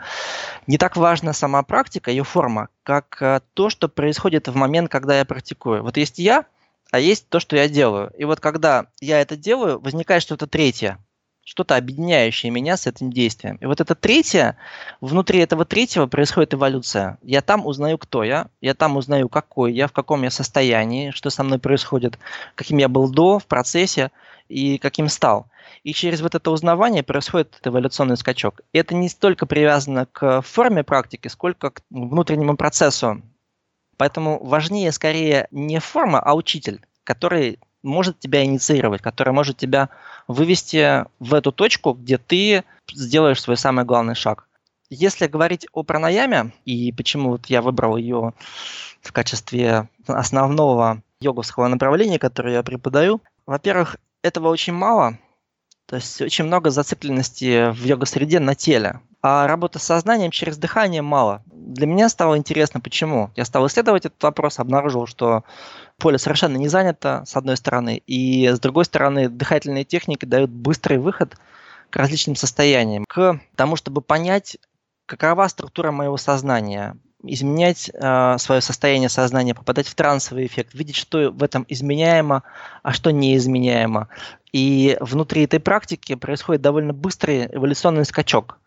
Не 0.66 0.78
так 0.78 0.96
важна 0.96 1.34
сама 1.34 1.62
практика, 1.62 2.10
ее 2.10 2.24
форма, 2.24 2.68
как 2.82 3.18
э, 3.20 3.40
то, 3.52 3.68
что 3.68 3.88
происходит 3.88 4.48
в 4.48 4.56
момент, 4.56 4.90
когда 4.90 5.18
я 5.18 5.26
практикую. 5.26 5.82
Вот 5.82 5.98
есть 5.98 6.18
я, 6.18 6.46
а 6.90 6.98
есть 6.98 7.28
то, 7.28 7.40
что 7.40 7.54
я 7.54 7.68
делаю. 7.68 8.10
И 8.16 8.24
вот 8.24 8.40
когда 8.40 8.86
я 9.02 9.20
это 9.20 9.36
делаю, 9.36 9.78
возникает 9.80 10.22
что-то 10.22 10.46
третье. 10.46 10.98
Что-то 11.44 11.76
объединяющее 11.76 12.50
меня 12.50 12.76
с 12.76 12.86
этим 12.86 13.12
действием. 13.12 13.56
И 13.56 13.66
вот 13.66 13.80
это 13.80 13.94
третье, 13.94 14.56
внутри 15.00 15.40
этого 15.40 15.64
третьего 15.64 16.06
происходит 16.06 16.54
эволюция. 16.54 17.18
Я 17.22 17.42
там 17.42 17.66
узнаю, 17.66 17.98
кто 17.98 18.24
я, 18.24 18.48
я 18.60 18.74
там 18.74 18.96
узнаю, 18.96 19.28
какой 19.28 19.72
я, 19.74 19.86
в 19.86 19.92
каком 19.92 20.22
я 20.22 20.30
состоянии, 20.30 21.10
что 21.10 21.30
со 21.30 21.44
мной 21.44 21.58
происходит, 21.58 22.18
каким 22.54 22.78
я 22.78 22.88
был 22.88 23.10
до, 23.10 23.38
в 23.38 23.46
процессе 23.46 24.10
и 24.48 24.78
каким 24.78 25.08
стал. 25.08 25.46
И 25.82 25.92
через 25.92 26.22
вот 26.22 26.34
это 26.34 26.50
узнавание 26.50 27.02
происходит 27.02 27.60
эволюционный 27.62 28.16
скачок. 28.16 28.62
И 28.72 28.78
это 28.78 28.94
не 28.94 29.10
столько 29.10 29.44
привязано 29.44 30.06
к 30.06 30.40
форме 30.40 30.82
практики, 30.82 31.28
сколько 31.28 31.70
к 31.70 31.82
внутреннему 31.90 32.56
процессу. 32.56 33.20
Поэтому 33.98 34.42
важнее 34.42 34.92
скорее 34.92 35.46
не 35.50 35.78
форма, 35.78 36.20
а 36.20 36.34
учитель, 36.34 36.80
который 37.04 37.58
может 37.84 38.18
тебя 38.18 38.44
инициировать, 38.44 39.02
который 39.02 39.32
может 39.32 39.56
тебя 39.56 39.90
вывести 40.26 41.04
в 41.20 41.34
эту 41.34 41.52
точку, 41.52 41.92
где 41.92 42.18
ты 42.18 42.64
сделаешь 42.92 43.40
свой 43.40 43.56
самый 43.56 43.84
главный 43.84 44.14
шаг. 44.14 44.48
Если 44.90 45.26
говорить 45.26 45.66
о 45.72 45.82
пранаяме, 45.82 46.52
и 46.64 46.92
почему 46.92 47.30
вот 47.30 47.46
я 47.46 47.62
выбрал 47.62 47.96
ее 47.96 48.32
в 49.00 49.12
качестве 49.12 49.88
основного 50.06 51.02
йоговского 51.20 51.68
направления, 51.68 52.18
которое 52.18 52.54
я 52.54 52.62
преподаю, 52.62 53.20
во-первых, 53.46 53.96
этого 54.22 54.48
очень 54.48 54.72
мало, 54.72 55.18
то 55.86 55.96
есть 55.96 56.20
очень 56.22 56.44
много 56.44 56.70
зацикленности 56.70 57.70
в 57.72 57.84
йога-среде 57.84 58.40
на 58.40 58.54
теле. 58.54 59.00
А 59.26 59.46
работа 59.46 59.78
с 59.78 59.84
сознанием 59.84 60.30
через 60.30 60.58
дыхание 60.58 61.00
мало. 61.00 61.42
Для 61.46 61.86
меня 61.86 62.10
стало 62.10 62.36
интересно, 62.36 62.80
почему. 62.80 63.30
Я 63.36 63.46
стал 63.46 63.66
исследовать 63.66 64.04
этот 64.04 64.22
вопрос, 64.22 64.58
обнаружил, 64.58 65.06
что 65.06 65.44
поле 65.96 66.18
совершенно 66.18 66.58
не 66.58 66.68
занято, 66.68 67.22
с 67.26 67.34
одной 67.34 67.56
стороны, 67.56 68.02
и 68.06 68.46
с 68.46 68.60
другой 68.60 68.84
стороны, 68.84 69.30
дыхательные 69.30 69.84
техники 69.84 70.26
дают 70.26 70.50
быстрый 70.50 70.98
выход 70.98 71.38
к 71.88 71.96
различным 71.96 72.36
состояниям, 72.36 73.06
к 73.08 73.40
тому, 73.56 73.76
чтобы 73.76 74.02
понять, 74.02 74.58
какова 75.06 75.48
структура 75.48 75.90
моего 75.90 76.18
сознания, 76.18 76.94
изменять 77.22 77.90
э, 77.94 78.36
свое 78.36 78.60
состояние 78.60 79.08
сознания, 79.08 79.54
попадать 79.54 79.86
в 79.86 79.94
трансовый 79.94 80.44
эффект, 80.44 80.74
видеть, 80.74 80.96
что 80.96 81.30
в 81.30 81.42
этом 81.42 81.64
изменяемо, 81.66 82.42
а 82.82 82.92
что 82.92 83.10
неизменяемо. 83.10 84.08
И 84.52 84.98
внутри 85.00 85.44
этой 85.44 85.60
практики 85.60 86.14
происходит 86.14 86.60
довольно 86.60 86.92
быстрый 86.92 87.46
эволюционный 87.46 88.04
скачок. 88.04 88.58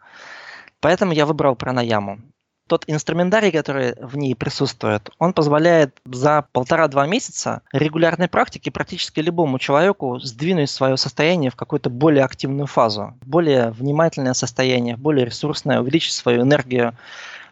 Поэтому 0.82 1.12
я 1.14 1.26
выбрал 1.26 1.56
пранаяму. 1.56 2.20
Тот 2.68 2.84
инструментарий, 2.88 3.52
который 3.52 3.96
в 4.02 4.18
ней 4.18 4.36
присутствует, 4.36 5.10
он 5.20 5.32
позволяет 5.32 5.98
за 6.06 6.46
полтора-два 6.52 7.08
месяца 7.08 7.62
регулярной 7.72 8.28
практики 8.28 8.70
практически 8.70 9.22
любому 9.22 9.58
человеку 9.58 10.20
сдвинуть 10.20 10.70
свое 10.70 10.98
состояние 10.98 11.50
в 11.50 11.56
какую-то 11.56 11.90
более 11.90 12.26
активную 12.26 12.68
фазу, 12.68 13.14
более 13.26 13.72
внимательное 13.72 14.34
состояние, 14.34 14.98
более 14.98 15.26
ресурсное, 15.26 15.80
увеличить 15.80 16.14
свою 16.14 16.42
энергию, 16.42 16.94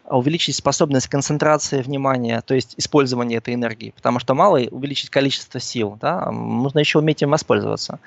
увеличить 0.04 0.54
способность 0.54 1.08
концентрации 1.08 1.80
внимания, 1.80 2.42
то 2.42 2.54
есть 2.54 2.74
использование 2.76 3.38
этой 3.38 3.54
энергии, 3.54 3.94
потому 3.96 4.18
что 4.18 4.34
мало 4.34 4.58
увеличить 4.58 5.08
количество 5.08 5.60
сил, 5.60 5.96
да, 6.00 6.30
нужно 6.30 6.78
еще 6.78 6.98
уметь 6.98 7.22
им 7.22 7.30
воспользоваться. 7.30 8.00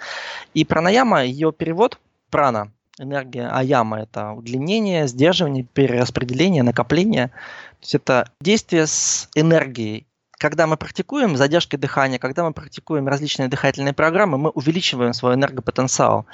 И 0.53 0.63
пранаяма, 0.63 1.25
ее 1.25 1.51
перевод, 1.51 1.97
прана, 2.29 2.71
энергия, 2.99 3.49
а 3.51 3.63
яма– 3.63 4.01
это 4.01 4.31
удлинение, 4.31 5.07
сдерживание, 5.07 5.63
перераспределение, 5.63 6.63
накопление. 6.63 7.27
То 7.27 7.81
есть 7.81 7.95
это 7.95 8.31
действие 8.41 8.87
с 8.87 9.29
энергией. 9.35 10.05
Когда 10.37 10.67
мы 10.67 10.77
практикуем 10.77 11.35
задержки 11.35 11.75
дыхания, 11.75 12.17
когда 12.17 12.43
мы 12.43 12.53
практикуем 12.53 13.07
различные 13.07 13.49
дыхательные 13.49 13.93
программы, 13.93 14.37
мы 14.37 14.49
увеличиваем 14.51 15.13
свой 15.13 15.33
энергопотенциал. 15.33 16.25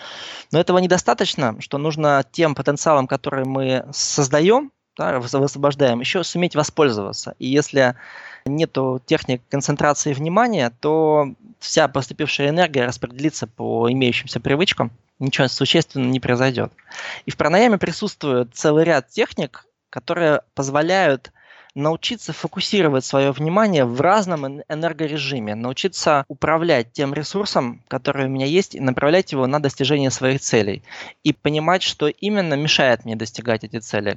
Но 0.52 0.60
этого 0.60 0.78
недостаточно, 0.78 1.56
что 1.60 1.78
нужно 1.78 2.24
тем 2.32 2.54
потенциалом, 2.54 3.08
который 3.08 3.46
мы 3.46 3.86
создаем, 3.92 4.72
да, 4.98 5.20
высвобождаем, 5.20 6.00
еще 6.00 6.24
суметь 6.24 6.56
воспользоваться. 6.56 7.36
И 7.40 7.48
если 7.48 7.96
нет 8.46 8.78
техник 9.06 9.42
концентрации 9.50 10.14
внимания, 10.14 10.72
то 10.80 11.34
вся 11.60 11.88
поступившая 11.88 12.50
энергия 12.50 12.86
распределится 12.86 13.48
по 13.48 13.92
имеющимся 13.92 14.40
привычкам, 14.40 14.92
ничего 15.20 15.48
существенного 15.48 16.10
не 16.10 16.20
произойдет. 16.20 16.72
И 17.26 17.32
в 17.32 17.38
пранаяме 17.38 17.78
присутствует 17.78 18.54
целый 18.54 18.84
ряд 18.84 19.10
техник, 19.10 19.66
которые 19.90 20.42
позволяют 20.54 21.32
научиться 21.76 22.32
фокусировать 22.32 23.04
свое 23.04 23.32
внимание 23.32 23.86
в 23.86 24.00
разном 24.00 24.62
энергорежиме, 24.62 25.56
научиться 25.56 26.24
управлять 26.28 26.94
тем 26.94 27.14
ресурсом, 27.14 27.84
который 27.90 28.26
у 28.26 28.30
меня 28.30 28.46
есть, 28.46 28.76
и 28.76 28.80
направлять 28.80 29.34
его 29.34 29.46
на 29.46 29.62
достижение 29.62 30.10
своих 30.10 30.42
целей. 30.42 30.84
И 31.24 31.34
понимать, 31.34 31.84
что 31.84 32.08
именно 32.08 32.54
мешает 32.54 33.04
мне 33.04 33.16
достигать 33.16 33.66
эти 33.66 33.80
цели. 33.80 34.16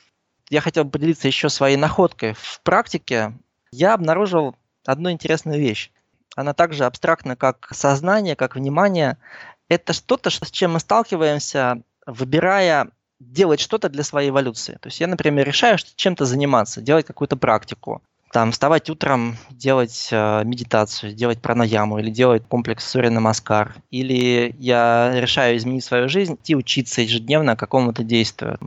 Я 0.51 0.61
хотел 0.61 0.89
поделиться 0.89 1.27
еще 1.27 1.49
своей 1.49 1.77
находкой. 1.77 2.35
В 2.35 2.61
практике 2.63 3.35
я 3.73 3.95
обнаружил 3.95 4.57
одну 4.87 5.11
интересную 5.11 5.61
вещь. 5.61 5.91
Она 6.39 6.55
также 6.55 6.85
абстрактна, 6.85 7.35
как 7.35 7.69
сознание, 7.73 8.37
как 8.37 8.55
внимание. 8.55 9.17
Это 9.69 9.93
что-то, 9.93 10.31
с 10.31 10.51
чем 10.53 10.75
мы 10.75 10.79
сталкиваемся, 10.79 11.83
выбирая 12.07 12.91
делать 13.19 13.59
что-то 13.59 13.89
для 13.89 14.05
своей 14.05 14.31
эволюции. 14.31 14.75
То 14.75 14.87
есть 14.87 15.01
я, 15.01 15.09
например, 15.09 15.45
решаю 15.45 15.79
чем-то 15.97 16.27
заниматься, 16.27 16.81
делать 16.81 17.07
какую-то 17.07 17.37
практику 17.37 18.03
там 18.31 18.53
вставать 18.53 18.89
утром, 18.89 19.37
делать 19.51 20.11
э, 20.13 20.45
медитацию, 20.45 21.13
делать 21.13 21.41
пранаяму 21.41 21.99
или 21.99 22.11
делать 22.11 22.45
комплекс 22.47 22.89
Сурья 22.89 23.11
Намаскар. 23.11 23.75
Или 23.91 24.55
я 24.61 25.11
решаю 25.15 25.57
изменить 25.57 25.83
свою 25.83 26.09
жизнь, 26.09 26.35
идти 26.35 26.55
учиться 26.55 27.01
ежедневно 27.01 27.57
какому-то 27.57 28.05
действию, 28.05 28.59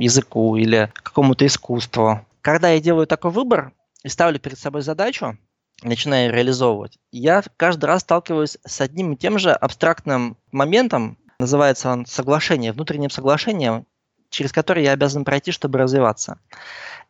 языку 0.00 0.56
или 0.56 0.90
какому-то 0.94 1.46
искусству. 1.46 2.26
Когда 2.40 2.70
я 2.70 2.80
делаю 2.80 3.06
такой 3.06 3.30
выбор 3.30 3.72
и 4.02 4.08
ставлю 4.08 4.40
перед 4.40 4.58
собой 4.58 4.82
задачу, 4.82 5.36
начинаю 5.82 6.32
реализовывать, 6.32 6.98
я 7.12 7.42
каждый 7.56 7.86
раз 7.86 8.02
сталкиваюсь 8.02 8.58
с 8.64 8.80
одним 8.80 9.12
и 9.12 9.16
тем 9.16 9.38
же 9.38 9.52
абстрактным 9.52 10.36
моментом, 10.52 11.18
называется 11.38 11.90
он 11.90 12.06
соглашение, 12.06 12.72
внутренним 12.72 13.10
соглашением, 13.10 13.86
через 14.30 14.52
которое 14.52 14.84
я 14.84 14.92
обязан 14.92 15.24
пройти, 15.24 15.50
чтобы 15.52 15.78
развиваться. 15.78 16.38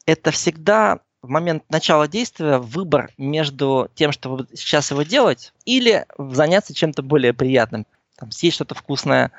Это 0.07 0.31
всегда 0.31 1.01
в 1.23 1.29
момент 1.29 1.65
начала 1.69 2.09
действия 2.09 2.59
выбор 2.59 3.11
между 3.19 3.91
тем, 3.95 4.13
чтобы 4.13 4.47
сейчас 4.55 4.91
его 4.91 5.03
делать, 5.03 5.53
или 5.65 6.07
заняться 6.17 6.75
чем-то 6.75 7.03
более 7.03 7.35
приятным. 7.35 7.87
Там, 8.17 8.31
съесть 8.31 8.57
что-то 8.57 8.75
вкусное, 8.75 9.33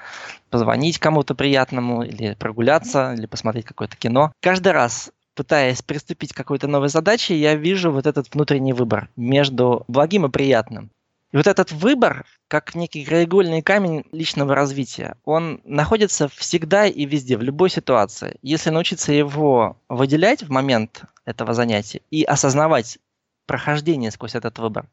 позвонить 0.49 0.99
кому-то 0.99 1.36
приятному, 1.36 2.03
или 2.03 2.36
прогуляться, 2.36 3.13
или 3.13 3.25
посмотреть 3.25 3.65
какое-то 3.65 3.95
кино. 3.95 4.32
Каждый 4.41 4.71
раз 4.71 5.11
пытаясь 5.36 5.82
приступить 5.82 6.34
к 6.34 6.38
какой-то 6.38 6.67
новой 6.67 6.89
задаче, 6.89 7.36
я 7.36 7.55
вижу 7.55 7.91
вот 7.91 8.05
этот 8.05 8.34
внутренний 8.34 8.73
выбор 8.73 9.09
между 9.15 9.84
благим 9.88 10.25
и 10.25 10.29
приятным. 10.29 10.89
И 11.32 11.38
вот 11.38 11.47
этот 11.47 11.71
выбор, 11.71 12.25
как 12.49 12.75
некий 12.75 13.05
краеугольный 13.05 13.61
камень 13.61 14.03
личного 14.11 14.53
развития, 14.53 15.15
он 15.23 15.61
находится 15.63 16.27
всегда 16.27 16.86
и 16.88 17.05
везде, 17.05 17.38
в 17.38 17.41
любой 17.41 17.69
ситуации. 17.69 18.38
Если 18.41 18.69
научиться 18.69 19.13
его 19.13 19.77
выделять 19.88 20.43
в 20.43 20.51
момент 20.51 21.03
этого 21.23 21.53
занятия 21.53 22.01
и 22.11 22.23
осознавать 22.23 22.99
прохождение 23.45 24.11
сквозь 24.11 24.36
этот 24.36 24.59
выбор, 24.59 24.88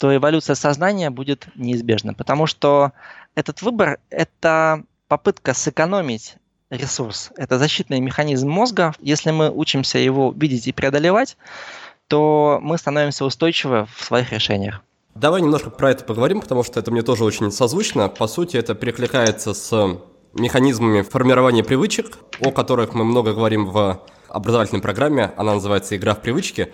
то 0.00 0.14
эволюция 0.14 0.56
сознания 0.56 1.10
будет 1.10 1.46
неизбежна. 1.54 2.14
Потому 2.14 2.46
что 2.46 2.92
этот 3.36 3.62
выбор– 3.62 4.00
это 4.10 4.82
попытка 5.06 5.54
сэкономить 5.54 6.36
ресурс. 6.76 7.30
Это 7.36 7.58
защитный 7.58 8.00
механизм 8.00 8.48
мозга. 8.48 8.94
Если 9.00 9.30
мы 9.30 9.50
учимся 9.50 9.98
его 9.98 10.32
видеть 10.36 10.66
и 10.66 10.72
преодолевать, 10.72 11.36
то 12.08 12.58
мы 12.62 12.78
становимся 12.78 13.24
устойчивы 13.24 13.86
в 13.96 14.04
своих 14.04 14.32
решениях. 14.32 14.82
Давай 15.14 15.40
немножко 15.42 15.70
про 15.70 15.90
это 15.90 16.04
поговорим, 16.04 16.40
потому 16.40 16.64
что 16.64 16.80
это 16.80 16.90
мне 16.90 17.02
тоже 17.02 17.24
очень 17.24 17.50
созвучно. 17.52 18.08
По 18.08 18.26
сути, 18.26 18.56
это 18.56 18.74
перекликается 18.74 19.54
с 19.54 19.98
механизмами 20.34 21.02
формирования 21.02 21.62
привычек, 21.62 22.18
о 22.40 22.50
которых 22.50 22.94
мы 22.94 23.04
много 23.04 23.32
говорим 23.32 23.66
в 23.66 24.02
образовательной 24.28 24.82
программе. 24.82 25.32
Она 25.36 25.54
называется 25.54 25.96
«Игра 25.96 26.14
в 26.14 26.20
привычки». 26.20 26.72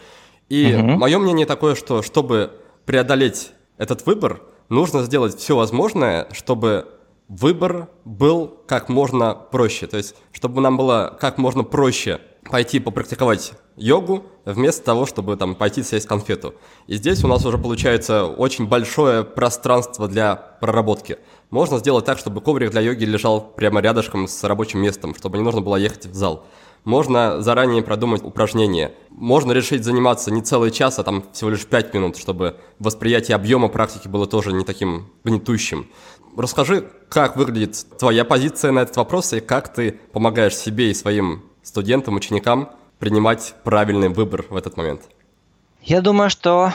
И 0.49 0.75
угу. 0.75 0.99
мое 0.99 1.19
мнение 1.19 1.47
такое, 1.47 1.75
что 1.75 2.03
чтобы 2.03 2.53
преодолеть 2.87 3.53
этот 3.77 4.07
выбор, 4.07 4.43
нужно 4.69 5.03
сделать 5.03 5.37
все 5.37 5.55
возможное, 5.55 6.27
чтобы 6.33 6.89
выбор 7.31 7.89
был 8.05 8.49
как 8.67 8.89
можно 8.89 9.35
проще. 9.35 9.87
То 9.87 9.97
есть, 9.97 10.17
чтобы 10.33 10.61
нам 10.61 10.77
было 10.77 11.17
как 11.19 11.39
можно 11.39 11.63
проще 11.63 12.21
пойти 12.51 12.81
попрактиковать 12.81 13.53
йогу, 13.77 14.25
вместо 14.45 14.85
того, 14.85 15.07
чтобы 15.07 15.37
там 15.37 15.55
пойти 15.55 15.83
съесть 15.83 16.07
конфету. 16.07 16.55
И 16.89 16.97
здесь 16.97 17.23
у 17.23 17.29
нас 17.29 17.47
уже 17.47 17.57
получается 17.57 18.27
очень 18.27 18.67
большое 18.67 19.23
пространство 19.23 20.09
для 20.09 20.35
проработки. 20.35 21.19
Можно 21.51 21.79
сделать 21.79 22.05
так, 22.05 22.19
чтобы 22.19 22.41
коврик 22.41 22.71
для 22.73 22.81
йоги 22.81 23.05
лежал 23.05 23.41
прямо 23.41 23.81
рядышком 23.81 24.27
с 24.27 24.43
рабочим 24.43 24.81
местом, 24.81 25.15
чтобы 25.15 25.39
не 25.39 25.45
нужно 25.45 25.61
было 25.61 25.77
ехать 25.77 26.07
в 26.07 26.15
зал. 26.15 26.45
Можно 26.85 27.43
заранее 27.43 27.83
продумать 27.83 28.25
упражнения. 28.25 28.95
Можно 29.11 29.53
решить 29.53 29.85
заниматься 29.85 30.31
не 30.31 30.41
целый 30.41 30.71
час, 30.71 30.99
а 30.99 31.05
там 31.05 31.25
всего 31.33 31.51
лишь 31.51 31.67
5 31.67 31.93
минут, 31.93 32.17
чтобы 32.17 32.57
восприятие 32.79 33.35
объема 33.35 33.69
практики 33.69 34.09
было 34.09 34.27
тоже 34.27 34.53
не 34.53 34.65
таким 34.65 35.11
гнетущим. 35.23 35.91
Расскажи, 36.37 36.89
как 37.09 37.37
выглядит 37.37 37.77
твоя 37.99 38.25
позиция 38.25 38.73
на 38.73 38.81
этот 38.81 38.97
вопрос 38.97 39.33
и 39.33 39.41
как 39.41 39.73
ты 39.73 39.93
помогаешь 40.13 40.57
себе 40.57 40.91
и 40.91 40.95
своим 40.95 41.45
студентам, 41.63 42.17
ученикам 42.17 42.71
принимать 42.99 43.55
правильный 43.65 44.09
выбор 44.09 44.45
в 44.49 44.57
этот 44.57 44.77
момент? 44.77 45.03
Я 45.83 46.01
думаю, 46.01 46.31
что 46.31 46.73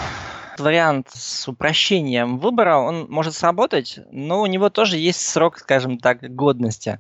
вариант 0.58 1.10
с 1.14 1.48
упрощением 1.48 2.40
выбора, 2.40 2.78
он 2.78 3.08
может 3.10 3.36
сработать, 3.36 4.00
но 4.12 4.42
у 4.42 4.46
него 4.46 4.70
тоже 4.70 4.98
есть 4.98 5.22
срок, 5.22 5.60
скажем 5.60 6.00
так, 6.00 6.22
годности. 6.36 7.00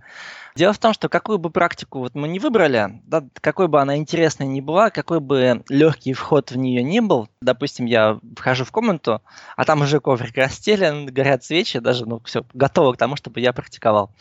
Дело 0.55 0.71
в 0.71 0.79
том, 0.79 0.93
что 0.93 1.09
какую 1.09 1.37
бы 1.37 1.49
практику 1.49 1.99
вот 1.99 2.15
мы 2.15 2.29
не 2.29 2.39
выбрали, 2.39 3.01
да, 3.03 3.25
какой 3.41 3.67
бы 3.67 3.81
она 3.81 3.97
интересной 3.97 4.47
ни 4.47 4.61
была, 4.61 4.89
какой 4.89 5.19
бы 5.19 5.65
легкий 5.67 6.13
вход 6.13 6.51
в 6.51 6.57
нее 6.57 6.81
ни 6.81 7.01
был, 7.01 7.27
допустим, 7.41 7.85
я 7.85 8.19
вхожу 8.37 8.63
в 8.63 8.71
комнату, 8.71 9.21
а 9.57 9.65
там 9.65 9.81
уже 9.81 9.99
коврик 9.99 10.37
расстелен, 10.37 11.07
горят 11.07 11.43
свечи, 11.43 11.79
даже, 11.79 12.05
ну, 12.05 12.21
все 12.23 12.45
готово 12.53 12.93
к 12.93 12.97
тому, 12.97 13.17
чтобы 13.17 13.41
я 13.41 13.51
практиковал 13.51 14.15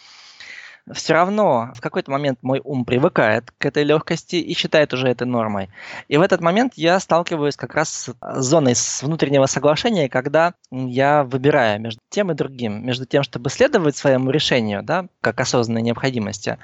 все 0.92 1.14
равно 1.14 1.72
в 1.74 1.80
какой-то 1.80 2.10
момент 2.10 2.38
мой 2.42 2.60
ум 2.62 2.84
привыкает 2.84 3.50
к 3.56 3.64
этой 3.64 3.84
легкости 3.84 4.36
и 4.36 4.54
считает 4.54 4.92
уже 4.92 5.08
это 5.08 5.24
нормой. 5.24 5.70
И 6.08 6.16
в 6.16 6.22
этот 6.22 6.40
момент 6.40 6.74
я 6.76 7.00
сталкиваюсь 7.00 7.56
как 7.56 7.74
раз 7.74 8.10
с 8.10 8.42
зоной 8.42 8.74
с 8.74 9.02
внутреннего 9.02 9.46
соглашения, 9.46 10.08
когда 10.08 10.54
я 10.70 11.24
выбираю 11.24 11.80
между 11.80 12.00
тем 12.10 12.30
и 12.30 12.34
другим, 12.34 12.84
между 12.84 13.06
тем, 13.06 13.22
чтобы 13.22 13.48
следовать 13.48 13.96
своему 13.96 14.30
решению, 14.30 14.82
да, 14.82 15.06
как 15.20 15.40
осознанной 15.40 15.82
необходимости, 15.82 16.58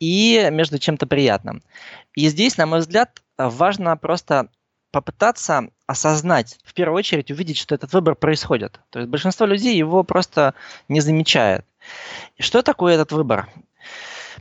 и 0.00 0.48
между 0.50 0.78
чем-то 0.78 1.06
приятным. 1.06 1.62
И 2.14 2.28
здесь, 2.28 2.56
на 2.56 2.66
мой 2.66 2.80
взгляд, 2.80 3.22
важно 3.36 3.96
просто 3.96 4.48
попытаться 4.96 5.68
осознать, 5.86 6.58
в 6.64 6.72
первую 6.72 6.96
очередь 6.96 7.30
увидеть, 7.30 7.58
что 7.58 7.74
этот 7.74 7.92
выбор 7.92 8.14
происходит. 8.14 8.80
То 8.88 9.00
есть 9.00 9.10
большинство 9.10 9.44
людей 9.44 9.76
его 9.76 10.04
просто 10.04 10.54
не 10.88 11.00
замечает. 11.00 11.66
И 12.36 12.42
что 12.42 12.62
такое 12.62 12.94
этот 12.94 13.12
выбор? 13.12 13.46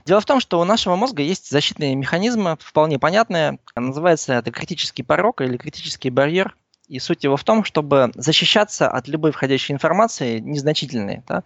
Дело 0.05 0.21
в 0.21 0.25
том, 0.25 0.39
что 0.39 0.61
у 0.61 0.63
нашего 0.63 0.95
мозга 0.95 1.23
есть 1.23 1.51
защитные 1.51 1.93
механизмы, 1.95 2.55
вполне 2.61 2.97
понятные. 2.99 3.59
Называется 3.75 4.35
это 4.35 4.49
критический 4.49 5.03
порог 5.03 5.41
или 5.41 5.57
критический 5.57 6.09
барьер. 6.09 6.55
И 6.87 6.99
суть 6.99 7.23
его 7.23 7.35
в 7.35 7.43
том, 7.43 7.63
чтобы 7.63 8.11
защищаться 8.15 8.87
от 8.87 9.07
любой 9.07 9.31
входящей 9.31 9.73
информации 9.73 10.39
незначительной. 10.39 11.23
Да? 11.27 11.43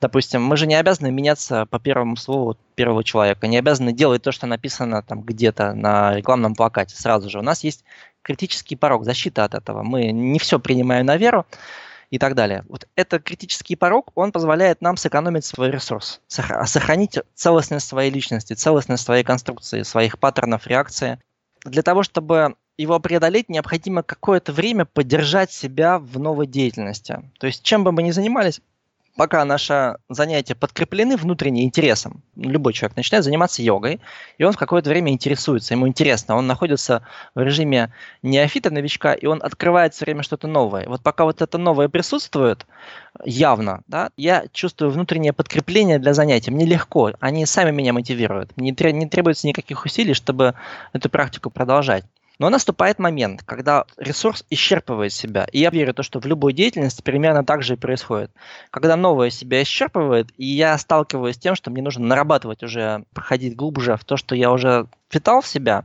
Допустим, 0.00 0.42
мы 0.42 0.56
же 0.56 0.66
не 0.66 0.74
обязаны 0.74 1.10
меняться 1.10 1.66
по 1.66 1.78
первому 1.78 2.16
слову 2.16 2.56
первого 2.74 3.02
человека, 3.02 3.46
не 3.46 3.56
обязаны 3.56 3.92
делать 3.92 4.22
то, 4.22 4.32
что 4.32 4.46
написано 4.46 5.02
там 5.02 5.22
где-то 5.22 5.72
на 5.72 6.14
рекламном 6.14 6.54
плакате 6.54 6.96
сразу 6.96 7.30
же. 7.30 7.38
У 7.38 7.42
нас 7.42 7.64
есть 7.64 7.84
критический 8.22 8.76
порог, 8.76 9.04
защита 9.04 9.44
от 9.44 9.54
этого. 9.54 9.82
Мы 9.82 10.10
не 10.12 10.38
все 10.38 10.58
принимаем 10.58 11.06
на 11.06 11.16
веру 11.16 11.46
и 12.10 12.18
так 12.18 12.34
далее. 12.34 12.64
Вот 12.68 12.86
этот 12.94 13.22
критический 13.22 13.76
порог, 13.76 14.10
он 14.14 14.32
позволяет 14.32 14.82
нам 14.82 14.96
сэкономить 14.96 15.44
свой 15.44 15.70
ресурс, 15.70 16.20
сохранить 16.26 17.18
целостность 17.34 17.88
своей 17.88 18.10
личности, 18.10 18.52
целостность 18.52 19.04
своей 19.04 19.24
конструкции, 19.24 19.82
своих 19.82 20.18
паттернов 20.18 20.66
реакции. 20.66 21.18
Для 21.64 21.82
того, 21.82 22.02
чтобы 22.02 22.56
его 22.76 22.98
преодолеть, 23.00 23.48
необходимо 23.48 24.02
какое-то 24.02 24.52
время 24.52 24.84
поддержать 24.84 25.52
себя 25.52 25.98
в 25.98 26.18
новой 26.18 26.46
деятельности. 26.46 27.22
То 27.38 27.46
есть, 27.46 27.62
чем 27.62 27.84
бы 27.84 27.92
мы 27.92 28.02
ни 28.02 28.10
занимались, 28.10 28.60
пока 29.16 29.44
наши 29.44 29.96
занятия 30.08 30.54
подкреплены 30.54 31.16
внутренним 31.16 31.64
интересом, 31.64 32.22
любой 32.36 32.72
человек 32.72 32.96
начинает 32.96 33.24
заниматься 33.24 33.62
йогой, 33.62 34.00
и 34.38 34.44
он 34.44 34.52
в 34.52 34.56
какое-то 34.56 34.90
время 34.90 35.12
интересуется, 35.12 35.74
ему 35.74 35.86
интересно, 35.86 36.36
он 36.36 36.46
находится 36.46 37.06
в 37.34 37.40
режиме 37.40 37.92
неофита, 38.22 38.70
новичка, 38.70 39.14
и 39.14 39.26
он 39.26 39.40
открывает 39.42 39.94
все 39.94 40.04
время 40.04 40.22
что-то 40.22 40.48
новое. 40.48 40.88
Вот 40.88 41.02
пока 41.02 41.24
вот 41.24 41.42
это 41.42 41.58
новое 41.58 41.88
присутствует, 41.88 42.66
явно, 43.24 43.82
да, 43.86 44.10
я 44.16 44.46
чувствую 44.52 44.90
внутреннее 44.90 45.32
подкрепление 45.32 45.98
для 45.98 46.14
занятий, 46.14 46.50
мне 46.50 46.66
легко, 46.66 47.12
они 47.20 47.46
сами 47.46 47.70
меня 47.70 47.92
мотивируют, 47.92 48.56
мне 48.56 48.70
не 48.70 49.06
требуется 49.06 49.46
никаких 49.46 49.84
усилий, 49.84 50.14
чтобы 50.14 50.54
эту 50.92 51.08
практику 51.08 51.50
продолжать. 51.50 52.04
Но 52.38 52.50
наступает 52.50 52.98
момент, 52.98 53.42
когда 53.44 53.84
ресурс 53.96 54.44
исчерпывает 54.50 55.12
себя. 55.12 55.46
И 55.52 55.60
я 55.60 55.70
верю, 55.70 55.94
то, 55.94 56.02
что 56.02 56.20
в 56.20 56.26
любой 56.26 56.52
деятельности 56.52 57.02
примерно 57.02 57.44
так 57.44 57.62
же 57.62 57.74
и 57.74 57.76
происходит. 57.76 58.32
Когда 58.70 58.96
новое 58.96 59.30
себя 59.30 59.62
исчерпывает, 59.62 60.30
и 60.36 60.46
я 60.46 60.76
сталкиваюсь 60.78 61.36
с 61.36 61.38
тем, 61.38 61.54
что 61.54 61.70
мне 61.70 61.82
нужно 61.82 62.06
нарабатывать 62.06 62.62
уже, 62.62 63.04
проходить 63.12 63.54
глубже 63.54 63.96
в 63.96 64.04
то, 64.04 64.16
что 64.16 64.34
я 64.34 64.50
уже 64.50 64.86
впитал 65.08 65.42
в 65.42 65.46
себя, 65.46 65.84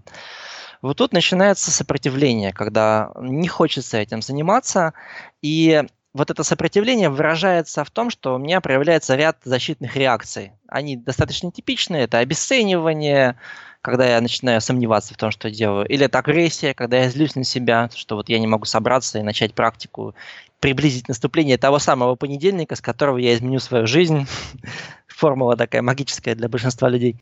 вот 0.82 0.98
тут 0.98 1.14
начинается 1.14 1.72
сопротивление, 1.72 2.54
когда 2.54 3.12
не 3.20 3.48
хочется 3.48 3.98
этим 3.98 4.22
заниматься, 4.22 4.94
и 5.42 5.84
вот 6.14 6.32
это 6.32 6.44
сопротивление 6.44 7.10
выражается 7.10 7.84
в 7.84 7.92
том, 7.92 8.10
что 8.10 8.36
у 8.36 8.38
меня 8.38 8.62
проявляется 8.62 9.16
ряд 9.16 9.38
защитных 9.44 9.96
реакций. 9.96 10.54
Они 10.68 10.98
достаточно 10.98 11.52
типичные. 11.52 12.04
Это 12.04 12.18
обесценивание, 12.18 13.38
когда 13.82 14.08
я 14.08 14.22
начинаю 14.22 14.60
сомневаться 14.62 15.14
в 15.14 15.18
том, 15.18 15.32
что 15.32 15.50
делаю. 15.50 15.86
Или 15.88 16.06
это 16.06 16.20
агрессия, 16.20 16.74
когда 16.74 16.98
я 16.98 17.10
злюсь 17.10 17.36
на 17.36 17.44
себя, 17.44 17.90
что 17.96 18.16
вот 18.16 18.30
я 18.30 18.40
не 18.40 18.48
могу 18.48 18.66
собраться 18.66 19.20
и 19.20 19.24
начать 19.24 19.54
практику, 19.54 20.16
приблизить 20.60 21.08
наступление 21.08 21.58
того 21.58 21.80
самого 21.80 22.16
понедельника, 22.16 22.76
с 22.76 22.82
которого 22.82 23.18
я 23.18 23.34
изменю 23.34 23.60
свою 23.60 23.88
жизнь. 23.88 24.28
Формула 25.08 25.56
такая 25.56 25.82
магическая 25.82 26.36
для 26.36 26.50
большинства 26.50 26.90
людей. 26.90 27.18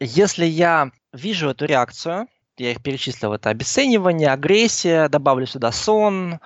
Если 0.00 0.44
я 0.44 0.92
вижу 1.12 1.50
эту 1.50 1.66
реакцию, 1.66 2.28
я 2.56 2.70
их 2.70 2.82
перечислил, 2.82 3.32
это 3.32 3.50
обесценивание, 3.50 4.30
агрессия, 4.30 5.08
добавлю 5.08 5.46
сюда 5.46 5.72
сон, 5.72 6.38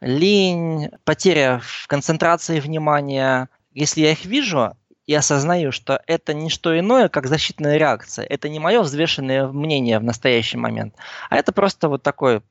лень, 0.00 0.90
потеря 1.04 1.60
в 1.62 1.86
концентрации 1.86 2.60
внимания. 2.60 3.48
Если 3.72 4.00
я 4.00 4.12
их 4.12 4.24
вижу, 4.24 4.76
и 5.06 5.14
осознаю, 5.14 5.72
что 5.72 6.00
это 6.06 6.34
не 6.34 6.50
что 6.50 6.78
иное, 6.78 7.08
как 7.08 7.26
защитная 7.26 7.76
реакция. 7.76 8.24
Это 8.26 8.48
не 8.48 8.58
мое 8.58 8.82
взвешенное 8.82 9.46
мнение 9.46 9.98
в 9.98 10.04
настоящий 10.04 10.58
момент, 10.58 10.94
а 11.30 11.36
это 11.36 11.52
просто 11.52 11.88
вот 11.88 12.02
такое 12.02 12.42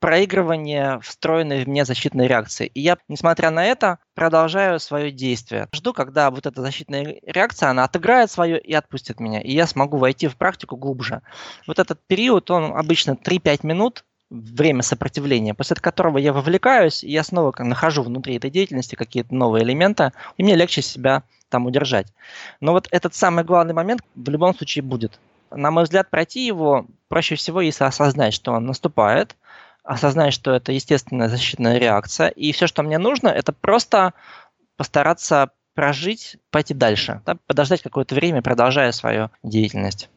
проигрывание 0.00 0.98
встроенной 1.00 1.64
в 1.64 1.68
меня 1.68 1.84
защитной 1.84 2.26
реакции. 2.26 2.66
И 2.66 2.80
я, 2.80 2.96
несмотря 3.08 3.50
на 3.50 3.64
это, 3.64 3.98
продолжаю 4.14 4.80
свое 4.80 5.10
действие. 5.12 5.68
Жду, 5.74 5.92
когда 5.92 6.30
вот 6.30 6.46
эта 6.46 6.62
защитная 6.62 7.20
реакция, 7.26 7.68
она 7.68 7.84
отыграет 7.84 8.30
свое 8.30 8.58
и 8.58 8.72
отпустит 8.72 9.20
меня. 9.20 9.42
И 9.42 9.52
я 9.52 9.66
смогу 9.66 9.98
войти 9.98 10.26
в 10.26 10.36
практику 10.36 10.76
глубже. 10.76 11.20
Вот 11.66 11.78
этот 11.78 12.00
период, 12.06 12.50
он 12.50 12.76
обычно 12.76 13.12
3-5 13.12 13.60
минут, 13.66 14.04
время 14.30 14.82
сопротивления, 14.82 15.54
после 15.54 15.76
которого 15.76 16.16
я 16.16 16.32
вовлекаюсь, 16.32 17.04
и 17.04 17.10
я 17.10 17.22
снова 17.22 17.52
нахожу 17.58 18.02
внутри 18.02 18.36
этой 18.36 18.50
деятельности 18.50 18.94
какие-то 18.94 19.34
новые 19.34 19.64
элементы, 19.64 20.12
и 20.36 20.44
мне 20.44 20.54
легче 20.54 20.82
себя 20.82 21.24
там 21.50 21.66
удержать. 21.66 22.06
Но 22.60 22.72
вот 22.72 22.88
этот 22.90 23.14
самый 23.14 23.44
главный 23.44 23.74
момент 23.74 24.02
в 24.14 24.30
любом 24.30 24.54
случае 24.56 24.82
будет. 24.82 25.20
На 25.50 25.70
мой 25.70 25.84
взгляд, 25.84 26.08
пройти 26.10 26.46
его 26.46 26.86
проще 27.08 27.34
всего, 27.34 27.60
если 27.60 27.84
осознать, 27.84 28.32
что 28.32 28.52
он 28.52 28.66
наступает, 28.66 29.36
осознать, 29.82 30.32
что 30.32 30.52
это 30.52 30.72
естественная 30.72 31.28
защитная 31.28 31.78
реакция, 31.78 32.28
и 32.28 32.52
все, 32.52 32.66
что 32.66 32.82
мне 32.82 32.98
нужно, 32.98 33.28
это 33.28 33.52
просто 33.52 34.14
постараться 34.76 35.50
прожить, 35.74 36.36
пойти 36.50 36.74
дальше, 36.74 37.20
да, 37.26 37.36
подождать 37.46 37.82
какое-то 37.82 38.14
время, 38.14 38.42
продолжая 38.42 38.92
свою 38.92 39.30
деятельность. 39.42 40.08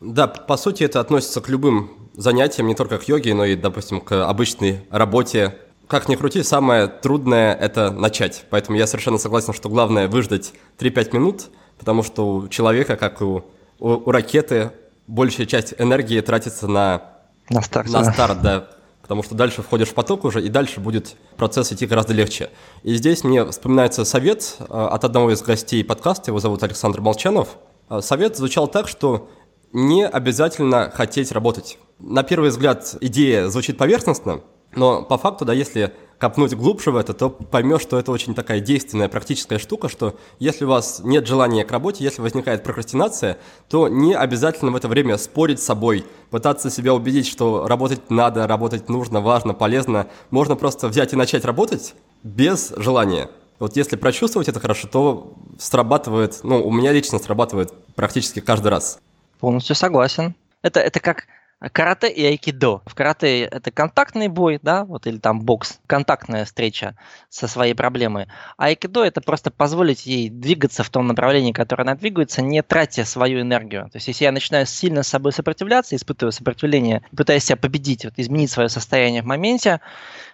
Да, 0.00 0.26
по 0.26 0.56
сути, 0.56 0.84
это 0.84 1.00
относится 1.00 1.40
к 1.40 1.48
любым 1.48 2.10
занятиям, 2.14 2.66
не 2.66 2.74
только 2.74 2.98
к 2.98 3.06
йоге, 3.08 3.34
но 3.34 3.44
и, 3.44 3.56
допустим, 3.56 4.00
к 4.00 4.26
обычной 4.26 4.86
работе, 4.90 5.58
как 5.90 6.08
ни 6.08 6.14
крути, 6.14 6.44
самое 6.44 6.86
трудное– 6.86 7.52
это 7.60 7.90
начать. 7.90 8.44
Поэтому 8.48 8.78
я 8.78 8.86
совершенно 8.86 9.18
согласен, 9.18 9.52
что 9.52 9.68
главное 9.68 10.06
выждать 10.06 10.52
3-5 10.78 11.14
минут, 11.14 11.50
потому 11.78 12.04
что 12.04 12.32
у 12.32 12.48
человека, 12.48 12.96
как 12.96 13.20
и 13.20 13.24
у, 13.24 13.44
у, 13.80 13.88
у 13.88 14.10
ракеты, 14.12 14.70
большая 15.08 15.46
часть 15.46 15.74
энергии 15.78 16.20
тратится 16.20 16.68
на, 16.68 17.02
на 17.48 17.60
старт, 17.60 17.90
на 17.90 18.04
старт 18.04 18.40
да. 18.40 18.68
Потому 19.02 19.24
что 19.24 19.34
дальше 19.34 19.62
входишь 19.62 19.88
в 19.88 19.94
поток 19.94 20.24
уже, 20.24 20.40
и 20.40 20.48
дальше 20.48 20.78
будет 20.78 21.16
процесс 21.36 21.72
идти 21.72 21.86
гораздо 21.86 22.12
легче. 22.12 22.50
И 22.84 22.94
здесь 22.94 23.24
мне 23.24 23.44
вспоминается 23.44 24.04
совет 24.04 24.58
э, 24.60 24.64
от 24.68 25.04
одного 25.04 25.32
из 25.32 25.42
гостей 25.42 25.82
подкаста, 25.82 26.30
его 26.30 26.38
зовут 26.38 26.62
Александр 26.62 27.00
Молчанов. 27.00 27.56
Э, 27.88 28.00
совет 28.00 28.36
звучал 28.36 28.68
так, 28.68 28.86
что 28.86 29.28
не 29.72 30.06
обязательно 30.06 30.92
хотеть 30.94 31.32
работать. 31.32 31.78
На 31.98 32.22
первый 32.22 32.50
взгляд 32.50 32.94
идея 33.00 33.48
звучит 33.48 33.76
поверхностно, 33.76 34.42
но 34.74 35.02
по 35.02 35.18
факту, 35.18 35.44
да, 35.44 35.52
если 35.52 35.92
копнуть 36.20 36.54
глубже 36.54 36.90
в 36.90 36.96
это, 36.96 37.14
то 37.14 37.30
поймешь, 37.30 37.80
что 37.80 37.98
это 37.98 38.12
очень 38.12 38.34
такая 38.34 38.60
действенная, 38.60 39.08
практическая 39.08 39.58
штука, 39.58 39.88
что 39.88 40.16
если 40.38 40.66
у 40.66 40.68
вас 40.68 41.00
нет 41.02 41.26
желания 41.26 41.64
к 41.64 41.72
работе, 41.72 42.04
если 42.04 42.20
возникает 42.20 42.62
прокрастинация, 42.62 43.38
то 43.70 43.88
не 43.88 44.14
обязательно 44.14 44.70
в 44.70 44.76
это 44.76 44.86
время 44.86 45.16
спорить 45.16 45.60
с 45.60 45.64
собой, 45.64 46.04
пытаться 46.30 46.70
себя 46.70 46.92
убедить, 46.92 47.26
что 47.26 47.66
работать 47.66 48.10
надо, 48.10 48.46
работать 48.46 48.90
нужно, 48.90 49.22
важно, 49.22 49.54
полезно. 49.54 50.08
Можно 50.30 50.56
просто 50.56 50.88
взять 50.88 51.14
и 51.14 51.16
начать 51.16 51.46
работать 51.46 51.94
без 52.22 52.74
желания. 52.76 53.30
Вот 53.58 53.76
если 53.76 53.96
прочувствовать 53.96 54.48
это 54.48 54.60
хорошо, 54.60 54.88
то 54.88 55.34
срабатывает, 55.58 56.40
ну, 56.42 56.62
у 56.62 56.70
меня 56.70 56.92
лично 56.92 57.18
срабатывает 57.18 57.72
практически 57.94 58.40
каждый 58.40 58.68
раз. 58.68 58.98
Полностью 59.38 59.74
согласен. 59.74 60.34
Это, 60.62 60.80
это 60.80 61.00
как 61.00 61.24
карате 61.68 62.08
и 62.08 62.24
айкидо. 62.24 62.80
В 62.86 62.94
карате 62.94 63.42
это 63.42 63.70
контактный 63.70 64.28
бой, 64.28 64.58
да, 64.62 64.84
вот 64.84 65.06
или 65.06 65.18
там 65.18 65.42
бокс, 65.42 65.78
контактная 65.86 66.46
встреча 66.46 66.96
со 67.28 67.48
своей 67.48 67.74
проблемой. 67.74 68.28
А 68.56 68.66
айкидо 68.66 69.04
это 69.04 69.20
просто 69.20 69.50
позволить 69.50 70.06
ей 70.06 70.30
двигаться 70.30 70.82
в 70.82 70.88
том 70.88 71.06
направлении, 71.06 71.52
которое 71.52 71.82
она 71.82 71.94
двигается, 71.96 72.40
не 72.40 72.62
тратя 72.62 73.04
свою 73.04 73.42
энергию. 73.42 73.90
То 73.90 73.96
есть 73.96 74.08
если 74.08 74.24
я 74.24 74.32
начинаю 74.32 74.64
сильно 74.64 75.02
с 75.02 75.08
собой 75.08 75.32
сопротивляться, 75.32 75.96
испытываю 75.96 76.32
сопротивление, 76.32 77.02
пытаюсь 77.14 77.44
себя 77.44 77.56
победить, 77.56 78.04
вот, 78.04 78.14
изменить 78.16 78.50
свое 78.50 78.70
состояние 78.70 79.22
в 79.22 79.26
моменте, 79.26 79.80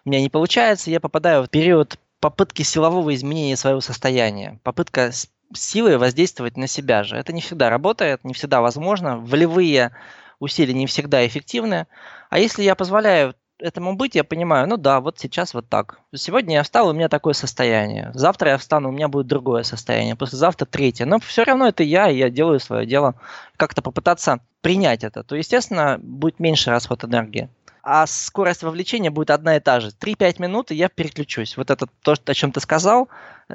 у 0.05 0.11
меня 0.11 0.21
не 0.21 0.29
получается, 0.29 0.91
я 0.91 1.01
попадаю 1.01 1.43
в 1.43 1.51
период 1.51 1.99
попытки 2.21 2.63
силового 2.63 3.15
изменения 3.15 3.57
своего 3.57 3.81
состояния, 3.81 4.61
попытка 4.63 5.11
силой 5.55 5.97
воздействовать 5.97 6.57
на 6.57 6.67
себя 6.67 7.03
же. 7.05 7.17
Это 7.17 7.33
не 7.33 7.41
всегда 7.41 7.71
работает, 7.71 8.25
не 8.25 8.35
всегда 8.35 8.61
возможно. 8.61 9.19
Волевые 9.19 9.93
усилия 10.39 10.75
не 10.75 10.87
всегда 10.87 11.27
эффективны. 11.27 11.87
А 12.31 12.39
если 12.39 12.63
я 12.63 12.75
позволяю 12.75 13.35
этому 13.59 13.97
быть, 13.97 14.15
я 14.15 14.25
понимаю, 14.25 14.69
ну 14.69 14.77
да, 14.77 15.01
вот 15.01 15.19
сейчас 15.19 15.55
вот 15.55 15.69
так. 15.69 16.01
Сегодня 16.15 16.57
я 16.57 16.63
встал, 16.63 16.89
у 16.89 16.93
меня 16.93 17.09
такое 17.09 17.33
состояние. 17.33 18.11
Завтра 18.15 18.51
я 18.51 18.59
встану, 18.59 18.91
у 18.91 18.93
меня 18.93 19.09
будет 19.09 19.27
другое 19.27 19.63
состояние. 19.63 20.17
Послезавтра 20.17 20.67
третье. 20.67 21.07
Но 21.07 21.19
все 21.19 21.45
равно 21.45 21.69
это 21.69 21.83
я, 21.83 22.11
и 22.11 22.19
я 22.19 22.31
делаю 22.31 22.61
свое 22.61 22.87
дело. 22.87 23.15
Как-то 23.57 23.83
попытаться 23.83 24.41
принять 24.61 25.05
это. 25.05 25.23
То, 25.23 25.37
естественно, 25.37 25.99
будет 26.01 26.39
меньше 26.39 26.71
расход 26.71 27.05
энергии. 27.05 27.49
А 27.83 28.07
скорость 28.07 28.65
вовлечения 28.65 29.13
будет 29.13 29.31
одна 29.31 29.57
и 29.57 29.61
та 29.61 29.79
же. 29.81 29.91
3-5 29.91 30.43
минут, 30.43 30.71
и 30.73 30.75
я 30.75 30.89
переключусь. 30.89 31.57
Вот 31.57 31.71
это 31.71 31.87
то, 32.03 32.15
о 32.25 32.35
чем 32.35 32.51
ты 32.51 32.61
сказал. 32.61 33.09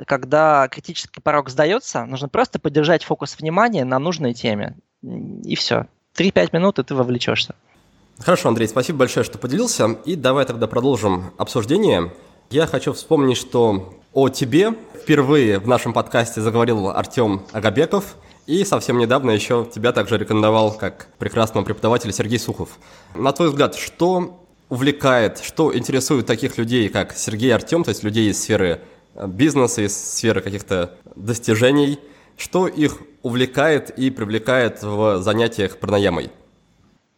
Когда 0.08 0.70
критический 0.70 1.20
порог 1.20 1.50
сдается, 1.50 2.06
нужно 2.06 2.30
просто 2.30 2.58
поддержать 2.58 3.04
фокус 3.04 3.38
внимания 3.38 3.84
на 3.84 4.00
нужной 4.00 4.34
теме. 4.34 4.78
И 5.04 5.56
все. 5.56 5.88
3-5 6.18 6.50
минут, 6.54 6.80
и 6.80 6.84
ты 6.84 6.96
вовлечешься. 6.96 7.56
Хорошо, 8.20 8.50
Андрей, 8.50 8.68
спасибо 8.68 9.00
большое, 9.00 9.24
что 9.24 9.38
поделился. 9.38 9.98
И 10.06 10.16
давай 10.16 10.46
тогда 10.46 10.68
продолжим 10.68 11.32
обсуждение. 11.38 12.14
Я 12.50 12.68
хочу 12.68 12.94
вспомнить, 12.94 13.38
что 13.38 13.98
о 14.14 14.30
тебе 14.30 14.74
впервые 14.94 15.60
в 15.60 15.68
нашем 15.68 15.94
подкасте 15.94 16.42
заговорил 16.42 16.90
Артем 16.90 17.44
Агабеков, 17.54 18.16
и 18.46 18.66
совсем 18.66 18.98
недавно 18.98 19.32
еще 19.32 19.68
тебя 19.74 19.92
также 19.94 20.18
рекомендовал 20.18 20.74
как 20.74 21.08
прекрасного 21.18 21.64
преподавателя 21.64 22.12
Сергей 22.12 22.40
Сухов. 22.40 22.78
На 23.16 23.32
твой 23.32 23.50
взгляд, 23.50 23.76
что 23.76 24.46
увлекает, 24.70 25.40
что 25.40 25.76
интересует 25.76 26.26
таких 26.26 26.58
людей, 26.58 26.90
как 26.90 27.16
Сергей 27.16 27.50
и 27.50 27.54
Артем, 27.54 27.84
то 27.84 27.90
есть 27.90 28.04
людей 28.04 28.30
из 28.30 28.42
сферы 28.42 28.82
э, 29.16 29.28
бизнеса, 29.28 29.82
из 29.82 29.96
сферы 29.96 30.42
каких-то 30.42 30.98
достижений, 31.16 32.00
что 32.42 32.68
их 32.68 32.98
увлекает 33.22 33.92
и 33.92 34.10
привлекает 34.10 34.82
в 34.82 35.22
занятиях 35.22 35.78
пранаямой? 35.78 36.32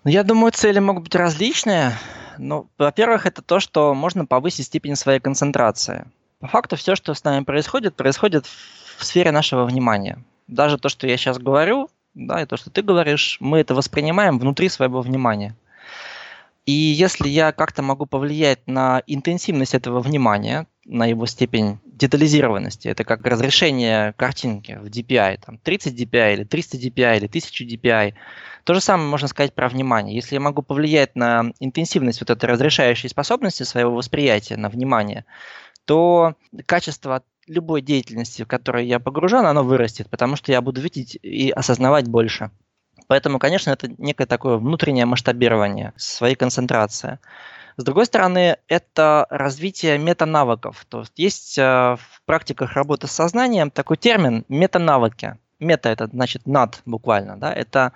Ну, 0.03 0.11
я 0.11 0.23
думаю, 0.23 0.51
цели 0.51 0.79
могут 0.79 1.03
быть 1.03 1.15
различные. 1.15 1.93
Ну, 2.37 2.67
во-первых, 2.77 3.25
это 3.25 3.41
то, 3.41 3.59
что 3.59 3.93
можно 3.93 4.25
повысить 4.25 4.65
степень 4.65 4.97
своей 4.97 5.19
концентрации. 5.19 6.05
По 6.39 6.47
факту 6.47 6.75
все, 6.75 6.95
что 6.95 7.13
с 7.13 7.23
нами 7.23 7.45
происходит, 7.45 7.95
происходит 7.95 8.45
в 8.97 9.05
сфере 9.05 9.31
нашего 9.31 9.63
внимания. 9.63 10.21
Даже 10.47 10.77
то, 10.77 10.89
что 10.89 11.07
я 11.07 11.15
сейчас 11.15 11.39
говорю, 11.39 11.89
да, 12.13 12.41
и 12.41 12.45
то, 12.45 12.57
что 12.57 12.69
ты 12.69 12.81
говоришь, 12.81 13.37
мы 13.39 13.59
это 13.59 13.73
воспринимаем 13.73 14.39
внутри 14.39 14.67
своего 14.67 15.01
внимания. 15.01 15.55
И 16.65 16.73
если 16.73 17.29
я 17.29 17.53
как-то 17.53 17.81
могу 17.81 18.05
повлиять 18.05 18.67
на 18.67 19.03
интенсивность 19.07 19.73
этого 19.73 20.01
внимания, 20.01 20.67
на 20.85 21.05
его 21.05 21.25
степень 21.25 21.79
детализированности, 21.93 22.87
это 22.87 23.03
как 23.03 23.25
разрешение 23.25 24.13
картинки 24.13 24.79
в 24.81 24.85
DPI, 24.85 25.39
там 25.45 25.57
30 25.59 25.99
DPI 25.99 26.33
или 26.33 26.43
300 26.43 26.77
DPI 26.77 27.17
или 27.17 27.25
1000 27.27 27.65
DPI, 27.65 28.13
то 28.63 28.73
же 28.73 28.81
самое 28.81 29.09
можно 29.09 29.27
сказать 29.27 29.53
про 29.53 29.69
внимание. 29.69 30.15
Если 30.15 30.35
я 30.35 30.41
могу 30.41 30.61
повлиять 30.61 31.15
на 31.15 31.53
интенсивность 31.59 32.19
вот 32.21 32.29
этой 32.29 32.45
разрешающей 32.49 33.09
способности 33.09 33.63
своего 33.63 33.93
восприятия 33.93 34.57
на 34.57 34.69
внимание, 34.69 35.25
то 35.85 36.35
качество 36.65 37.23
любой 37.47 37.81
деятельности, 37.81 38.43
в 38.43 38.47
которой 38.47 38.87
я 38.87 38.99
погружен, 38.99 39.45
оно 39.45 39.63
вырастет, 39.63 40.09
потому 40.09 40.35
что 40.35 40.51
я 40.51 40.61
буду 40.61 40.81
видеть 40.81 41.17
и 41.21 41.51
осознавать 41.51 42.07
больше. 42.07 42.51
Поэтому, 43.07 43.37
конечно, 43.37 43.71
это 43.71 43.91
некое 43.97 44.25
такое 44.25 44.57
внутреннее 44.57 45.05
масштабирование, 45.05 45.93
своей 45.97 46.35
концентрации. 46.35 47.19
С 47.77 47.83
другой 47.83 48.05
стороны, 48.05 48.57
это 48.67 49.25
развитие 49.29 49.97
метанавыков. 49.97 50.85
То 50.85 51.01
есть 51.01 51.13
есть 51.17 51.57
э, 51.57 51.61
в 51.61 52.21
практиках 52.25 52.73
работы 52.73 53.07
с 53.07 53.11
сознанием 53.11 53.71
такой 53.71 53.97
термин 53.97 54.45
метанавыки. 54.49 55.37
Мета 55.59 55.89
это 55.89 56.07
значит 56.07 56.45
над 56.45 56.81
буквально. 56.85 57.37
Да? 57.37 57.53
Это 57.53 57.93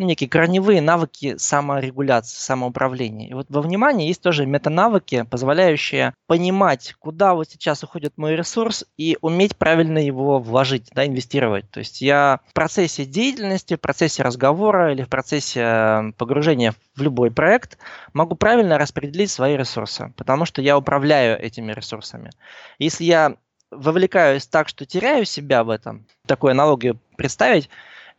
ну, 0.00 0.06
некие 0.06 0.30
корневые 0.30 0.80
навыки 0.80 1.36
саморегуляции, 1.36 2.38
самоуправления. 2.38 3.28
И 3.28 3.34
вот 3.34 3.44
во 3.50 3.60
внимании 3.60 4.08
есть 4.08 4.22
тоже 4.22 4.46
метанавыки, 4.46 5.26
позволяющие 5.30 6.14
понимать, 6.26 6.94
куда 6.98 7.34
вот 7.34 7.50
сейчас 7.50 7.82
уходит 7.84 8.14
мой 8.16 8.34
ресурс 8.34 8.86
и 8.96 9.18
уметь 9.20 9.58
правильно 9.58 9.98
его 9.98 10.38
вложить, 10.38 10.88
да, 10.94 11.06
инвестировать. 11.06 11.70
То 11.70 11.80
есть 11.80 12.00
я 12.00 12.40
в 12.48 12.54
процессе 12.54 13.04
деятельности, 13.04 13.76
в 13.76 13.80
процессе 13.80 14.22
разговора 14.22 14.90
или 14.90 15.02
в 15.02 15.08
процессе 15.10 15.60
э, 15.62 16.12
погружения 16.16 16.74
в 16.96 17.02
любой 17.02 17.30
проект 17.30 17.76
могу 18.14 18.36
правильно 18.36 18.78
распределить 18.78 19.30
свои 19.30 19.54
ресурсы, 19.54 20.14
потому 20.16 20.46
что 20.46 20.62
я 20.62 20.78
управляю 20.78 21.38
этими 21.38 21.72
ресурсами. 21.72 22.30
Если 22.78 23.04
я 23.04 23.36
вовлекаюсь 23.70 24.46
так, 24.46 24.66
что 24.68 24.86
теряю 24.86 25.26
себя 25.26 25.62
в 25.62 25.68
этом, 25.68 26.06
такую 26.26 26.52
аналогию 26.52 26.98
представить, 27.16 27.68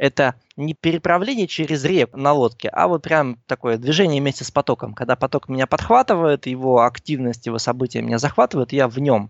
это 0.02 0.34
не 0.58 0.74
переправление 0.74 1.45
через 1.45 1.86
реку 1.86 2.18
на 2.18 2.34
лодке, 2.34 2.70
а 2.70 2.88
вот 2.88 3.04
прям 3.04 3.38
такое 3.45 3.78
движение 3.78 4.20
вместе 4.20 4.43
с 4.43 4.49
потоком. 4.49 4.95
Когда 4.95 5.16
поток 5.16 5.47
меня 5.47 5.68
подхватывает, 5.68 6.47
его 6.47 6.82
активность, 6.82 7.45
его 7.45 7.60
события 7.60 8.02
меня 8.02 8.18
захватывают, 8.18 8.74
я 8.74 8.88
в 8.88 8.97
нем. 8.97 9.30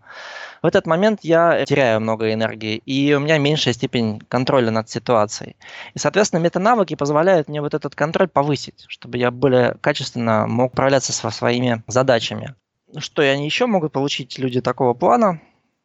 В 0.62 0.66
этот 0.66 0.88
момент 0.88 1.20
я 1.24 1.66
теряю 1.66 2.00
много 2.00 2.32
энергии, 2.32 2.78
и 2.86 3.14
у 3.14 3.20
меня 3.20 3.38
меньшая 3.38 3.74
степень 3.74 4.22
контроля 4.30 4.72
над 4.72 4.90
ситуацией. 4.90 5.58
И, 5.94 6.00
соответственно, 6.00 6.40
метанавыки 6.40 6.96
позволяют 6.96 7.50
мне 7.50 7.60
вот 7.60 7.74
этот 7.74 7.94
контроль 7.94 8.30
повысить, 8.30 8.86
чтобы 8.88 9.18
я 9.18 9.30
более 9.30 9.76
качественно 9.82 10.48
мог 10.48 10.72
справляться 10.72 11.12
со 11.12 11.32
своими 11.32 11.84
задачами. 11.88 12.56
Что 12.98 13.24
они 13.24 13.44
еще 13.44 13.66
могут 13.66 13.92
получить 13.92 14.40
люди 14.40 14.62
такого 14.62 14.94
плана? 14.94 15.42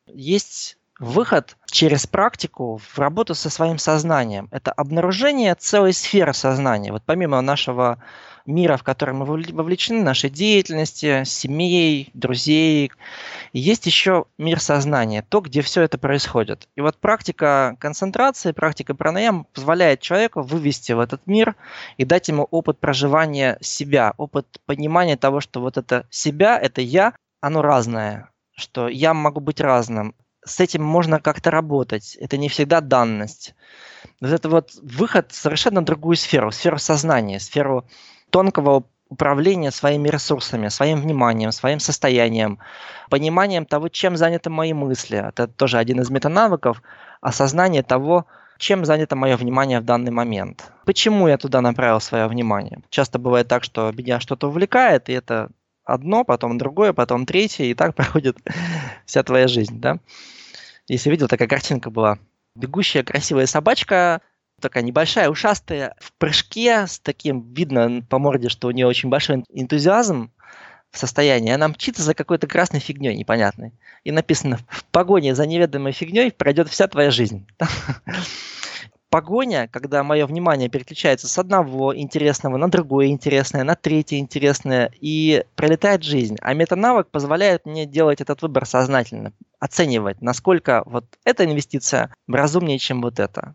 Есть 0.06 0.78
выход 0.98 1.56
через 1.70 2.06
практику 2.06 2.78
в 2.78 2.98
работу 2.98 3.34
со 3.34 3.50
своим 3.50 3.78
сознанием. 3.78 4.48
Это 4.50 4.72
обнаружение 4.72 5.54
целой 5.54 5.92
сферы 5.92 6.32
сознания. 6.32 6.92
Вот 6.92 7.02
помимо 7.04 7.40
нашего 7.40 7.98
мира, 8.46 8.76
в 8.76 8.82
котором 8.82 9.18
мы 9.18 9.24
вовлечены, 9.26 10.02
нашей 10.02 10.30
деятельности, 10.30 11.24
семей, 11.24 12.10
друзей, 12.14 12.92
есть 13.52 13.86
еще 13.86 14.26
мир 14.38 14.60
сознания, 14.60 15.24
то, 15.28 15.40
где 15.40 15.62
все 15.62 15.82
это 15.82 15.98
происходит. 15.98 16.68
И 16.76 16.80
вот 16.80 16.96
практика 16.96 17.76
концентрации, 17.80 18.52
практика 18.52 18.94
пранаям 18.94 19.44
позволяет 19.52 20.00
человеку 20.00 20.42
вывести 20.42 20.92
в 20.92 21.00
этот 21.00 21.26
мир 21.26 21.56
и 21.96 22.04
дать 22.04 22.28
ему 22.28 22.44
опыт 22.50 22.78
проживания 22.78 23.58
себя, 23.60 24.14
опыт 24.16 24.46
понимания 24.64 25.16
того, 25.16 25.40
что 25.40 25.60
вот 25.60 25.76
это 25.76 26.06
себя, 26.10 26.58
это 26.58 26.80
я, 26.80 27.14
оно 27.40 27.62
разное, 27.62 28.30
что 28.56 28.88
я 28.88 29.12
могу 29.12 29.40
быть 29.40 29.60
разным 29.60 30.14
с 30.46 30.60
этим 30.60 30.82
можно 30.82 31.20
как-то 31.20 31.50
работать. 31.50 32.16
Это 32.20 32.36
не 32.36 32.48
всегда 32.48 32.80
данность. 32.80 33.54
Вот 34.20 34.30
это 34.30 34.48
вот 34.48 34.70
выход 34.82 35.32
в 35.32 35.36
совершенно 35.36 35.84
другую 35.84 36.16
сферу, 36.16 36.50
сферу 36.52 36.78
сознания, 36.78 37.40
сферу 37.40 37.84
тонкого 38.30 38.84
управления 39.08 39.70
своими 39.70 40.08
ресурсами, 40.08 40.68
своим 40.68 41.00
вниманием, 41.00 41.52
своим 41.52 41.80
состоянием, 41.80 42.58
пониманием 43.10 43.66
того, 43.66 43.88
чем 43.88 44.16
заняты 44.16 44.50
мои 44.50 44.72
мысли. 44.72 45.18
Это 45.18 45.46
тоже 45.46 45.78
один 45.78 46.00
из 46.00 46.10
метанавыков, 46.10 46.82
осознание 47.20 47.82
того, 47.82 48.26
чем 48.58 48.84
занято 48.84 49.16
мое 49.16 49.36
внимание 49.36 49.80
в 49.80 49.84
данный 49.84 50.10
момент. 50.10 50.72
Почему 50.86 51.28
я 51.28 51.36
туда 51.36 51.60
направил 51.60 52.00
свое 52.00 52.26
внимание? 52.26 52.80
Часто 52.88 53.18
бывает 53.18 53.48
так, 53.48 53.64
что 53.64 53.92
меня 53.92 54.18
что-то 54.18 54.48
увлекает, 54.48 55.08
и 55.08 55.12
это 55.12 55.50
одно, 55.84 56.24
потом 56.24 56.58
другое, 56.58 56.92
потом 56.92 57.26
третье, 57.26 57.64
и 57.64 57.74
так 57.74 57.94
проходит 57.96 58.38
вся 59.04 59.22
твоя 59.22 59.46
жизнь, 59.46 59.80
да? 59.80 59.98
Если 60.88 61.10
видел, 61.10 61.28
такая 61.28 61.48
картинка 61.48 61.90
была. 61.90 62.18
Бегущая 62.54 63.02
красивая 63.02 63.46
собачка, 63.46 64.20
такая 64.60 64.82
небольшая, 64.82 65.28
ушастая, 65.28 65.94
в 65.98 66.12
прыжке, 66.14 66.86
с 66.86 66.98
таким, 66.98 67.52
видно 67.52 68.02
по 68.08 68.18
морде, 68.18 68.48
что 68.48 68.68
у 68.68 68.70
нее 68.70 68.86
очень 68.86 69.08
большой 69.08 69.44
энтузиазм 69.50 70.30
в 70.90 70.98
состоянии, 70.98 71.52
она 71.52 71.68
мчится 71.68 72.02
за 72.02 72.14
какой-то 72.14 72.46
красной 72.46 72.80
фигней 72.80 73.16
непонятной. 73.16 73.72
И 74.04 74.12
написано, 74.12 74.58
в 74.68 74.84
погоне 74.84 75.34
за 75.34 75.46
неведомой 75.46 75.92
фигней 75.92 76.32
пройдет 76.32 76.68
вся 76.68 76.88
твоя 76.88 77.10
жизнь. 77.10 77.46
погоня, 79.10 79.68
когда 79.70 80.02
мое 80.02 80.26
внимание 80.26 80.68
переключается 80.68 81.28
с 81.28 81.38
одного 81.38 81.96
интересного 81.96 82.56
на 82.56 82.70
другое 82.70 83.06
интересное, 83.06 83.64
на 83.64 83.74
третье 83.74 84.18
интересное, 84.18 84.92
и 85.00 85.44
пролетает 85.54 86.02
жизнь. 86.02 86.36
А 86.40 86.54
метанавык 86.54 87.08
позволяет 87.08 87.66
мне 87.66 87.86
делать 87.86 88.20
этот 88.20 88.42
выбор 88.42 88.66
сознательно, 88.66 89.32
оценивать, 89.58 90.20
насколько 90.20 90.82
вот 90.86 91.04
эта 91.24 91.44
инвестиция 91.44 92.14
разумнее, 92.28 92.78
чем 92.78 93.02
вот 93.02 93.20
эта. 93.20 93.54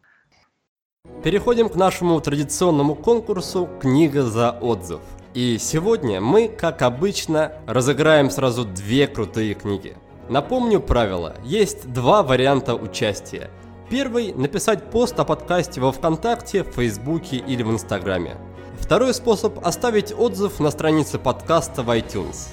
Переходим 1.24 1.70
к 1.70 1.76
нашему 1.76 2.20
традиционному 2.20 2.96
конкурсу 2.96 3.70
«Книга 3.80 4.24
за 4.24 4.52
отзыв». 4.52 5.02
И 5.34 5.58
сегодня 5.60 6.20
мы, 6.20 6.48
как 6.48 6.82
обычно, 6.82 7.54
разыграем 7.66 8.30
сразу 8.30 8.66
две 8.66 9.08
крутые 9.08 9.54
книги. 9.54 9.96
Напомню 10.30 10.80
правила. 10.80 11.36
Есть 11.44 11.92
два 11.92 12.22
варианта 12.24 12.76
участия. 12.76 13.50
Первый– 13.92 14.34
написать 14.38 14.90
пост 14.90 15.20
о 15.20 15.26
подкасте 15.26 15.82
во 15.82 15.92
Вконтакте, 15.92 16.64
в 16.64 16.68
Фейсбуке 16.68 17.36
или 17.36 17.62
в 17.62 17.72
Инстаграме. 17.72 18.38
Второй 18.80 19.14
способ– 19.14 19.60
оставить 19.66 20.18
отзыв 20.18 20.62
на 20.62 20.72
странице 20.72 21.20
подкаста 21.20 21.84
в 21.84 21.90
iTunes. 21.90 22.48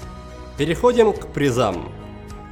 Переходим 0.57 1.13
к 1.13 1.27
призам. 1.27 1.93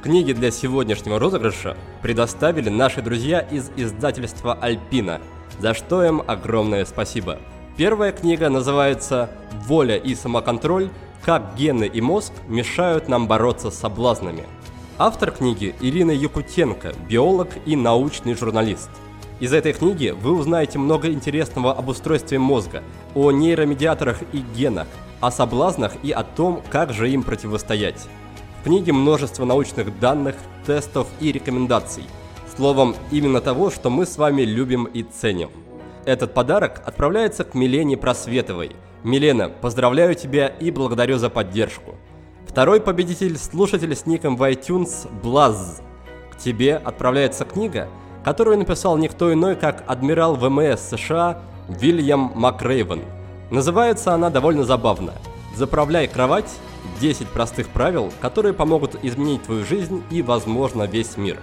Книги 0.02 0.32
для 0.32 0.50
сегодняшнего 0.50 1.18
розыгрыша 1.18 1.76
предоставили 2.00 2.70
наши 2.70 3.02
друзья 3.02 3.40
из 3.40 3.70
издательства 3.76 4.54
«Альпина», 4.54 5.20
за 5.58 5.74
что 5.74 6.02
им 6.02 6.22
огромное 6.26 6.86
спасибо. 6.86 7.40
Первая 7.76 8.10
книга 8.10 8.48
называется 8.48 9.28
«Воля 9.66 9.98
и 9.98 10.14
самоконтроль. 10.14 10.88
Как 11.26 11.56
гены 11.56 11.84
и 11.84 12.00
мозг 12.00 12.32
мешают 12.46 13.06
нам 13.06 13.28
бороться 13.28 13.70
с 13.70 13.78
соблазнами». 13.78 14.46
Автор 15.00 15.30
книги 15.30 15.76
Ирина 15.80 16.10
Якутенко, 16.10 16.92
биолог 17.08 17.50
и 17.66 17.76
научный 17.76 18.34
журналист. 18.34 18.90
Из 19.38 19.52
этой 19.52 19.72
книги 19.72 20.08
вы 20.08 20.36
узнаете 20.36 20.80
много 20.80 21.12
интересного 21.12 21.72
об 21.72 21.88
устройстве 21.88 22.40
мозга, 22.40 22.82
о 23.14 23.30
нейромедиаторах 23.30 24.22
и 24.32 24.38
генах, 24.56 24.88
о 25.20 25.30
соблазнах 25.30 25.92
и 26.02 26.10
о 26.10 26.24
том, 26.24 26.64
как 26.68 26.92
же 26.92 27.08
им 27.08 27.22
противостоять. 27.22 28.08
В 28.60 28.64
книге 28.64 28.92
множество 28.92 29.44
научных 29.44 30.00
данных, 30.00 30.34
тестов 30.66 31.06
и 31.20 31.30
рекомендаций. 31.30 32.02
Словом, 32.56 32.96
именно 33.12 33.40
того, 33.40 33.70
что 33.70 33.90
мы 33.90 34.04
с 34.04 34.18
вами 34.18 34.42
любим 34.42 34.86
и 34.86 35.04
ценим. 35.04 35.50
Этот 36.06 36.34
подарок 36.34 36.82
отправляется 36.84 37.44
к 37.44 37.54
Милене 37.54 37.96
Просветовой. 37.96 38.72
Милена, 39.04 39.48
поздравляю 39.48 40.16
тебя 40.16 40.48
и 40.48 40.72
благодарю 40.72 41.18
за 41.18 41.30
поддержку. 41.30 41.94
Второй 42.58 42.80
победитель– 42.80 43.38
слушатель 43.38 43.94
с 43.94 44.04
ником 44.04 44.36
в 44.36 44.42
iTunes 44.42 45.08
Блаз. 45.22 45.80
К 46.32 46.36
тебе 46.36 46.74
отправляется 46.74 47.44
книга, 47.44 47.86
которую 48.24 48.58
написал 48.58 48.98
никто 48.98 49.32
иной, 49.32 49.54
как 49.54 49.84
адмирал 49.86 50.34
ВМС 50.34 50.80
США 50.80 51.40
Вильям 51.68 52.32
Макрейвен. 52.34 53.02
Называется 53.52 54.12
она 54.12 54.28
довольно 54.28 54.64
забавно 54.64 55.12
«Заправляй 55.54 56.08
кровать 56.08 56.50
10 57.00 57.28
простых 57.28 57.68
правил, 57.68 58.12
которые 58.20 58.54
помогут 58.54 58.96
изменить 59.04 59.44
твою 59.44 59.64
жизнь 59.64 60.02
и, 60.10 60.20
возможно, 60.20 60.82
весь 60.82 61.16
мир. 61.16 61.38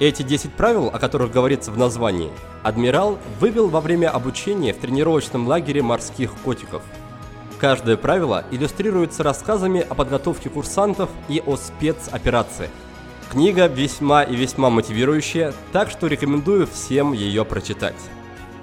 Эти 0.00 0.22
10 0.22 0.54
правил, 0.54 0.86
о 0.86 0.98
которых 0.98 1.32
говорится 1.32 1.70
в 1.70 1.76
названии, 1.76 2.30
адмирал 2.62 3.18
вывел 3.40 3.68
во 3.68 3.82
время 3.82 4.08
обучения 4.08 4.72
в 4.72 4.78
тренировочном 4.78 5.46
лагере 5.46 5.82
морских 5.82 6.32
котиков. 6.42 6.80
Каждое 7.58 7.96
правило 7.96 8.44
иллюстрируется 8.50 9.22
рассказами 9.22 9.80
о 9.80 9.94
подготовке 9.94 10.50
курсантов 10.50 11.08
и 11.28 11.42
о 11.44 11.56
спецоперациях. 11.56 12.70
Книга 13.30 13.66
весьма 13.66 14.22
и 14.22 14.36
весьма 14.36 14.70
мотивирующая, 14.70 15.52
так 15.72 15.90
что 15.90 16.06
рекомендую 16.06 16.66
всем 16.66 17.12
ее 17.12 17.44
прочитать. 17.44 17.96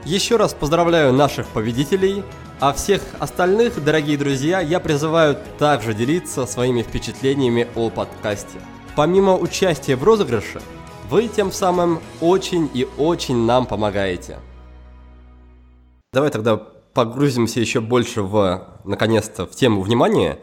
Еще 0.05 0.35
раз 0.35 0.53
поздравляю 0.53 1.11
наших 1.11 1.47
победителей, 1.47 2.23
а 2.59 2.71
всех 2.71 3.01
остальных, 3.19 3.83
дорогие 3.83 4.17
друзья, 4.17 4.59
я 4.59 4.79
призываю 4.79 5.37
также 5.57 5.93
делиться 5.93 6.45
своими 6.45 6.81
впечатлениями 6.81 7.67
о 7.75 7.89
подкасте. 7.89 8.59
Помимо 8.95 9.35
участия 9.35 9.95
в 9.95 10.03
розыгрыше, 10.03 10.61
вы 11.09 11.27
тем 11.27 11.51
самым 11.51 11.99
очень 12.21 12.69
и 12.73 12.87
очень 12.97 13.45
нам 13.45 13.65
помогаете. 13.65 14.37
Давай 16.13 16.29
тогда 16.29 16.72
погрузимся 16.93 17.59
еще 17.59 17.81
больше 17.81 18.21
в, 18.21 18.79
наконец-то, 18.83 19.45
в 19.45 19.51
тему 19.51 19.81
внимания 19.81 20.39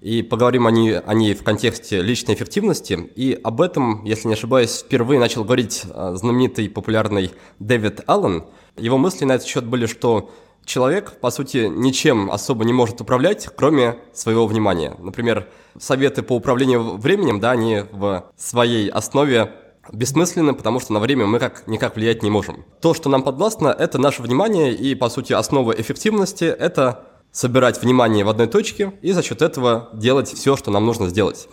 и 0.00 0.22
поговорим 0.22 0.66
о 0.66 0.70
ней, 0.70 0.98
о 0.98 1.14
ней 1.14 1.34
в 1.34 1.42
контексте 1.42 2.02
личной 2.02 2.34
эффективности. 2.34 3.10
И 3.16 3.38
об 3.42 3.60
этом, 3.60 4.04
если 4.04 4.28
не 4.28 4.34
ошибаюсь, 4.34 4.82
впервые 4.84 5.18
начал 5.18 5.42
говорить 5.42 5.84
а, 5.90 6.14
знаменитый 6.14 6.68
популярный 6.68 7.32
Дэвид 7.58 8.02
Аллен. 8.06 8.44
Его 8.76 8.98
мысли 8.98 9.24
на 9.24 9.32
этот 9.32 9.48
счет 9.48 9.64
были, 9.64 9.86
что 9.86 10.30
человек, 10.64 11.18
по 11.20 11.30
сути, 11.30 11.68
ничем 11.68 12.30
особо 12.30 12.64
не 12.64 12.72
может 12.72 13.00
управлять, 13.00 13.48
кроме 13.56 13.96
своего 14.12 14.46
внимания. 14.46 14.94
Например, 14.98 15.48
советы 15.78 16.22
по 16.22 16.34
управлению 16.34 16.98
временем, 16.98 17.40
да, 17.40 17.52
они 17.52 17.84
в 17.90 18.26
своей 18.36 18.88
основе 18.90 19.52
бессмысленны, 19.92 20.54
потому 20.54 20.80
что 20.80 20.92
на 20.92 21.00
время 21.00 21.26
мы 21.26 21.38
как 21.38 21.66
никак 21.66 21.96
влиять 21.96 22.22
не 22.22 22.30
можем. 22.30 22.64
То, 22.80 22.94
что 22.94 23.08
нам 23.08 23.22
подвластно, 23.22 23.68
это 23.68 23.98
наше 23.98 24.22
внимание, 24.22 24.74
и, 24.74 24.94
по 24.94 25.08
сути, 25.08 25.32
основа 25.32 25.72
эффективности– 25.72 26.44
это 26.58 27.04
собирать 27.32 27.82
внимание 27.82 28.24
в 28.24 28.28
одной 28.28 28.46
точке 28.46 28.92
и 29.02 29.12
за 29.12 29.22
счет 29.22 29.42
этого 29.42 29.90
делать 29.92 30.32
все, 30.32 30.56
что 30.56 30.70
нам 30.70 30.86
нужно 30.86 31.08
сделать. 31.08 31.48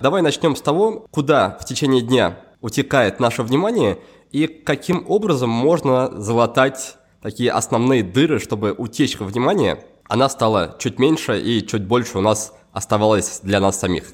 Давай 0.00 0.22
начнем 0.22 0.56
с 0.56 0.62
того, 0.62 1.06
куда 1.10 1.58
в 1.60 1.64
течение 1.64 2.02
дня 2.02 2.40
утекает 2.60 3.20
наше 3.20 3.42
внимание 3.42 3.98
и 4.30 4.46
каким 4.46 5.04
образом 5.08 5.50
можно 5.50 6.20
залатать 6.20 6.96
такие 7.22 7.50
основные 7.50 8.02
дыры, 8.02 8.38
чтобы 8.38 8.74
утечка 8.76 9.24
внимания, 9.24 9.84
она 10.08 10.28
стала 10.28 10.76
чуть 10.78 10.98
меньше 10.98 11.40
и 11.40 11.66
чуть 11.66 11.84
больше 11.84 12.18
у 12.18 12.20
нас 12.20 12.52
оставалось 12.72 13.40
для 13.42 13.60
нас 13.60 13.78
самих. 13.78 14.12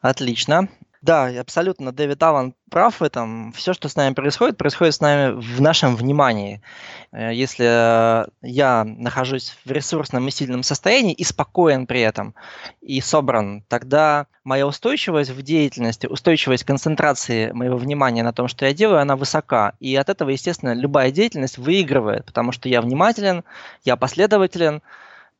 Отлично. 0.00 0.68
Да, 1.02 1.26
абсолютно 1.40 1.90
Дэвид 1.90 2.22
Аллан 2.22 2.54
прав 2.70 3.00
в 3.00 3.02
этом. 3.02 3.52
Все, 3.54 3.72
что 3.72 3.88
с 3.88 3.96
нами 3.96 4.14
происходит, 4.14 4.56
происходит 4.56 4.94
с 4.94 5.00
нами 5.00 5.32
в 5.32 5.60
нашем 5.60 5.96
внимании. 5.96 6.62
Э, 7.10 7.34
если 7.34 8.24
я 8.46 8.84
нахожусь 8.84 9.58
в 9.64 9.72
ресурсном 9.72 10.28
и 10.28 10.30
сильном 10.30 10.62
состоянии 10.62 11.12
и 11.12 11.24
спокоен 11.24 11.88
при 11.88 12.02
этом, 12.02 12.36
и 12.80 13.00
собран, 13.00 13.62
тогда 13.66 14.28
моя 14.44 14.64
устойчивость 14.64 15.30
в 15.30 15.42
деятельности, 15.42 16.06
устойчивость 16.06 16.62
концентрации 16.62 17.50
моего 17.50 17.76
внимания 17.76 18.22
на 18.22 18.32
том, 18.32 18.46
что 18.46 18.64
я 18.64 18.72
делаю, 18.72 19.00
она 19.00 19.16
высока. 19.16 19.74
И 19.80 19.96
от 19.96 20.08
этого, 20.08 20.30
естественно, 20.30 20.72
любая 20.72 21.10
деятельность 21.10 21.58
выигрывает, 21.58 22.26
потому 22.26 22.52
что 22.52 22.68
я 22.68 22.80
внимателен, 22.80 23.42
я 23.84 23.96
последователен, 23.96 24.82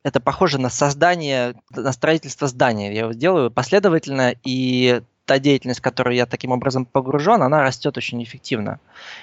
это 0.03 0.19
похоже 0.19 0.57
на 0.57 0.69
создание, 0.69 1.55
на 1.71 1.93
строительство 1.93 2.49
здания. 2.49 2.93
Я 2.93 3.03
его 3.03 3.13
делаю 3.13 3.49
последовательно, 3.49 4.35
и 4.43 5.01
та 5.25 5.39
деятельность, 5.39 5.79
в 5.79 5.83
которую 5.83 6.15
я 6.15 6.25
таким 6.25 6.51
образом 6.51 6.85
погружен, 6.85 7.41
она 7.41 7.61
растет 7.61 7.97
очень 7.97 8.23
эффективно. 8.23 8.79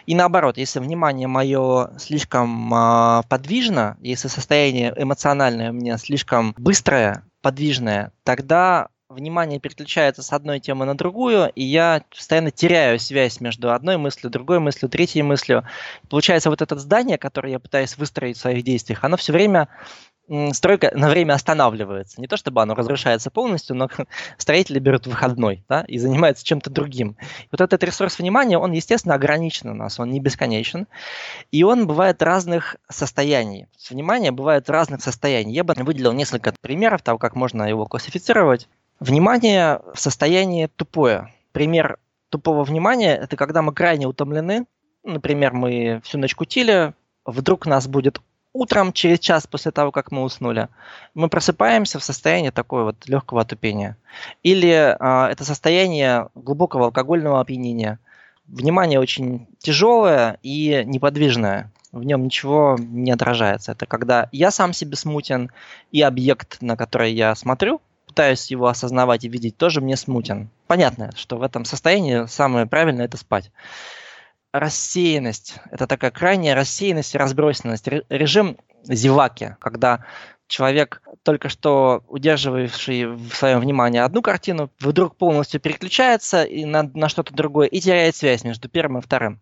И 0.07 0.15
наоборот, 0.15 0.57
если 0.57 0.81
внимание 0.81 1.29
мое 1.29 1.91
слишком 1.99 2.73
э, 2.73 3.23
подвижно, 3.29 3.97
если 4.01 4.29
состояние 4.29 4.95
эмоциональное 4.97 5.71
у 5.71 5.75
меня 5.75 5.99
слишком 5.99 6.55
быстрое, 6.57 7.25
подвижное, 7.43 8.13
тогда 8.25 8.89
внимание 9.11 9.59
переключается 9.59 10.23
с 10.23 10.33
одной 10.33 10.61
темы 10.61 10.85
на 10.85 10.97
другую, 10.97 11.51
и 11.55 11.65
я 11.65 12.03
постоянно 12.11 12.51
теряю 12.51 12.99
связь 12.99 13.41
между 13.41 13.73
одной 13.73 13.97
мыслью, 13.97 14.31
другой 14.31 14.61
мыслью, 14.61 14.89
третьей 14.89 15.23
мыслью. 15.23 15.65
Получается, 16.09 16.49
вот 16.49 16.63
это 16.63 16.77
здание, 16.77 17.19
которое 17.19 17.53
я 17.53 17.59
пытаюсь 17.59 17.99
выстроить 17.99 18.37
в 18.37 18.41
своих 18.41 18.63
действиях, 18.63 19.05
оно 19.05 19.17
все 19.17 19.33
время 19.33 19.69
стройка 20.53 20.93
на 20.95 21.09
время 21.09 21.35
останавливается. 21.35 22.21
Не 22.21 22.29
то 22.29 22.37
чтобы 22.37 22.63
оно 22.63 22.75
разрушается 22.75 23.31
полностью, 23.31 23.77
но 23.77 23.89
строители 24.39 24.79
берут 24.79 25.07
выходной 25.07 25.65
да, 25.69 25.85
и 25.89 25.99
занимаются 25.99 26.45
чем-то 26.45 26.71
другим. 26.71 27.17
И 27.43 27.49
вот 27.51 27.61
этот 27.61 27.83
ресурс 27.83 28.19
внимания, 28.19 28.59
он, 28.59 28.73
естественно, 28.73 29.15
ограничен 29.15 29.71
у 29.71 29.75
нас, 29.75 29.99
он 29.99 30.11
не 30.11 30.21
бесконечен. 30.21 30.87
И 31.51 31.63
он 31.65 31.87
бывает 31.87 32.23
разных 32.23 32.77
состояний. 32.89 33.67
Внимание 33.91 34.31
бывает 34.31 34.71
разных 34.71 35.03
состояний. 35.03 35.53
Я 35.53 35.65
бы 35.65 35.75
выделил 35.75 36.13
несколько 36.13 36.55
примеров 36.61 37.03
того, 37.03 37.19
как 37.19 37.35
можно 37.35 37.69
его 37.69 37.87
классифицировать. 37.87 38.69
Внимание 39.01 39.81
в 39.95 39.99
состоянии 39.99 40.67
тупое. 40.67 41.33
Пример 41.53 41.99
тупого 42.29 42.63
внимания– 42.63 43.17
это 43.23 43.37
когда 43.37 43.63
мы 43.63 43.73
крайне 43.73 44.07
утомлены, 44.07 44.67
например, 45.03 45.53
мы 45.53 46.01
всю 46.05 46.19
ночь 46.19 46.35
кутили, 46.35 46.95
вдруг 47.25 47.67
нас 47.67 47.89
будет 47.89 48.21
утром, 48.53 48.93
через 48.93 49.19
час 49.19 49.47
после 49.47 49.71
того, 49.71 49.93
как 49.93 50.11
мы 50.11 50.23
уснули, 50.23 50.69
мы 51.15 51.29
просыпаемся 51.29 51.99
в 51.99 52.05
состоянии 52.05 52.51
такой 52.51 52.85
вот 52.85 53.07
легкого 53.07 53.43
отупения. 53.43 53.97
Или 54.43 54.71
э, 54.71 55.31
это 55.31 55.45
состояние 55.45 56.29
глубокого 56.35 56.87
алкогольного 56.87 57.41
опьянения. 57.41 57.99
Внимание 58.47 58.99
очень 58.99 59.47
тяжелое 59.59 60.39
и 60.43 60.83
неподвижное. 60.85 61.71
В 61.93 62.05
нем 62.05 62.25
ничего 62.25 62.77
не 62.79 63.11
отражается. 63.11 63.73
Это 63.73 63.87
когда 63.87 64.29
я 64.33 64.51
сам 64.51 64.73
себе 64.73 64.97
смутен, 64.97 65.51
и 65.91 66.03
объект, 66.03 66.59
на 66.61 66.77
который 66.77 67.13
я 67.13 67.35
смотрю, 67.35 67.81
пытаюсь 68.07 68.51
его 68.51 68.67
осознавать 68.67 69.25
и 69.25 69.29
видеть, 69.29 69.57
тоже 69.57 69.81
мне 69.81 69.97
смутен. 69.97 70.51
Понятно, 70.67 71.11
что 71.15 71.37
в 71.37 71.43
этом 71.43 71.65
состоянии 71.65 72.27
самое 72.27 72.67
правильное 72.67 73.07
это 73.07 73.17
спать 73.17 73.51
рассеянность. 74.53 75.57
Это 75.71 75.87
такая 75.87 76.11
крайняя 76.11 76.55
рассеянность 76.55 77.15
и 77.15 77.19
разбросенность. 77.19 77.87
Режим 78.09 78.57
зеваки, 78.85 79.57
когда 79.61 80.05
человек, 80.47 81.03
только 81.23 81.49
что 81.49 82.03
удерживавший 82.09 83.07
в 83.07 83.33
своем 83.35 83.61
внимании 83.61 84.01
одну 84.01 84.21
картину, 84.21 84.71
вдруг 84.81 85.17
полностью 85.17 85.61
переключается 85.61 86.43
и 86.43 86.65
на, 86.65 86.83
на 86.83 87.09
что-то 87.09 87.33
другое 87.33 87.69
и 87.69 87.81
теряет 87.81 88.17
связь 88.17 88.45
между 88.45 88.69
первым 88.69 88.99
и 88.99 89.03
вторым. 89.03 89.41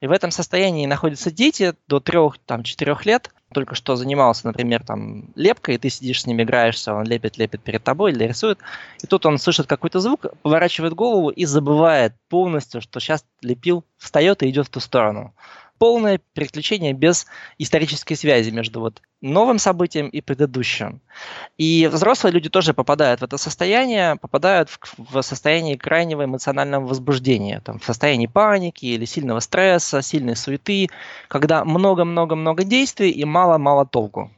И 0.00 0.06
в 0.06 0.12
этом 0.12 0.30
состоянии 0.30 0.86
находятся 0.86 1.30
дети 1.30 1.74
до 1.88 1.98
3-4 1.98 2.98
лет. 3.04 3.30
Только 3.52 3.74
что 3.74 3.96
занимался, 3.96 4.46
например, 4.46 4.84
там 4.84 5.30
лепкой, 5.34 5.76
и 5.76 5.78
ты 5.78 5.88
сидишь 5.88 6.22
с 6.22 6.26
ним, 6.26 6.42
играешься, 6.42 6.94
он 6.94 7.04
лепит, 7.04 7.38
лепит 7.38 7.62
перед 7.62 7.82
тобой 7.82 8.12
или 8.12 8.24
рисует. 8.24 8.58
И 9.02 9.06
тут 9.06 9.26
он 9.26 9.38
слышит 9.38 9.66
какой-то 9.66 10.00
звук, 10.00 10.26
поворачивает 10.42 10.94
голову 10.94 11.30
и 11.30 11.46
забывает 11.46 12.12
полностью, 12.28 12.80
что 12.80 13.00
сейчас 13.00 13.24
лепил, 13.40 13.84
встает 13.96 14.42
и 14.42 14.50
идет 14.50 14.66
в 14.66 14.70
ту 14.70 14.80
сторону 14.80 15.34
полное 15.78 16.20
переключение 16.34 16.92
без 16.92 17.26
исторической 17.58 18.14
связи 18.14 18.50
между 18.50 18.80
вот 18.80 19.02
новым 19.20 19.58
событием 19.58 20.08
и 20.08 20.20
предыдущим. 20.20 21.00
И 21.56 21.88
взрослые 21.90 22.32
люди 22.32 22.48
тоже 22.48 22.74
попадают 22.74 23.20
в 23.20 23.24
это 23.24 23.36
состояние, 23.36 24.16
попадают 24.16 24.70
в, 24.70 24.80
в 24.96 25.22
состояние 25.22 25.78
крайнего 25.78 26.24
эмоционального 26.24 26.86
возбуждения, 26.86 27.60
там, 27.60 27.78
в 27.78 27.84
состоянии 27.84 28.26
паники 28.26 28.86
или 28.86 29.04
сильного 29.04 29.40
стресса, 29.40 30.02
сильной 30.02 30.36
суеты, 30.36 30.88
когда 31.28 31.64
много-много-много 31.64 32.64
действий 32.64 33.10
и 33.10 33.24
мало-мало 33.24 33.86
толку. 33.86 34.30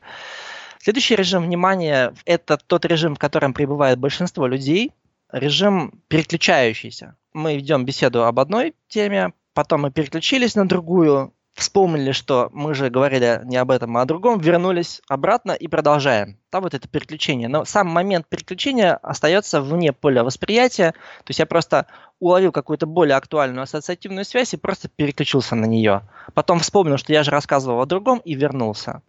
Следующий 0.82 1.16
режим 1.16 1.42
внимания– 1.42 2.14
это 2.24 2.56
тот 2.56 2.86
режим, 2.86 3.14
в 3.14 3.18
котором 3.18 3.52
пребывает 3.52 3.98
большинство 3.98 4.46
людей, 4.46 4.92
режим 5.30 6.00
переключающийся. 6.08 7.16
Мы 7.32 7.56
ведем 7.56 7.84
беседу 7.84 8.24
об 8.24 8.40
одной 8.40 8.74
теме, 8.88 9.32
потом 9.60 9.82
мы 9.82 9.90
переключились 9.90 10.54
на 10.54 10.66
другую, 10.66 11.34
вспомнили, 11.52 12.12
что 12.12 12.48
мы 12.54 12.72
же 12.72 12.88
говорили 12.88 13.42
не 13.44 13.58
об 13.58 13.70
этом, 13.70 13.94
а 13.98 14.00
о 14.00 14.04
другом, 14.06 14.38
вернулись 14.38 15.02
обратно 15.06 15.52
и 15.52 15.68
продолжаем. 15.68 16.38
Там 16.48 16.62
вот 16.62 16.72
это 16.72 16.88
переключение. 16.88 17.46
Но 17.46 17.66
сам 17.66 17.86
момент 17.88 18.26
переключения 18.26 18.94
остается 18.94 19.60
вне 19.60 19.92
поля 19.92 20.24
восприятия. 20.24 20.92
То 20.92 21.28
есть 21.28 21.40
я 21.40 21.44
просто 21.44 21.88
уловил 22.20 22.52
какую-то 22.52 22.86
более 22.86 23.16
актуальную 23.16 23.64
ассоциативную 23.64 24.24
связь 24.24 24.54
и 24.54 24.56
просто 24.56 24.88
переключился 24.88 25.54
на 25.54 25.66
нее. 25.66 26.08
Потом 26.32 26.60
вспомнил, 26.60 26.96
что 26.96 27.12
я 27.12 27.22
же 27.22 27.30
рассказывал 27.30 27.82
о 27.82 27.86
другом 27.86 28.22
и 28.24 28.32
вернулся. 28.32 29.02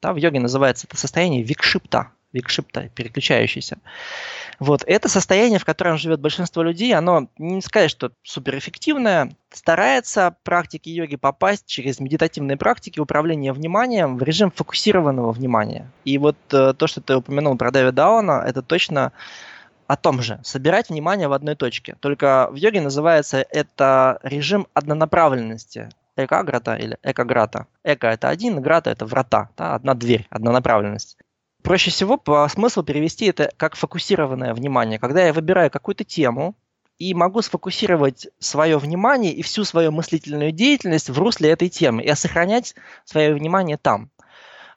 Там 0.00 0.14
в 0.14 0.16
йоге 0.16 0.40
называется 0.40 0.86
это 0.86 0.96
состояние 0.96 1.42
викшипта. 1.42 2.12
Викшипта, 2.32 2.88
переключающийся. 2.94 3.78
Вот. 4.58 4.82
Это 4.86 5.08
состояние, 5.08 5.58
в 5.58 5.64
котором 5.64 5.96
живет 5.98 6.20
большинство 6.20 6.62
людей, 6.62 6.94
оно 6.94 7.28
не 7.38 7.62
сказать, 7.62 7.90
что 7.90 8.12
суперэффективное, 8.22 9.34
старается 9.50 10.36
практики 10.42 10.88
йоги 10.88 11.16
попасть 11.16 11.66
через 11.66 12.00
медитативные 12.00 12.56
практики 12.56 13.00
управления 13.00 13.52
вниманием 13.52 14.18
в 14.18 14.22
режим 14.22 14.50
фокусированного 14.50 15.32
внимания. 15.32 15.90
И 16.04 16.18
вот 16.18 16.36
э, 16.52 16.74
то, 16.74 16.86
что 16.86 17.00
ты 17.00 17.16
упомянул 17.16 17.56
про 17.56 17.70
Дэвида 17.70 17.92
Дауна, 17.92 18.44
это 18.46 18.62
точно 18.62 19.12
о 19.86 19.96
том 19.96 20.20
же. 20.20 20.38
Собирать 20.44 20.90
внимание 20.90 21.28
в 21.28 21.32
одной 21.32 21.54
точке. 21.54 21.96
Только 22.00 22.48
в 22.52 22.56
йоге 22.56 22.80
называется 22.80 23.44
это 23.50 24.18
режим 24.22 24.66
однонаправленности 24.74 25.88
экаграта 26.16 26.74
или 26.74 26.98
экаграта. 27.02 27.66
Эко– 27.84 28.06
это 28.08 28.28
один, 28.28 28.60
грата– 28.60 28.90
это 28.92 29.06
врата, 29.06 29.48
да, 29.56 29.74
одна 29.74 29.94
дверь, 29.94 30.26
одна 30.30 30.52
направленность. 30.52 31.16
Проще 31.62 31.90
всего 31.90 32.16
по 32.16 32.48
смыслу 32.48 32.82
перевести 32.82 33.26
это 33.26 33.52
как 33.56 33.76
фокусированное 33.76 34.54
внимание. 34.54 34.98
Когда 34.98 35.26
я 35.26 35.32
выбираю 35.32 35.70
какую-то 35.70 36.04
тему 36.04 36.54
и 36.98 37.14
могу 37.14 37.42
сфокусировать 37.42 38.28
свое 38.38 38.78
внимание 38.78 39.32
и 39.32 39.42
всю 39.42 39.64
свою 39.64 39.92
мыслительную 39.92 40.52
деятельность 40.52 41.10
в 41.10 41.18
русле 41.18 41.50
этой 41.50 41.68
темы 41.68 42.02
и 42.02 42.14
сохранять 42.14 42.74
свое 43.04 43.34
внимание 43.34 43.76
там. 43.76 44.10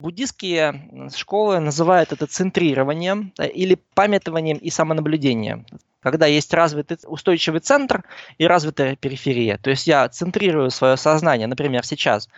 Буддистские 0.00 1.10
школы 1.14 1.60
называют 1.60 2.12
это 2.12 2.26
центрированием 2.26 3.32
или 3.38 3.78
памятованием 3.94 4.58
и 4.58 4.70
самонаблюдением 4.70 5.66
когда 6.02 6.26
есть 6.26 6.52
развитый 6.52 6.98
устойчивый 7.04 7.60
центр 7.60 8.04
и 8.38 8.46
развитая 8.46 8.96
периферия. 8.96 9.58
То 9.58 9.70
есть 9.70 9.86
я 9.86 10.08
центрирую 10.08 10.70
свое 10.70 10.96
сознание, 10.96 11.46
например, 11.46 11.84
сейчас 11.86 12.28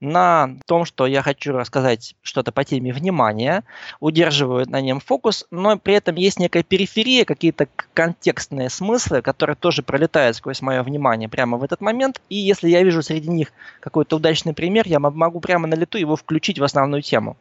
на 0.00 0.56
том, 0.66 0.84
что 0.84 1.06
я 1.06 1.22
хочу 1.22 1.52
рассказать 1.52 2.14
что-то 2.22 2.52
по 2.52 2.64
теме 2.64 2.92
внимания, 2.92 3.64
удерживаю 4.00 4.68
на 4.68 4.80
нем 4.80 5.00
фокус, 5.00 5.46
но 5.50 5.78
при 5.78 5.94
этом 5.94 6.16
есть 6.16 6.38
некая 6.38 6.62
периферия, 6.62 7.24
какие-то 7.24 7.68
контекстные 7.94 8.70
смыслы, 8.70 9.22
которые 9.22 9.56
тоже 9.56 9.82
пролетают 9.82 10.36
сквозь 10.36 10.60
мое 10.60 10.82
внимание 10.82 11.28
прямо 11.28 11.56
в 11.56 11.64
этот 11.64 11.80
момент. 11.80 12.20
И 12.28 12.36
если 12.36 12.68
я 12.68 12.82
вижу 12.82 13.02
среди 13.02 13.30
них 13.30 13.52
какой-то 13.80 14.16
удачный 14.16 14.52
пример, 14.52 14.86
я 14.86 14.98
могу 14.98 15.40
прямо 15.40 15.66
на 15.66 15.74
лету 15.74 15.98
его 15.98 16.16
включить 16.16 16.58
в 16.58 16.64
основную 16.64 17.02
тему. 17.02 17.36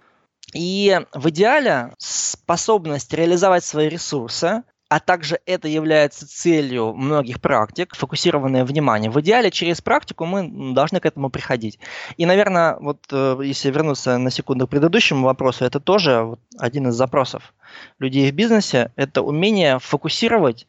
И 0.54 1.00
в 1.14 1.30
идеале 1.30 1.94
способность 1.98 3.14
реализовать 3.14 3.64
свои 3.64 3.90
ресурсы 3.90 4.64
а 4.94 5.00
также 5.00 5.40
это 5.48 5.68
является 5.68 6.28
целью 6.28 6.94
многих 6.94 7.42
практик, 7.42 7.96
фокусированное 7.96 8.64
внимание. 8.64 9.10
В 9.10 9.20
идеале 9.22 9.50
через 9.50 9.82
практику 9.82 10.26
мы 10.26 10.76
должны 10.76 11.00
к 11.00 11.08
этому 11.08 11.32
приходить. 11.32 11.80
И, 12.18 12.28
наверное, 12.28 12.78
вот 12.80 13.00
э, 13.12 13.40
если 13.44 13.72
вернуться 13.72 14.20
на 14.20 14.30
секунду 14.30 14.68
к 14.68 14.70
предыдущему 14.70 15.26
вопросу, 15.26 15.66
это 15.66 15.80
тоже 15.80 16.38
один 16.60 16.90
из 16.90 16.94
запросов 16.94 17.56
людей 17.98 18.32
в 18.32 18.36
бизнесе, 18.36 18.92
это 18.96 19.24
умение 19.24 19.80
фокусировать 19.80 20.68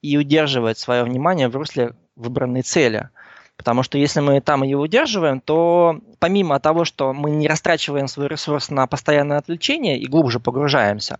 и 0.00 0.16
удерживать 0.16 0.78
свое 0.78 1.02
внимание 1.02 1.48
в 1.48 1.56
русле 1.56 1.96
выбранной 2.14 2.62
цели. 2.62 3.08
Потому 3.56 3.82
что 3.82 3.98
если 3.98 4.20
мы 4.20 4.40
там 4.40 4.62
ее 4.62 4.76
удерживаем, 4.76 5.40
то 5.40 5.98
помимо 6.18 6.60
того, 6.60 6.84
что 6.84 7.12
мы 7.12 7.30
не 7.30 7.48
растрачиваем 7.48 8.06
свой 8.06 8.28
ресурс 8.28 8.70
на 8.70 8.86
постоянное 8.86 9.38
отвлечение 9.38 9.98
и 9.98 10.06
глубже 10.06 10.40
погружаемся, 10.40 11.18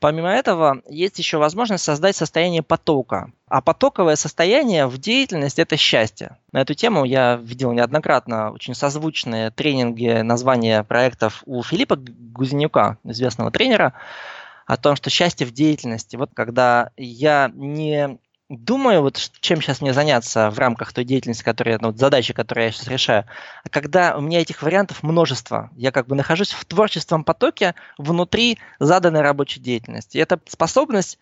Помимо 0.00 0.28
этого, 0.28 0.82
есть 0.88 1.18
еще 1.18 1.38
возможность 1.38 1.84
создать 1.84 2.16
состояние 2.16 2.62
потока. 2.62 3.30
А 3.48 3.60
потоковое 3.60 4.16
состояние 4.16 4.86
в 4.86 4.98
деятельности– 4.98 5.60
это 5.62 5.76
счастье. 5.76 6.36
На 6.52 6.62
эту 6.62 6.74
тему 6.74 7.04
я 7.04 7.36
видел 7.36 7.72
неоднократно 7.72 8.50
очень 8.50 8.74
созвучные 8.74 9.50
тренинги, 9.50 10.22
названия 10.22 10.82
проектов 10.82 11.42
у 11.46 11.62
Филиппа 11.62 11.96
Гузенюка, 11.96 12.98
известного 13.04 13.50
тренера, 13.50 13.92
о 14.66 14.76
том, 14.76 14.96
что 14.96 15.10
счастье 15.10 15.46
в 15.46 15.52
деятельности. 15.52 16.16
Вот 16.16 16.30
когда 16.34 16.90
я 16.96 17.50
не 17.54 18.18
думаю, 18.56 19.02
вот 19.02 19.16
чем 19.40 19.60
сейчас 19.60 19.80
мне 19.80 19.92
заняться 19.92 20.50
в 20.50 20.58
рамках 20.58 20.92
той 20.92 21.04
деятельности, 21.04 21.42
которая, 21.42 21.78
ну, 21.80 21.92
задачи, 21.92 22.32
которые 22.32 22.66
я 22.66 22.72
сейчас 22.72 22.88
решаю. 22.88 23.24
Когда 23.70 24.16
у 24.16 24.20
меня 24.20 24.40
этих 24.40 24.62
вариантов 24.62 25.02
множество, 25.02 25.70
я 25.76 25.90
как 25.90 26.06
бы 26.06 26.14
нахожусь 26.14 26.52
в 26.52 26.64
творческом 26.64 27.24
потоке 27.24 27.74
внутри 27.98 28.58
заданной 28.78 29.20
рабочей 29.20 29.60
деятельности. 29.60 30.16
И 30.16 30.20
это 30.20 30.40
способность 30.46 31.18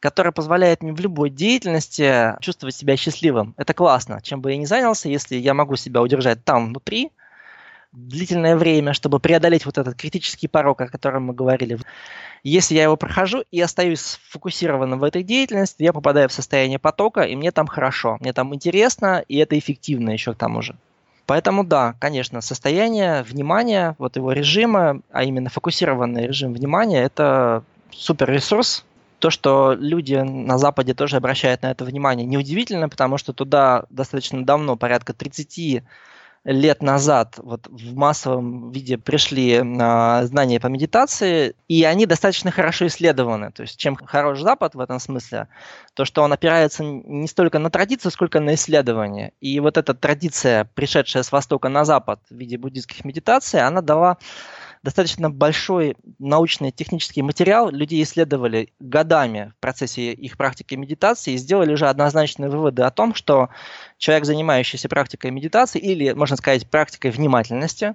которая 0.00 0.32
позволяет 0.32 0.82
мне 0.82 0.92
в 0.92 1.00
любой 1.00 1.30
деятельности 1.30 2.36
чувствовать 2.42 2.74
себя 2.74 2.94
счастливым. 2.94 3.54
Это 3.56 3.72
классно. 3.72 4.20
Чем 4.20 4.42
бы 4.42 4.50
я 4.50 4.58
ни 4.58 4.66
занялся, 4.66 5.08
если 5.08 5.36
я 5.36 5.54
могу 5.54 5.76
себя 5.76 6.02
удержать 6.02 6.44
там 6.44 6.66
внутри, 6.66 7.10
длительное 7.94 8.56
время, 8.56 8.92
чтобы 8.92 9.20
преодолеть 9.20 9.64
вот 9.64 9.78
этот 9.78 9.94
критический 9.96 10.48
порог, 10.48 10.80
о 10.80 10.88
котором 10.88 11.24
мы 11.24 11.34
говорили. 11.34 11.78
Если 12.44 12.74
я 12.74 12.82
его 12.82 12.96
прохожу 12.98 13.42
и 13.50 13.58
остаюсь 13.60 14.00
сфокусированным 14.00 14.98
в 14.98 15.04
этой 15.04 15.22
деятельности, 15.22 15.82
я 15.82 15.94
попадаю 15.94 16.28
в 16.28 16.32
состояние 16.32 16.78
потока, 16.78 17.22
и 17.22 17.34
мне 17.36 17.50
там 17.52 17.66
хорошо, 17.66 18.18
мне 18.20 18.34
там 18.34 18.54
интересно, 18.54 19.24
и 19.26 19.38
это 19.38 19.58
эффективно 19.58 20.10
еще 20.10 20.34
к 20.34 20.36
тому 20.36 20.60
же. 20.60 20.76
Поэтому 21.24 21.64
да, 21.64 21.94
конечно, 21.98 22.42
состояние 22.42 23.22
внимания, 23.22 23.96
вот 23.98 24.16
его 24.16 24.32
режима, 24.32 25.00
а 25.10 25.24
именно 25.24 25.48
фокусированный 25.48 26.26
режим 26.26 26.52
внимания, 26.52 27.02
это 27.02 27.64
супер 27.90 28.30
ресурс. 28.30 28.84
То, 29.20 29.30
что 29.30 29.72
люди 29.72 30.16
на 30.16 30.58
Западе 30.58 30.92
тоже 30.92 31.16
обращают 31.16 31.62
на 31.62 31.70
это 31.70 31.86
внимание, 31.86 32.26
неудивительно, 32.26 32.90
потому 32.90 33.16
что 33.16 33.32
туда 33.32 33.84
достаточно 33.88 34.44
давно, 34.44 34.76
порядка 34.76 35.14
30 35.14 35.82
лет 36.44 36.82
назад 36.82 37.38
вот 37.38 37.66
в 37.68 37.96
массовом 37.96 38.70
виде 38.70 38.98
пришли 38.98 39.52
э, 39.52 40.26
знания 40.26 40.60
по 40.60 40.66
медитации, 40.66 41.54
и 41.68 41.84
они 41.84 42.04
достаточно 42.04 42.50
хорошо 42.50 42.86
исследованы. 42.86 43.50
То 43.50 43.62
есть 43.62 43.78
чем 43.78 43.96
хорош 43.96 44.40
Запад 44.40 44.74
в 44.74 44.80
этом 44.80 45.00
смысле, 45.00 45.48
то 45.94 46.04
что 46.04 46.22
он 46.22 46.32
опирается 46.32 46.84
не 46.84 47.26
столько 47.28 47.58
на 47.58 47.70
традицию, 47.70 48.12
сколько 48.12 48.40
на 48.40 48.54
исследование. 48.54 49.32
И 49.40 49.58
вот 49.60 49.78
эта 49.78 49.94
традиция, 49.94 50.68
пришедшая 50.74 51.22
с 51.22 51.32
Востока 51.32 51.68
на 51.70 51.84
Запад 51.84 52.20
в 52.28 52.34
виде 52.34 52.58
буддийских 52.58 53.04
медитаций, 53.04 53.60
она 53.60 53.80
дала 53.80 54.18
достаточно 54.84 55.30
большой 55.30 55.96
научный 56.18 56.70
технический 56.70 57.22
материал. 57.22 57.70
Люди 57.70 58.02
исследовали 58.02 58.68
годами 58.78 59.54
в 59.56 59.60
процессе 59.60 60.12
их 60.12 60.36
практики 60.36 60.74
медитации 60.74 61.32
и 61.32 61.38
сделали 61.38 61.72
уже 61.72 61.86
однозначные 61.86 62.50
выводы 62.50 62.82
о 62.82 62.90
том, 62.90 63.14
что 63.14 63.48
человек, 63.96 64.26
занимающийся 64.26 64.90
практикой 64.90 65.30
медитации 65.30 65.78
или, 65.78 66.12
можно 66.12 66.36
сказать, 66.36 66.68
практикой 66.68 67.12
внимательности, 67.12 67.94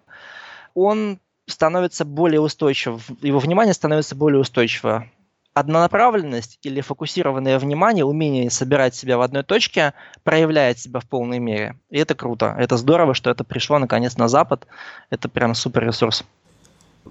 он 0.73 1.19
становится 1.45 2.05
более 2.05 2.41
устойчив, 2.41 3.07
его 3.21 3.37
внимание 3.37 3.75
становится 3.75 4.15
более 4.15 4.41
устойчиво. 4.41 5.07
Однонаправленность 5.53 6.57
или 6.63 6.81
фокусированное 6.81 7.59
внимание, 7.59 8.05
умение 8.05 8.49
собирать 8.49 8.95
себя 8.95 9.17
в 9.17 9.21
одной 9.21 9.43
точке 9.43 9.93
проявляет 10.23 10.79
себя 10.79 10.99
в 11.01 11.07
полной 11.07 11.37
мере. 11.37 11.77
И 11.91 11.99
это 11.99 12.15
круто. 12.15 12.55
Это 12.57 12.77
здорово, 12.77 13.13
что 13.13 13.29
это 13.29 13.43
пришло 13.43 13.77
наконец 13.77 14.17
на 14.17 14.27
Запад. 14.27 14.65
Это 15.09 15.27
прям 15.29 15.53
супер 15.53 15.85
ресурс. 15.85 16.23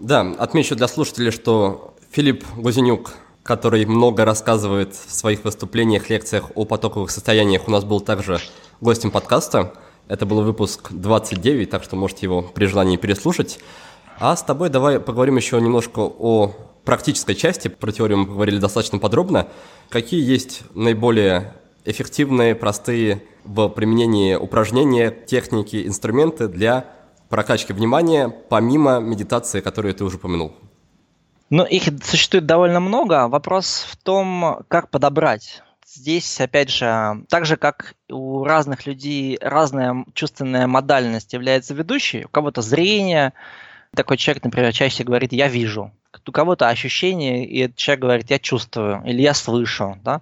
Да, 0.01 0.20
отмечу 0.38 0.76
для 0.76 0.86
слушателей, 0.86 1.32
что 1.32 1.94
Филипп 2.12 2.44
Гузенюк, 2.57 3.14
который 3.42 3.84
много 3.84 4.24
рассказывает 4.24 4.94
в 4.94 5.12
своих 5.12 5.44
выступлениях, 5.44 6.09
лекциях 6.09 6.53
о 6.55 6.64
потоковых 6.64 7.11
состояниях, 7.11 7.66
у 7.66 7.70
нас 7.72 7.84
был 7.84 8.01
также 8.01 8.38
гостем 8.80 9.11
подкаста. 9.11 9.72
Это 10.07 10.24
был 10.24 10.42
выпуск 10.42 10.88
29, 10.90 11.68
так 11.68 11.82
что 11.82 11.96
можете 11.96 12.26
его 12.26 12.42
при 12.42 12.66
желании 12.66 12.96
переслушать. 12.96 13.59
А 14.20 14.36
с 14.36 14.42
тобой 14.42 14.68
давай 14.70 15.01
поговорим 15.01 15.36
еще 15.36 15.61
немножко 15.61 15.99
о 16.01 16.55
практической 16.84 17.34
части. 17.34 17.66
Про 17.66 17.90
теорию 17.90 18.18
мы 18.18 18.26
поговорили 18.26 18.59
достаточно 18.59 18.99
подробно. 18.99 19.49
Какие 19.88 20.24
есть 20.24 20.62
наиболее 20.74 21.55
эффективные, 21.84 22.55
простые 22.55 23.24
в 23.44 23.68
применении 23.68 24.36
упражнения, 24.36 25.11
техники, 25.11 25.86
инструменты 25.86 26.46
для 26.46 26.97
прокачки 27.29 27.72
внимания, 27.72 28.29
помимо 28.29 29.01
медитации, 29.01 29.61
которую 29.61 29.95
ты 29.95 30.05
уже 30.05 30.16
упомянул? 30.16 30.53
Ну, 31.51 31.64
их 31.64 31.85
существует 32.03 32.47
довольно 32.47 32.81
много. 32.81 33.29
Вопрос 33.29 33.87
в 33.91 33.97
том, 33.97 34.64
как 34.68 34.91
подобрать. 34.91 35.62
Здесь, 35.87 36.39
опять 36.41 36.68
же, 36.70 37.24
так 37.29 37.47
же, 37.47 37.57
как 37.57 37.95
у 38.11 38.45
разных 38.45 38.87
людей 38.87 39.39
разная 39.41 40.05
чувственная 40.12 40.66
модальность 40.66 41.33
является 41.33 41.72
ведущей, 41.72 42.26
у 42.26 42.29
кого-то 42.29 42.61
зрение, 42.61 43.33
такой 43.97 44.18
человек, 44.18 44.45
например, 44.45 44.72
чаще 44.72 45.03
говорит 45.03 45.33
«я 45.33 45.49
вижу», 45.49 45.93
у 46.26 46.33
кого-то 46.33 46.68
ощущение, 46.68 47.47
и 47.47 47.61
этот 47.61 47.76
человек 47.76 48.03
говорит 48.03 48.31
«я 48.31 48.39
чувствую» 48.39 49.03
или 49.07 49.22
«я 49.22 49.33
слышу». 49.33 49.99
Да? 50.05 50.20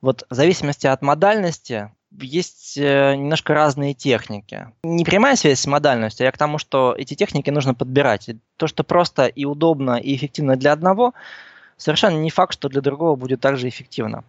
Вот 0.00 0.24
в 0.30 0.34
зависимости 0.34 0.86
от 0.86 1.02
модальности 1.02 1.90
есть 2.12 2.76
э, 2.78 3.14
немножко 3.16 3.54
разные 3.54 3.94
техники. 3.94 4.68
Не 4.82 5.04
прямая 5.04 5.36
связь 5.36 5.60
с 5.60 5.66
модальностью, 5.66 6.28
а 6.28 6.32
к 6.32 6.38
тому, 6.38 6.58
что 6.58 6.94
эти 6.96 7.14
техники 7.14 7.50
нужно 7.50 7.74
подбирать. 7.74 8.30
то, 8.56 8.66
что 8.66 8.84
просто 8.84 9.26
и 9.26 9.44
удобно, 9.44 9.96
и 9.96 10.14
эффективно 10.16 10.56
для 10.56 10.72
одного, 10.72 11.14
совершенно 11.76 12.16
не 12.16 12.30
факт, 12.30 12.54
что 12.54 12.68
для 12.68 12.80
другого 12.80 13.16
будет 13.16 13.40
также 13.40 13.68
эффективно. 13.68 14.24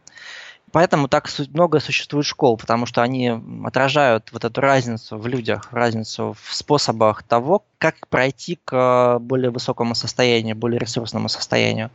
Поэтому 0.73 1.07
так 1.07 1.29
много 1.53 1.79
существует 1.79 2.25
школ, 2.25 2.57
потому 2.57 2.85
что 2.85 3.01
они 3.01 3.41
отражают 3.63 4.33
вот 4.33 4.43
эту 4.43 4.59
разницу 4.59 5.17
в 5.17 5.25
людях, 5.25 5.69
разницу 5.71 6.35
в 6.41 6.53
способах 6.53 7.23
того, 7.23 7.63
как 7.77 8.07
пройти 8.09 8.59
к 8.65 9.17
более 9.19 9.49
высокому 9.49 9.95
состоянию, 9.95 10.57
более 10.57 10.79
ресурсному 10.79 11.29
состоянию. 11.29 11.89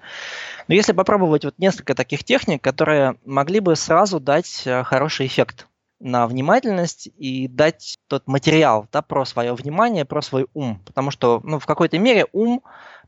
Но 0.68 0.74
если 0.74 0.92
попробовать 0.92 1.44
вот 1.44 1.58
несколько 1.58 1.94
таких 1.94 2.24
техник, 2.24 2.62
которые 2.62 3.16
могли 3.26 3.60
бы 3.60 3.76
сразу 3.76 4.20
дать 4.20 4.62
э, 4.64 4.82
хороший 4.84 5.26
эффект 5.26 5.66
на 6.02 6.26
внимательность 6.26 7.08
и 7.16 7.46
дать 7.46 7.96
тот 8.08 8.26
материал 8.26 8.86
да, 8.92 9.02
про 9.02 9.24
свое 9.24 9.54
внимание, 9.54 10.04
про 10.04 10.20
свой 10.20 10.46
ум. 10.52 10.80
Потому 10.84 11.10
что 11.10 11.40
ну, 11.44 11.58
в 11.58 11.66
какой-то 11.66 11.98
мере 11.98 12.26
ум 12.32 12.62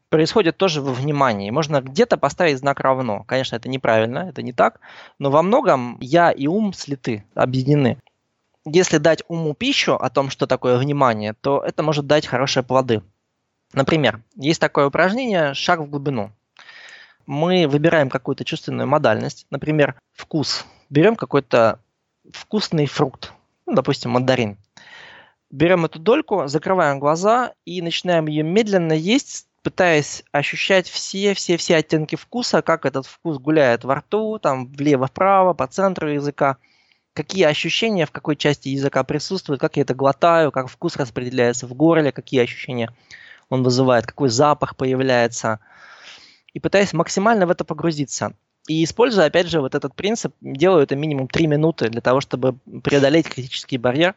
происходит 0.08 0.56
тоже 0.56 0.80
во 0.80 0.92
внимании. 0.92 1.50
Можно 1.50 1.80
где-то 1.80 2.16
поставить 2.16 2.58
знак 2.58 2.78
равно. 2.78 3.24
Конечно, 3.24 3.56
это 3.56 3.68
неправильно, 3.68 4.28
это 4.28 4.42
не 4.42 4.52
так, 4.52 4.80
но 5.18 5.30
во 5.30 5.42
многом 5.42 5.98
я 6.00 6.30
и 6.30 6.46
ум 6.46 6.72
слиты, 6.72 7.24
объединены. 7.34 7.98
Если 8.64 8.98
дать 8.98 9.24
уму 9.28 9.54
пищу 9.54 9.94
о 9.94 10.08
том, 10.08 10.30
что 10.30 10.46
такое 10.46 10.78
внимание, 10.78 11.34
то 11.34 11.62
это 11.66 11.82
может 11.82 12.06
дать 12.06 12.26
хорошие 12.26 12.62
плоды. 12.62 13.02
Например, 13.72 14.22
есть 14.36 14.60
такое 14.60 14.86
упражнение 14.86 15.52
«шаг 15.54 15.80
в 15.80 15.90
глубину». 15.90 16.30
Мы 17.26 17.66
выбираем 17.66 18.08
какую-то 18.08 18.44
чувственную 18.44 18.86
модальность, 18.86 19.46
например, 19.50 19.96
вкус. 20.12 20.64
Берем 20.90 21.16
какой-то 21.16 21.80
вкусный 22.32 22.86
фрукт, 22.86 23.32
ну, 23.66 23.74
допустим, 23.74 24.10
мандарин. 24.10 24.56
Берем 25.50 25.84
эту 25.84 25.98
дольку, 25.98 26.46
закрываем 26.46 26.98
глаза 26.98 27.52
и 27.64 27.80
начинаем 27.80 28.26
ее 28.26 28.42
медленно 28.42 28.92
есть, 28.92 29.46
пытаясь 29.62 30.24
ощущать 30.32 30.88
все-все-все 30.88 31.76
оттенки 31.76 32.16
вкуса, 32.16 32.60
как 32.60 32.84
этот 32.86 33.06
вкус 33.06 33.38
гуляет 33.38 33.84
во 33.84 33.96
рту, 33.96 34.38
там 34.38 34.66
влево-вправо, 34.66 35.54
по 35.54 35.66
центру 35.66 36.10
языка, 36.10 36.58
какие 37.14 37.44
ощущения 37.44 38.04
в 38.04 38.10
какой 38.10 38.36
части 38.36 38.68
языка 38.68 39.04
присутствуют, 39.04 39.60
как 39.60 39.76
я 39.76 39.82
это 39.82 39.94
глотаю, 39.94 40.52
как 40.52 40.68
вкус 40.68 40.96
распределяется 40.96 41.66
в 41.66 41.74
горле, 41.74 42.12
какие 42.12 42.42
ощущения 42.42 42.90
он 43.48 43.62
вызывает, 43.62 44.06
какой 44.06 44.28
запах 44.28 44.76
появляется. 44.76 45.60
И 46.52 46.60
пытаясь 46.60 46.92
максимально 46.92 47.46
в 47.46 47.50
это 47.50 47.64
погрузиться. 47.64 48.34
И 48.66 48.82
используя, 48.82 49.26
опять 49.26 49.48
же, 49.48 49.60
вот 49.60 49.74
этот 49.74 49.94
принцип, 49.94 50.34
делаю 50.40 50.82
это 50.82 50.96
минимум 50.96 51.28
3 51.28 51.46
минуты 51.46 51.90
для 51.90 52.00
того, 52.00 52.20
чтобы 52.20 52.56
преодолеть 52.82 53.28
критический 53.28 53.76
барьер, 53.76 54.14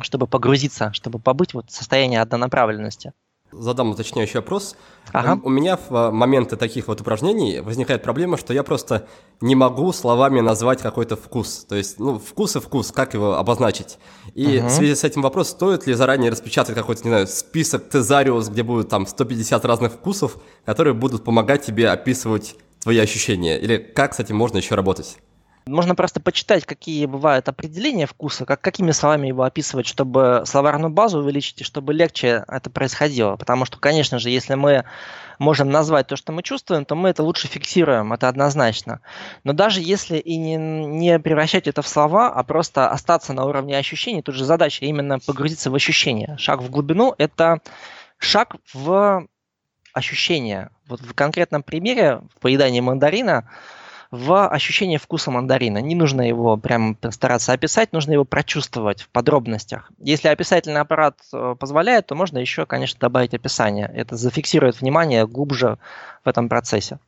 чтобы 0.00 0.26
погрузиться, 0.26 0.92
чтобы 0.92 1.18
побыть 1.18 1.54
вот 1.54 1.70
в 1.70 1.74
состоянии 1.74 2.18
однонаправленности. 2.18 3.12
Задам 3.52 3.90
уточняющий 3.90 4.36
вопрос. 4.36 4.76
Ага. 5.12 5.40
У 5.42 5.48
меня 5.48 5.76
в 5.76 6.10
моменты 6.12 6.56
таких 6.56 6.86
вот 6.86 7.00
упражнений 7.00 7.58
возникает 7.58 8.00
проблема, 8.00 8.36
что 8.36 8.54
я 8.54 8.62
просто 8.62 9.08
не 9.40 9.56
могу 9.56 9.92
словами 9.92 10.38
назвать 10.38 10.80
какой-то 10.80 11.16
вкус. 11.16 11.66
То 11.68 11.74
есть, 11.74 11.98
ну, 11.98 12.20
вкус 12.20 12.54
и 12.54 12.60
вкус, 12.60 12.92
как 12.92 13.14
его 13.14 13.36
обозначить? 13.36 13.98
И 14.34 14.58
ага. 14.58 14.68
в 14.68 14.70
связи 14.70 14.94
с 14.94 15.02
этим 15.02 15.22
вопрос, 15.22 15.48
стоит 15.48 15.88
ли 15.88 15.94
заранее 15.94 16.30
распечатать 16.30 16.76
какой-то, 16.76 17.02
не 17.02 17.10
знаю, 17.10 17.26
список 17.26 17.88
тезариус, 17.88 18.48
где 18.50 18.62
будет 18.62 18.88
там 18.88 19.04
150 19.04 19.64
разных 19.64 19.94
вкусов, 19.94 20.36
которые 20.64 20.94
будут 20.94 21.24
помогать 21.24 21.66
тебе 21.66 21.90
описывать 21.90 22.54
твои 22.80 22.98
ощущения? 22.98 23.58
Или 23.58 23.76
как 23.78 24.14
с 24.14 24.20
этим 24.20 24.36
можно 24.36 24.58
еще 24.58 24.74
работать? 24.74 25.18
Можно 25.66 25.94
просто 25.94 26.20
почитать, 26.20 26.64
какие 26.64 27.06
бывают 27.06 27.48
определения 27.48 28.06
вкуса, 28.06 28.44
как, 28.46 28.60
какими 28.60 28.90
словами 28.92 29.28
его 29.28 29.42
описывать, 29.42 29.86
чтобы 29.86 30.42
словарную 30.46 30.90
базу 30.90 31.18
увеличить 31.18 31.60
и 31.60 31.64
чтобы 31.64 31.92
легче 31.92 32.44
это 32.48 32.70
происходило. 32.70 33.36
Потому 33.36 33.66
что, 33.66 33.78
конечно 33.78 34.18
же, 34.18 34.30
если 34.30 34.54
мы 34.54 34.84
можем 35.38 35.70
назвать 35.70 36.06
то, 36.06 36.16
что 36.16 36.32
мы 36.32 36.42
чувствуем, 36.42 36.84
то 36.84 36.94
мы 36.94 37.10
это 37.10 37.22
лучше 37.22 37.46
фиксируем, 37.46 38.12
это 38.12 38.28
однозначно. 38.28 39.00
Но 39.44 39.52
даже 39.52 39.80
если 39.80 40.18
и 40.18 40.36
не, 40.36 40.56
не 40.56 41.20
превращать 41.20 41.68
это 41.68 41.82
в 41.82 41.88
слова, 41.88 42.28
а 42.28 42.42
просто 42.42 42.90
остаться 42.90 43.32
на 43.32 43.44
уровне 43.44 43.76
ощущений, 43.76 44.22
тут 44.22 44.34
же 44.34 44.44
задача 44.44 44.86
именно 44.86 45.18
погрузиться 45.18 45.70
в 45.70 45.74
ощущения. 45.74 46.36
Шаг 46.38 46.62
в 46.62 46.70
глубину– 46.70 47.14
это 47.18 47.60
шаг 48.18 48.56
в 48.72 49.26
ощущения. 49.92 50.70
Вот 50.86 51.00
в 51.00 51.14
конкретном 51.14 51.62
примере, 51.62 52.20
в 52.34 52.40
поедании 52.40 52.80
мандарина, 52.80 53.48
в 54.10 54.48
ощущение 54.48 54.98
вкуса 54.98 55.30
мандарина. 55.30 55.78
Не 55.78 55.94
нужно 55.94 56.22
его 56.26 56.56
прям 56.56 56.98
стараться 57.10 57.52
описать, 57.52 57.92
нужно 57.92 58.12
его 58.12 58.24
прочувствовать 58.24 59.02
в 59.02 59.08
подробностях. 59.08 59.90
Если 59.98 60.28
описательный 60.28 60.80
аппарат 60.80 61.16
э, 61.32 61.54
позволяет, 61.58 62.06
то 62.06 62.16
можно 62.16 62.38
еще, 62.38 62.66
конечно, 62.66 62.98
добавить 62.98 63.34
описание. 63.34 63.90
Это 63.94 64.16
зафиксирует 64.16 64.80
внимание 64.80 65.26
глубже 65.28 65.78
в 66.24 66.28
этом 66.28 66.48
процессе. 66.48 66.98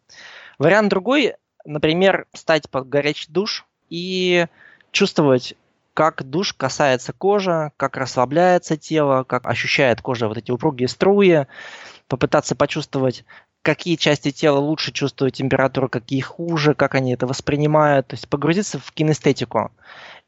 Вариант 0.59 0.91
другой, 0.91 1.35
например, 1.65 2.27
стать 2.35 2.71
под 2.71 2.89
горячий 2.89 3.33
душ 3.33 3.67
и 3.91 4.47
чувствовать 4.93 5.57
как 5.95 6.23
душ 6.23 6.53
касается 6.55 7.13
кожи, 7.13 7.73
как 7.77 7.97
расслабляется 7.97 8.77
тело, 8.77 9.25
как 9.25 9.47
ощущает 9.47 10.01
кожа 10.01 10.29
вот 10.29 10.39
эти 10.39 10.51
упругие 10.51 10.89
струи, 10.89 11.47
попытаться 12.13 12.55
почувствовать, 12.55 13.25
какие 13.63 13.97
части 13.97 14.33
тела 14.33 14.59
лучше 14.59 14.93
чувствуют 14.93 15.35
температуру, 15.35 15.89
какие 15.89 16.21
хуже, 16.21 16.75
как 16.75 16.95
они 16.95 17.15
это 17.15 17.27
воспринимают, 17.27 18.09
то 18.09 18.15
есть 18.17 18.29
погрузиться 18.29 18.79
в 18.79 18.93
кинестетику. 18.93 19.73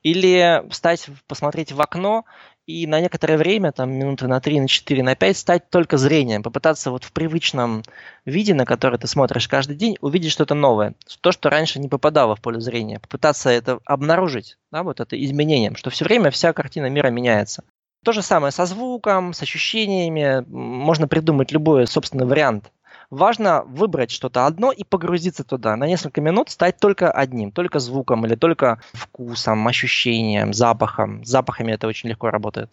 Или 0.03 0.64
встать, 0.70 1.09
посмотреть 1.26 1.72
в 1.72 1.80
окно 1.82 2.24
и 2.64 2.87
на 2.87 3.03
некоторое 3.03 3.37
время, 3.37 3.70
там 3.72 3.93
минуты 3.93 4.28
на 4.28 4.41
3, 4.41 4.61
на 4.61 4.68
4, 4.68 5.03
на 5.03 5.14
5, 5.14 5.37
стать 5.37 5.68
только 5.68 5.99
зрением, 5.99 6.43
попытаться 6.43 6.91
вот 6.91 7.05
в 7.05 7.12
привычном 7.12 7.82
виде, 8.24 8.55
на 8.55 8.64
который 8.64 8.99
ты 8.99 9.07
смотришь 9.07 9.47
каждый 9.47 9.76
день, 9.76 9.99
увидеть 10.01 10.32
что-то 10.32 10.55
новое, 10.55 10.95
то, 11.20 11.32
что 11.32 11.51
раньше 11.51 11.80
не 11.80 11.89
попадало 11.89 12.35
в 12.35 12.41
поле 12.41 12.61
зрения, 12.61 12.99
попытаться 12.99 13.51
это 13.51 13.80
обнаружить, 13.85 14.57
да, 14.72 14.82
вот 14.82 15.01
это 15.01 15.22
изменением, 15.22 15.76
что 15.76 15.91
все 15.91 16.07
время 16.07 16.30
вся 16.30 16.55
картина 16.55 16.89
мира 16.89 17.11
меняется. 17.11 17.62
То 18.05 18.12
же 18.12 18.20
самое 18.22 18.52
со 18.52 18.66
звуком, 18.66 19.32
с 19.32 19.42
ощущениями. 19.42 20.44
Можно 20.48 21.09
придумать 21.09 21.52
любой 21.52 21.86
собственный 21.86 22.26
вариант. 22.26 22.70
Важно 23.11 23.62
выбрать 23.64 24.11
что-то 24.11 24.46
одно 24.46 24.72
и 24.72 24.84
погрузиться 24.84 25.42
туда. 25.42 25.74
На 25.76 25.86
несколько 25.86 26.20
минут 26.20 26.50
стать 26.50 26.78
только 26.78 27.11
одним, 27.11 27.50
только 27.50 27.78
звуком 27.78 28.26
или 28.26 28.34
только 28.34 28.80
вкусом, 28.92 29.66
ощущением, 29.66 30.52
запахом. 30.52 31.24
С 31.24 31.28
запахами 31.28 31.72
это 31.72 31.86
очень 31.86 32.11
легко 32.11 32.30
работает. 32.30 32.72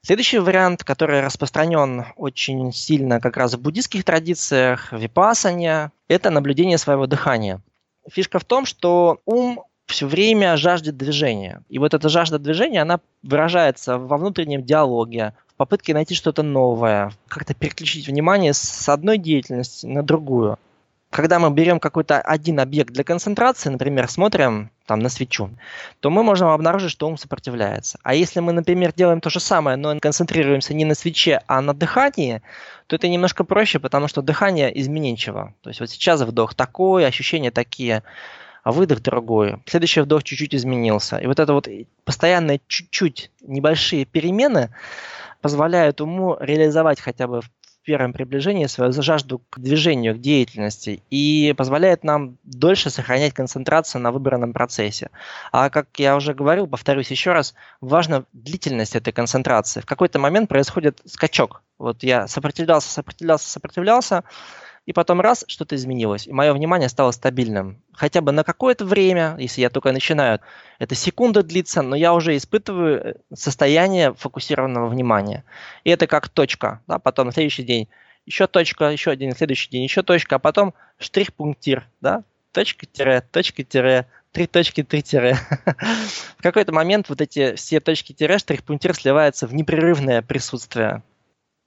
Следующий 0.00 0.38
вариант, 0.38 0.84
который 0.84 1.20
распространен 1.20 2.06
очень 2.16 2.72
сильно 2.72 3.20
как 3.20 3.36
раз 3.36 3.54
в 3.54 3.60
буддийских 3.60 4.04
традициях, 4.04 4.92
в 4.92 4.96
випасане, 4.96 5.92
это 6.08 6.30
наблюдение 6.30 6.78
своего 6.78 7.06
дыхания. 7.06 7.60
Фишка 8.10 8.38
в 8.38 8.44
том, 8.44 8.66
что 8.66 9.20
ум 9.24 9.62
все 9.86 10.06
время 10.06 10.56
жаждет 10.56 10.96
движения. 10.96 11.62
И 11.68 11.78
вот 11.78 11.94
эта 11.94 12.08
жажда 12.08 12.38
движения, 12.38 12.82
она 12.82 13.00
выражается 13.22 13.98
во 13.98 14.16
внутреннем 14.16 14.62
диалоге, 14.62 15.34
в 15.48 15.54
попытке 15.56 15.94
найти 15.94 16.14
что-то 16.14 16.42
новое, 16.42 17.12
как-то 17.28 17.54
переключить 17.54 18.08
внимание 18.08 18.54
с 18.54 18.88
одной 18.88 19.18
деятельности 19.18 19.86
на 19.86 20.02
другую. 20.02 20.58
Когда 21.10 21.38
мы 21.38 21.52
берем 21.52 21.78
какой-то 21.78 22.20
один 22.20 22.58
объект 22.58 22.92
для 22.92 23.04
концентрации, 23.04 23.70
например, 23.70 24.10
смотрим 24.10 24.70
там 24.84 24.98
на 24.98 25.08
свечу, 25.08 25.48
то 26.00 26.10
мы 26.10 26.24
можем 26.24 26.48
обнаружить, 26.48 26.90
что 26.90 27.06
ум 27.06 27.16
сопротивляется. 27.16 28.00
А 28.02 28.14
если 28.14 28.40
мы, 28.40 28.52
например, 28.52 28.92
делаем 28.92 29.20
то 29.20 29.30
же 29.30 29.38
самое, 29.38 29.76
но 29.76 29.96
концентрируемся 30.00 30.74
не 30.74 30.84
на 30.84 30.96
свече, 30.96 31.40
а 31.46 31.60
на 31.60 31.72
дыхании, 31.72 32.42
то 32.88 32.96
это 32.96 33.06
немножко 33.06 33.44
проще, 33.44 33.78
потому 33.78 34.08
что 34.08 34.22
дыхание 34.22 34.76
изменчиво. 34.80 35.54
То 35.62 35.70
есть 35.70 35.78
вот 35.78 35.88
сейчас 35.88 36.20
вдох 36.20 36.54
такой, 36.54 37.06
ощущения 37.06 37.52
такие 37.52 38.02
а 38.64 38.72
выдох 38.72 39.00
другой. 39.00 39.62
Следующий 39.66 40.00
вдох 40.00 40.24
чуть-чуть 40.24 40.54
изменился. 40.54 41.18
И 41.18 41.26
вот 41.26 41.38
это 41.38 41.52
вот 41.52 41.68
постоянные 42.04 42.60
чуть-чуть 42.66 43.30
небольшие 43.42 44.06
перемены 44.06 44.70
позволяют 45.42 46.00
уму 46.00 46.36
реализовать 46.40 46.98
хотя 46.98 47.28
бы 47.28 47.42
в 47.42 47.50
первом 47.84 48.14
приближении 48.14 48.64
свою 48.64 48.92
жажду 48.92 49.42
к 49.50 49.58
движению, 49.58 50.14
к 50.14 50.20
деятельности 50.20 51.02
и 51.10 51.54
позволяет 51.54 52.02
нам 52.02 52.38
дольше 52.42 52.88
сохранять 52.88 53.34
концентрацию 53.34 54.00
на 54.00 54.10
выбранном 54.10 54.54
процессе. 54.54 55.10
А 55.52 55.68
как 55.68 55.88
я 55.98 56.16
уже 56.16 56.32
говорил, 56.32 56.66
повторюсь 56.66 57.10
еще 57.10 57.32
раз, 57.32 57.54
важна 57.82 58.24
длительность 58.32 58.96
этой 58.96 59.12
концентрации. 59.12 59.82
В 59.82 59.86
какой-то 59.86 60.18
момент 60.18 60.48
происходит 60.48 61.02
скачок. 61.04 61.62
Вот 61.78 62.02
я 62.02 62.26
сопротивлялся, 62.26 62.88
сопротивлялся, 62.90 63.50
сопротивлялся, 63.50 64.24
и 64.86 64.92
потом 64.92 65.20
раз, 65.20 65.44
что-то 65.48 65.76
изменилось, 65.76 66.26
и 66.26 66.32
мое 66.32 66.52
внимание 66.52 66.88
стало 66.88 67.10
стабильным. 67.10 67.82
Хотя 67.92 68.20
бы 68.20 68.32
на 68.32 68.44
какое-то 68.44 68.84
время, 68.84 69.36
если 69.38 69.62
я 69.62 69.70
только 69.70 69.92
начинаю, 69.92 70.40
это 70.78 70.94
секунда 70.94 71.42
длится, 71.42 71.82
но 71.82 71.96
я 71.96 72.12
уже 72.12 72.36
испытываю 72.36 73.00
э, 73.00 73.14
состояние 73.34 74.12
фокусированного 74.14 74.88
внимания. 74.88 75.44
И 75.84 75.90
это 75.90 76.06
как 76.06 76.28
точка. 76.28 76.82
Да? 76.86 76.98
Потом 76.98 77.26
на 77.26 77.32
следующий 77.32 77.62
день 77.62 77.88
еще 78.26 78.46
точка, 78.46 78.90
еще 78.90 79.10
один, 79.10 79.34
следующий 79.34 79.70
день 79.70 79.84
еще 79.84 80.02
точка, 80.02 80.36
а 80.36 80.38
потом 80.38 80.74
штрих-пунктир. 80.98 81.86
Да? 82.00 82.24
Точка-тире, 82.52 83.22
точка-тире, 83.32 84.06
три 84.32 84.46
точки, 84.46 84.82
три 84.82 85.02
тире. 85.02 85.38
В 86.38 86.42
какой-то 86.42 86.72
момент 86.72 87.08
вот 87.08 87.22
эти 87.22 87.54
все 87.54 87.80
точки-тире, 87.80 88.36
штрих-пунктир 88.36 88.94
сливаются 88.94 89.46
в 89.46 89.54
непрерывное 89.54 90.20
присутствие. 90.20 91.02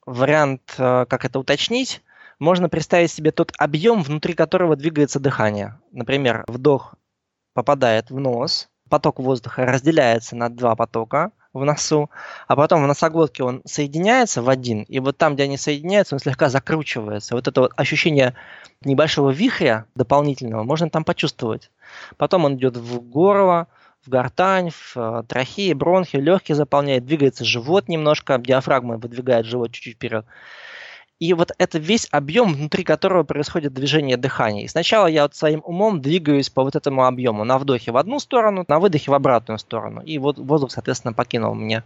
Вариант, 0.06 0.76
э, 0.78 1.06
как 1.10 1.26
это 1.26 1.40
уточнить, 1.40 2.02
можно 2.40 2.70
представить 2.70 3.12
себе 3.12 3.32
тот 3.32 3.52
объем, 3.58 4.04
внутри 4.04 4.34
которого 4.34 4.76
двигается 4.76 5.20
дыхание. 5.20 5.80
Например, 5.92 6.44
вдох 6.48 6.96
попадает 7.54 8.10
в 8.12 8.20
нос, 8.20 8.70
поток 8.90 9.20
воздуха 9.20 9.66
разделяется 9.66 10.36
на 10.36 10.50
два 10.50 10.76
потока 10.76 11.32
в 11.54 11.66
носу, 11.66 12.10
а 12.48 12.56
потом 12.56 12.84
в 12.84 12.88
носоглотке 12.88 13.44
он 13.44 13.62
соединяется 13.66 14.42
в 14.42 14.50
один, 14.50 14.84
и 14.84 15.00
вот 15.00 15.18
там, 15.18 15.34
где 15.34 15.44
они 15.44 15.58
соединяются, 15.58 16.16
он 16.16 16.20
слегка 16.20 16.50
закручивается. 16.50 17.36
Вот 17.36 17.48
это 17.48 17.62
вот 17.62 17.74
ощущение 17.76 18.36
небольшого 18.82 19.32
вихря 19.32 19.86
дополнительного 19.96 20.64
можно 20.64 20.90
там 20.90 21.04
почувствовать. 21.04 21.72
Потом 22.18 22.46
он 22.46 22.56
идет 22.56 22.78
в 22.78 23.00
горло, 23.02 23.68
в 24.06 24.10
гортань, 24.10 24.70
в 24.70 24.96
э, 24.96 25.24
трахеи, 25.28 25.74
бронхи, 25.74 26.18
легкие 26.18 26.56
заполняет, 26.56 27.06
двигается 27.06 27.44
живот 27.44 27.90
немножко, 27.90 28.38
диафрагма 28.38 28.98
выдвигает 28.98 29.46
живот 29.46 29.72
чуть-чуть 29.72 29.96
вперед. 29.96 30.26
И 31.20 31.34
вот 31.34 31.52
это 31.58 31.80
весь 31.80 32.08
объем, 32.12 32.54
внутри 32.54 32.84
которого 32.84 33.24
происходит 33.24 33.74
движение 33.74 34.18
дыхания. 34.18 34.64
И 34.64 34.68
сначала 34.68 35.08
я 35.08 35.24
вот 35.24 35.36
своим 35.36 35.62
умом 35.66 36.00
двигаюсь 36.00 36.50
по 36.50 36.64
вот 36.64 36.76
этому 36.76 37.06
объему. 37.06 37.44
На 37.44 37.58
вдохе 37.58 37.92
в 37.92 37.98
одну 37.98 38.20
сторону, 38.20 38.66
на 38.68 38.80
выдохе 38.80 39.10
в 39.10 39.16
обратную 39.16 39.58
сторону. 39.58 40.02
И 40.02 40.20
вот 40.20 40.38
воздух, 40.38 40.72
соответственно, 40.72 41.14
покинул 41.14 41.56
меня. 41.56 41.84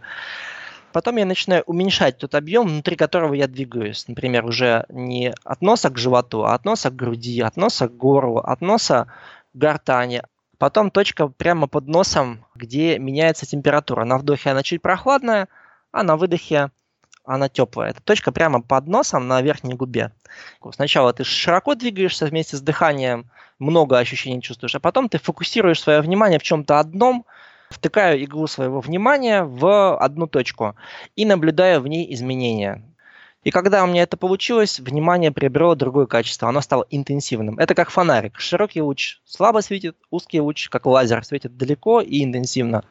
Потом 0.92 1.16
я 1.16 1.24
начинаю 1.24 1.62
уменьшать 1.66 2.18
тот 2.18 2.34
объем, 2.34 2.68
внутри 2.68 2.96
которого 2.96 3.32
я 3.32 3.48
двигаюсь. 3.48 4.06
Например, 4.06 4.44
уже 4.44 4.84
не 4.90 5.32
от 5.44 5.62
носа 5.62 5.88
к 5.88 5.96
животу, 5.96 6.44
а 6.44 6.54
от 6.54 6.66
носа 6.66 6.90
к 6.90 6.96
груди, 6.96 7.40
от 7.40 7.56
носа 7.56 7.88
к 7.88 7.96
горлу, 7.96 8.40
от 8.40 8.60
носа 8.60 9.06
к 9.54 9.56
гортани. 9.56 10.22
Потом 10.58 10.90
точка 10.90 11.28
прямо 11.28 11.66
под 11.66 11.88
носом, 11.88 12.44
где 12.54 12.98
меняется 12.98 13.46
температура. 13.46 14.04
На 14.04 14.18
вдохе 14.18 14.50
она 14.50 14.62
чуть 14.62 14.82
прохладная, 14.82 15.48
а 15.90 16.02
на 16.02 16.16
выдохе 16.16 16.70
она 17.24 17.48
теплая. 17.48 17.90
Это 17.90 18.02
точка 18.02 18.32
прямо 18.32 18.60
под 18.60 18.86
носом 18.86 19.28
на 19.28 19.40
верхней 19.42 19.74
губе. 19.74 20.12
Сначала 20.72 21.12
ты 21.12 21.24
широко 21.24 21.74
двигаешься 21.74 22.26
вместе 22.26 22.56
с 22.56 22.60
дыханием, 22.60 23.30
много 23.58 23.98
ощущений 23.98 24.42
чувствуешь, 24.42 24.74
а 24.74 24.80
потом 24.80 25.08
ты 25.08 25.18
фокусируешь 25.18 25.80
свое 25.80 26.00
внимание 26.00 26.38
в 26.38 26.42
чем-то 26.42 26.80
одном, 26.80 27.24
втыкаю 27.70 28.20
иглу 28.22 28.46
своего 28.46 28.80
внимания 28.80 29.44
в 29.44 29.96
одну 29.96 30.26
точку 30.26 30.76
и 31.16 31.24
наблюдаю 31.24 31.80
в 31.80 31.88
ней 31.88 32.12
изменения. 32.12 32.82
И 33.44 33.50
когда 33.50 33.82
у 33.82 33.88
меня 33.88 34.02
это 34.02 34.16
получилось, 34.16 34.78
внимание 34.78 35.32
приобрело 35.32 35.74
другое 35.74 36.06
качество, 36.06 36.48
оно 36.48 36.60
стало 36.60 36.86
интенсивным. 36.90 37.58
Это 37.58 37.74
как 37.74 37.90
фонарик. 37.90 38.38
Широкий 38.38 38.80
луч 38.82 39.20
слабо 39.24 39.60
светит, 39.60 39.96
узкий 40.10 40.40
луч, 40.40 40.68
как 40.68 40.86
лазер, 40.86 41.24
светит 41.24 41.56
далеко 41.56 42.00
и 42.00 42.22
интенсивно. 42.22 42.84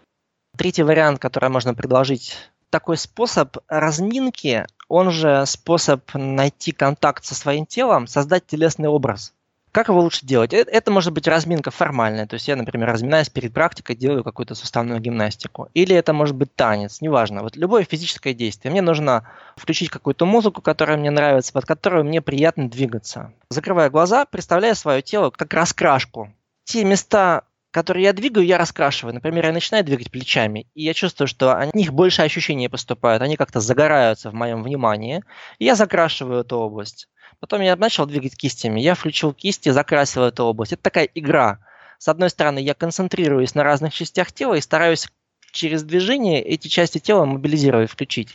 Третий 0.57 0.83
вариант, 0.83 1.19
который 1.19 1.49
можно 1.49 1.73
предложить 1.73 2.50
такой 2.71 2.97
способ 2.97 3.57
разминки, 3.67 4.65
он 4.87 5.11
же 5.11 5.45
способ 5.45 6.01
найти 6.15 6.71
контакт 6.71 7.23
со 7.23 7.35
своим 7.35 7.67
телом, 7.67 8.07
создать 8.07 8.47
телесный 8.47 8.89
образ. 8.89 9.33
Как 9.71 9.87
его 9.87 10.01
лучше 10.01 10.25
делать? 10.25 10.53
Это, 10.53 10.69
это 10.69 10.91
может 10.91 11.13
быть 11.13 11.29
разминка 11.29 11.71
формальная, 11.71 12.27
то 12.27 12.33
есть 12.33 12.47
я, 12.47 12.57
например, 12.57 12.89
разминаюсь 12.89 13.29
перед 13.29 13.53
практикой, 13.53 13.95
делаю 13.95 14.21
какую-то 14.23 14.53
суставную 14.53 14.99
гимнастику. 14.99 15.69
Или 15.73 15.95
это 15.95 16.11
может 16.11 16.35
быть 16.35 16.53
танец, 16.55 16.99
неважно. 16.99 17.41
Вот 17.41 17.55
любое 17.55 17.85
физическое 17.85 18.33
действие. 18.33 18.71
Мне 18.71 18.81
нужно 18.81 19.29
включить 19.55 19.89
какую-то 19.89 20.25
музыку, 20.25 20.61
которая 20.61 20.97
мне 20.97 21.09
нравится, 21.09 21.53
под 21.53 21.65
которую 21.65 22.03
мне 22.03 22.21
приятно 22.21 22.69
двигаться. 22.69 23.31
Закрывая 23.49 23.89
глаза, 23.89 24.25
представляя 24.25 24.73
свое 24.73 25.01
тело 25.01 25.29
как 25.29 25.53
раскрашку. 25.53 26.33
Те 26.65 26.83
места 26.83 27.43
которые 27.71 28.03
я 28.03 28.13
двигаю, 28.13 28.45
я 28.45 28.57
раскрашиваю. 28.57 29.13
Например, 29.13 29.45
я 29.45 29.53
начинаю 29.53 29.83
двигать 29.83 30.11
плечами, 30.11 30.67
и 30.75 30.83
я 30.83 30.93
чувствую, 30.93 31.27
что 31.27 31.57
от 31.57 31.73
них 31.73 31.93
больше 31.93 32.21
ощущений 32.21 32.69
поступают, 32.69 33.23
они 33.23 33.37
как-то 33.37 33.59
загораются 33.59 34.29
в 34.29 34.33
моем 34.33 34.61
внимании, 34.61 35.23
и 35.57 35.65
я 35.65 35.75
закрашиваю 35.75 36.41
эту 36.41 36.57
область. 36.57 37.07
Потом 37.39 37.61
я 37.61 37.75
начал 37.75 38.05
двигать 38.05 38.35
кистями, 38.35 38.81
я 38.81 38.93
включил 38.93 39.33
кисти, 39.33 39.69
закрасил 39.69 40.23
эту 40.23 40.43
область. 40.43 40.73
Это 40.73 40.83
такая 40.83 41.05
игра. 41.15 41.59
С 41.97 42.07
одной 42.07 42.29
стороны, 42.29 42.59
я 42.59 42.73
концентрируюсь 42.73 43.55
на 43.55 43.63
разных 43.63 43.93
частях 43.93 44.31
тела 44.31 44.55
и 44.55 44.61
стараюсь 44.61 45.07
через 45.51 45.83
движение 45.83 46.41
эти 46.41 46.67
части 46.67 46.97
тела 46.97 47.25
мобилизировать, 47.25 47.91
включить. 47.91 48.29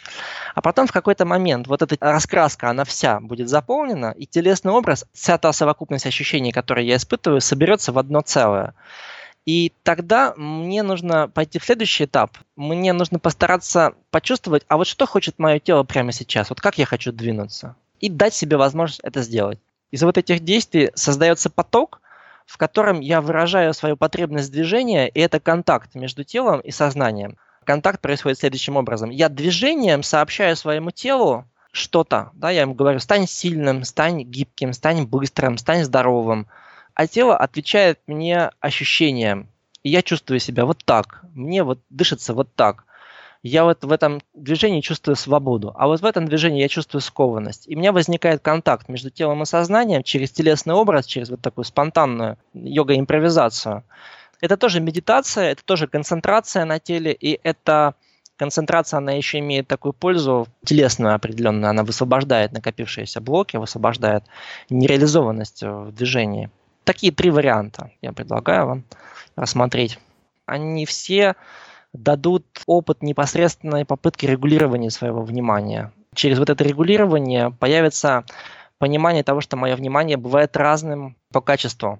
А 0.54 0.60
потом 0.60 0.86
в 0.86 0.92
какой-то 0.92 1.24
момент 1.24 1.66
вот 1.66 1.82
эта 1.82 1.96
раскраска, 2.00 2.70
она 2.70 2.84
вся 2.84 3.20
будет 3.20 3.48
заполнена, 3.48 4.12
и 4.16 4.26
телесный 4.26 4.72
образ, 4.72 5.06
вся 5.12 5.38
та 5.38 5.52
совокупность 5.52 6.06
ощущений, 6.06 6.52
которые 6.52 6.86
я 6.86 6.96
испытываю, 6.96 7.40
соберется 7.40 7.92
в 7.92 7.98
одно 7.98 8.20
целое. 8.20 8.74
И 9.46 9.72
тогда 9.84 10.34
мне 10.36 10.82
нужно 10.82 11.28
пойти 11.28 11.60
в 11.60 11.64
следующий 11.64 12.04
этап. 12.04 12.36
Мне 12.56 12.92
нужно 12.92 13.20
постараться 13.20 13.94
почувствовать, 14.10 14.64
а 14.68 14.76
вот 14.76 14.88
что 14.88 15.06
хочет 15.06 15.38
мое 15.38 15.60
тело 15.60 15.84
прямо 15.84 16.10
сейчас, 16.10 16.50
вот 16.50 16.60
как 16.60 16.78
я 16.78 16.84
хочу 16.84 17.12
двинуться. 17.12 17.76
И 18.00 18.10
дать 18.10 18.34
себе 18.34 18.56
возможность 18.56 19.00
это 19.04 19.22
сделать. 19.22 19.60
Из 19.92 20.02
вот 20.02 20.18
этих 20.18 20.40
действий 20.40 20.90
создается 20.94 21.48
поток, 21.48 22.00
в 22.44 22.58
котором 22.58 23.00
я 23.00 23.20
выражаю 23.20 23.72
свою 23.72 23.96
потребность 23.96 24.50
движения, 24.50 25.08
и 25.08 25.20
это 25.20 25.38
контакт 25.38 25.94
между 25.94 26.24
телом 26.24 26.60
и 26.60 26.72
сознанием. 26.72 27.36
Контакт 27.64 28.00
происходит 28.00 28.38
следующим 28.38 28.76
образом. 28.76 29.10
Я 29.10 29.28
движением 29.28 30.02
сообщаю 30.02 30.56
своему 30.56 30.90
телу 30.90 31.44
что-то, 31.70 32.30
да, 32.34 32.50
я 32.50 32.62
ему 32.62 32.74
говорю, 32.74 32.98
стань 32.98 33.28
сильным, 33.28 33.84
стань 33.84 34.22
гибким, 34.22 34.72
стань 34.72 35.04
быстрым, 35.04 35.58
стань 35.58 35.84
здоровым, 35.84 36.48
а 36.96 37.06
тело 37.06 37.36
отвечает 37.36 38.00
мне 38.06 38.50
ощущением. 38.58 39.48
И 39.82 39.90
я 39.90 40.02
чувствую 40.02 40.40
себя 40.40 40.64
вот 40.64 40.78
так. 40.84 41.20
Мне 41.34 41.62
вот 41.62 41.78
дышится 41.90 42.32
вот 42.32 42.48
так. 42.54 42.84
Я 43.42 43.64
вот 43.64 43.84
в 43.84 43.92
этом 43.92 44.22
движении 44.32 44.80
чувствую 44.80 45.14
свободу, 45.14 45.72
а 45.76 45.86
вот 45.86 46.00
в 46.00 46.06
этом 46.06 46.26
движении 46.26 46.62
я 46.62 46.68
чувствую 46.68 47.02
скованность. 47.02 47.68
И 47.68 47.76
у 47.76 47.78
меня 47.78 47.92
возникает 47.92 48.40
контакт 48.40 48.88
между 48.88 49.10
телом 49.10 49.42
и 49.42 49.46
сознанием 49.46 50.02
через 50.02 50.32
телесный 50.32 50.74
образ, 50.74 51.04
через 51.04 51.28
вот 51.28 51.42
такую 51.42 51.66
спонтанную 51.66 52.38
йога-импровизацию. 52.54 53.84
Это 54.40 54.56
тоже 54.56 54.80
медитация, 54.80 55.52
это 55.52 55.62
тоже 55.64 55.86
концентрация 55.86 56.64
на 56.64 56.80
теле, 56.80 57.12
и 57.12 57.38
это 57.42 57.94
концентрация, 58.36 58.98
она 58.98 59.12
еще 59.12 59.38
имеет 59.38 59.68
такую 59.68 59.92
пользу 59.92 60.48
телесную 60.64 61.14
определенную, 61.14 61.70
она 61.70 61.84
высвобождает 61.84 62.52
накопившиеся 62.52 63.20
блоки, 63.20 63.58
высвобождает 63.58 64.24
нереализованность 64.70 65.62
в 65.62 65.92
движении 65.92 66.50
такие 66.86 67.12
три 67.12 67.30
варианта 67.30 67.90
я 68.00 68.12
предлагаю 68.12 68.66
вам 68.66 68.84
рассмотреть. 69.34 69.98
Они 70.46 70.86
все 70.86 71.34
дадут 71.92 72.46
опыт 72.66 73.02
непосредственной 73.02 73.84
попытки 73.84 74.24
регулирования 74.24 74.90
своего 74.90 75.22
внимания. 75.22 75.92
Через 76.14 76.38
вот 76.38 76.48
это 76.48 76.64
регулирование 76.64 77.50
появится 77.50 78.24
понимание 78.78 79.22
того, 79.22 79.40
что 79.40 79.56
мое 79.56 79.76
внимание 79.76 80.16
бывает 80.16 80.56
разным 80.56 81.16
по 81.32 81.40
качеству. 81.40 81.98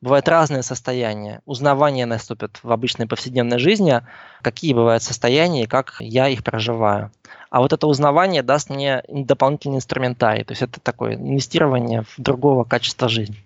Бывают 0.00 0.28
разные 0.28 0.62
состояния. 0.62 1.40
Узнавание 1.44 2.06
наступит 2.06 2.60
в 2.62 2.70
обычной 2.70 3.06
повседневной 3.06 3.58
жизни, 3.58 4.00
какие 4.42 4.72
бывают 4.72 5.02
состояния 5.02 5.64
и 5.64 5.66
как 5.66 5.96
я 5.98 6.28
их 6.28 6.44
проживаю. 6.44 7.10
А 7.50 7.60
вот 7.60 7.72
это 7.72 7.86
узнавание 7.86 8.42
даст 8.42 8.70
мне 8.70 9.02
дополнительный 9.08 9.78
инструментарий. 9.78 10.44
То 10.44 10.52
есть 10.52 10.62
это 10.62 10.80
такое 10.80 11.14
инвестирование 11.14 12.02
в 12.02 12.14
другого 12.18 12.62
качества 12.62 13.08
жизни. 13.08 13.36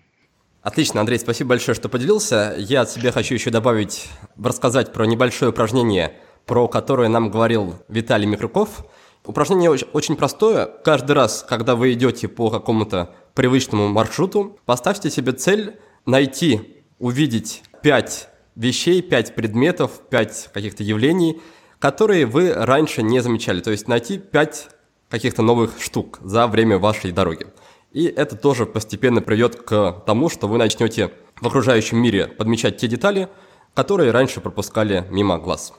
Отлично, 0.62 1.01
Андрей, 1.01 1.18
спасибо 1.18 1.51
большое, 1.51 1.74
что 1.74 1.89
поделился. 1.89 2.55
Я 2.56 2.82
от 2.82 2.90
себя 2.90 3.10
хочу 3.10 3.34
еще 3.34 3.51
добавить, 3.51 4.09
рассказать 4.40 4.93
про 4.93 5.06
небольшое 5.06 5.51
упражнение, 5.51 6.14
про 6.47 6.68
которое 6.68 7.09
нам 7.09 7.32
говорил 7.32 7.74
Виталий 7.89 8.26
Микрюков. 8.26 8.84
Упражнение 9.24 9.70
очень 9.70 10.14
простое. 10.14 10.66
Каждый 10.66 11.12
раз, 11.12 11.44
когда 11.48 11.74
вы 11.74 11.93
идете 11.94 12.28
по 12.28 12.48
какому-то 12.48 13.12
привычному 13.34 13.89
маршруту, 13.89 14.56
поставьте 14.64 15.10
себе 15.10 15.32
цель 15.32 15.80
найти 16.06 16.84
увидеть 17.01 17.64
пять 17.82 18.28
вещей, 18.55 19.02
пять 19.02 19.34
предметов, 19.34 20.01
пять 20.10 20.48
каких-то 20.55 20.84
явлений, 20.84 21.40
которые 21.80 22.24
вы 22.24 22.55
раньше 22.55 23.02
не 23.02 23.18
замечали. 23.18 23.60
То 23.60 23.72
есть 23.72 23.89
найти 23.89 24.16
пять 24.16 24.68
каких-то 25.10 25.43
новых 25.43 25.82
штук 25.82 26.20
за 26.22 26.47
время 26.47 26.78
вашей 26.78 27.10
дороги. 27.10 27.48
И 27.93 28.06
это 28.06 28.36
тоже 28.36 28.64
постепенно 28.64 29.20
приведет 29.20 29.56
к 29.56 30.02
тому, 30.06 30.31
что 30.31 30.48
вы 30.48 30.56
начнете 30.56 31.12
в 31.40 31.47
окружающем 31.47 31.98
мире 31.98 32.27
подмечать 32.27 32.78
те 32.78 32.89
детали, 32.89 33.28
которые 33.74 34.10
раньше 34.10 34.40
пропускали 34.40 35.06
мимо 35.10 35.39
глаз. 35.39 35.74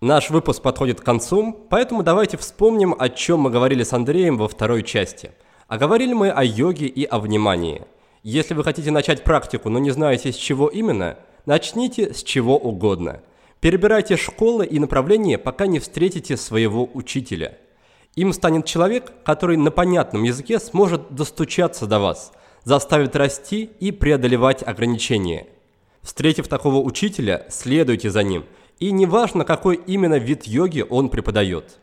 Наш 0.00 0.30
выпуск 0.30 0.62
подходит 0.62 1.00
к 1.00 1.04
концу, 1.04 1.66
поэтому 1.68 2.02
давайте 2.02 2.38
вспомним, 2.38 2.94
о 2.98 3.10
чем 3.10 3.40
мы 3.40 3.50
говорили 3.50 3.82
с 3.82 3.92
Андреем 3.92 4.38
во 4.38 4.48
второй 4.48 4.82
части. 4.82 5.32
А 5.68 5.76
говорили 5.76 6.14
мы 6.14 6.30
о 6.30 6.42
йоге 6.42 6.86
и 6.86 7.04
о 7.04 7.18
внимании. 7.18 7.82
Если 8.22 8.54
вы 8.54 8.64
хотите 8.64 8.90
начать 8.90 9.22
практику, 9.22 9.68
но 9.68 9.78
не 9.78 9.90
знаете 9.90 10.32
с 10.32 10.36
чего 10.36 10.68
именно, 10.68 11.18
начните 11.44 12.14
с 12.14 12.22
чего 12.22 12.56
угодно. 12.56 13.20
Перебирайте 13.60 14.16
школы 14.16 14.64
и 14.64 14.78
направления, 14.78 15.36
пока 15.36 15.66
не 15.66 15.78
встретите 15.78 16.38
своего 16.38 16.88
учителя. 16.94 17.58
Им 18.14 18.32
станет 18.32 18.66
человек, 18.66 19.12
который 19.24 19.56
на 19.56 19.70
понятном 19.70 20.24
языке 20.24 20.58
сможет 20.58 21.14
достучаться 21.14 21.86
до 21.86 21.98
вас, 21.98 22.32
заставит 22.64 23.16
расти 23.16 23.70
и 23.80 23.92
преодолевать 23.92 24.62
ограничения. 24.62 25.46
Встретив 26.02 26.48
такого 26.48 26.84
учителя, 26.84 27.46
следуйте 27.48 28.10
за 28.10 28.22
ним– 28.22 28.44
и 28.80 28.92
неважно, 28.92 29.44
какой 29.44 29.76
именно 29.76 30.18
вид 30.18 30.46
йоги 30.46 30.84
он 30.88 31.10
преподает. 31.10 31.78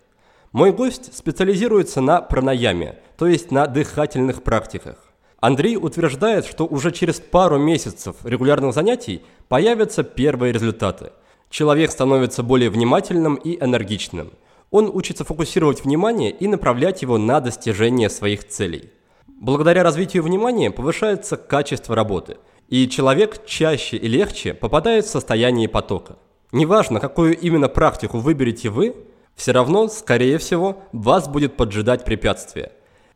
Мой 0.52 0.72
гость 0.72 1.16
специализируется 1.16 2.02
на 2.02 2.22
пранаяме, 2.22 2.98
то 3.18 3.28
есть 3.28 3.52
на 3.52 3.68
дыхательных 3.68 4.42
практиках. 4.42 4.96
Андрей 5.40 5.78
утверждает, 5.78 6.46
что 6.46 6.66
уже 6.66 6.92
через 6.92 7.20
пару 7.20 7.60
месяцев 7.60 8.16
регулярных 8.24 8.74
занятий 8.74 9.22
появятся 9.48 10.04
первые 10.04 10.52
результаты. 10.52 11.12
Человек 11.52 11.92
становится 11.92 12.42
более 12.42 12.72
внимательным 12.72 13.36
и 13.36 13.64
энергичным. 13.64 14.32
Он 14.70 14.90
учится 14.94 15.24
фокусировать 15.24 15.84
внимание 15.84 16.32
и 16.32 16.48
направлять 16.48 17.02
его 17.02 17.18
на 17.18 17.40
достижение 17.40 18.10
своих 18.10 18.48
целей. 18.48 18.90
Благодаря 19.28 19.84
развитию 19.84 20.24
внимания 20.24 20.72
повышается 20.72 21.38
качество 21.38 21.96
работы, 21.96 22.38
и 22.68 22.88
человек 22.90 23.46
чаще 23.46 23.98
и 23.98 24.08
легче 24.08 24.54
попадает 24.54 25.06
в 25.06 25.10
состояние 25.10 25.70
потока. 25.70 26.18
Неважно, 26.52 27.00
какую 27.00 27.38
именно 27.38 27.70
практику 27.70 28.20
выберете 28.20 28.70
вы, 28.70 28.96
все 29.36 29.52
равно, 29.52 29.88
скорее 29.88 30.38
всего, 30.38 30.84
вас 30.92 31.28
будет 31.28 31.56
поджидать 31.56 32.04
препятствие. 32.04 32.72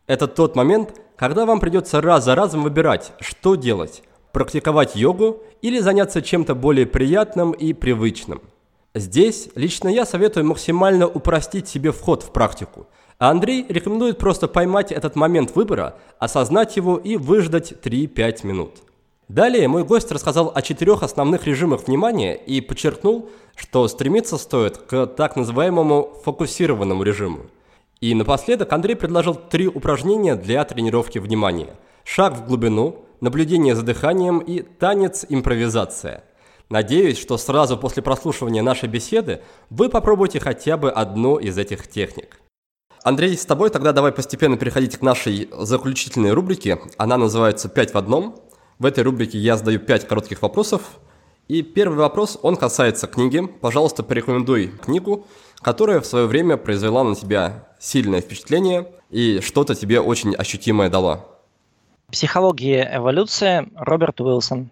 Это 0.07 0.27
тот 0.27 0.55
момент, 0.55 1.01
когда 1.15 1.45
вам 1.45 1.59
придется 1.59 2.01
раз 2.01 2.25
за 2.25 2.35
разом 2.35 2.63
выбирать, 2.63 3.13
что 3.19 3.55
делать– 3.55 4.03
практиковать 4.31 4.95
йогу 4.95 5.43
или 5.61 5.79
заняться 5.79 6.21
чем-то 6.21 6.55
более 6.55 6.85
приятным 6.85 7.51
и 7.51 7.73
привычным. 7.73 8.41
Здесь 8.93 9.49
лично 9.55 9.89
я 9.89 10.05
советую 10.05 10.45
максимально 10.45 11.07
упростить 11.07 11.67
себе 11.67 11.91
вход 11.91 12.23
в 12.23 12.31
практику, 12.31 12.87
а 13.19 13.29
Андрей 13.29 13.65
рекомендует 13.69 14.17
просто 14.17 14.47
поймать 14.47 14.91
этот 14.91 15.15
момент 15.15 15.55
выбора, 15.55 15.97
осознать 16.19 16.75
его 16.75 16.97
и 16.97 17.17
выждать 17.17 17.73
3-5 17.83 18.45
минут– 18.45 18.71
Далее 19.31 19.69
мой 19.69 19.85
гость 19.85 20.11
рассказал 20.11 20.51
о 20.53 20.61
четырех 20.61 21.03
основных 21.03 21.47
режимах 21.47 21.87
внимания 21.87 22.35
и 22.35 22.59
подчеркнул, 22.59 23.29
что 23.55 23.87
стремиться 23.87 24.37
стоит 24.37 24.77
к 24.77 25.07
так 25.07 25.37
называемому 25.37 26.17
фокусированному 26.25 27.01
режиму. 27.03 27.45
И 28.01 28.13
напоследок 28.13 28.73
Андрей 28.73 28.95
предложил 28.95 29.35
три 29.35 29.69
упражнения 29.69 30.35
для 30.35 30.65
тренировки 30.65 31.17
внимания. 31.17 31.75
Шаг 32.03 32.35
в 32.35 32.45
глубину, 32.45 33.05
наблюдение 33.21 33.73
за 33.73 33.83
дыханием 33.83 34.39
и 34.39 34.63
танец-импровизация. 34.63 36.25
Надеюсь, 36.71 37.19
что 37.19 37.37
сразу 37.37 37.77
после 37.77 38.01
прослушивания 38.01 38.63
нашей 38.63 38.87
беседы 38.87 39.41
вы 39.69 39.89
попробуете 39.89 40.39
хотя 40.39 40.77
бы 40.77 40.89
одну 40.89 41.35
из 41.35 41.57
этих 41.57 41.89
техник. 41.89 42.39
Андрей, 43.03 43.35
с 43.35 43.45
тобой 43.45 43.69
тогда 43.69 43.91
давай 43.91 44.13
постепенно 44.13 44.55
переходить 44.55 44.95
к 44.95 45.01
нашей 45.01 45.49
заключительной 45.51 46.31
рубрике. 46.31 46.79
Она 46.97 47.17
называется 47.17 47.67
«Пять 47.67 47.93
в 47.93 47.97
одном». 47.97 48.37
В 48.79 48.85
этой 48.85 49.03
рубрике 49.03 49.37
я 49.37 49.57
задаю 49.57 49.81
5 49.81 50.07
коротких 50.07 50.41
вопросов. 50.41 50.81
И 51.49 51.61
первый 51.61 51.97
вопрос, 51.97 52.39
он 52.41 52.55
касается 52.55 53.07
книги. 53.07 53.45
Пожалуйста, 53.59 54.01
порекомендуй 54.01 54.67
книгу, 54.67 55.27
которая 55.61 55.99
в 55.99 56.05
свое 56.05 56.25
время 56.25 56.55
произвела 56.55 57.03
на 57.03 57.15
тебя 57.15 57.67
сильное 57.81 58.21
впечатление 58.21 58.93
и 59.09 59.41
что-то 59.41 59.75
тебе 59.75 59.99
очень 59.99 60.33
ощутимое 60.35 60.89
дала. 60.89 61.25
Психология 62.09 62.89
эволюции 62.95 63.69
Роберт 63.75 64.21
Уилсон. 64.21 64.71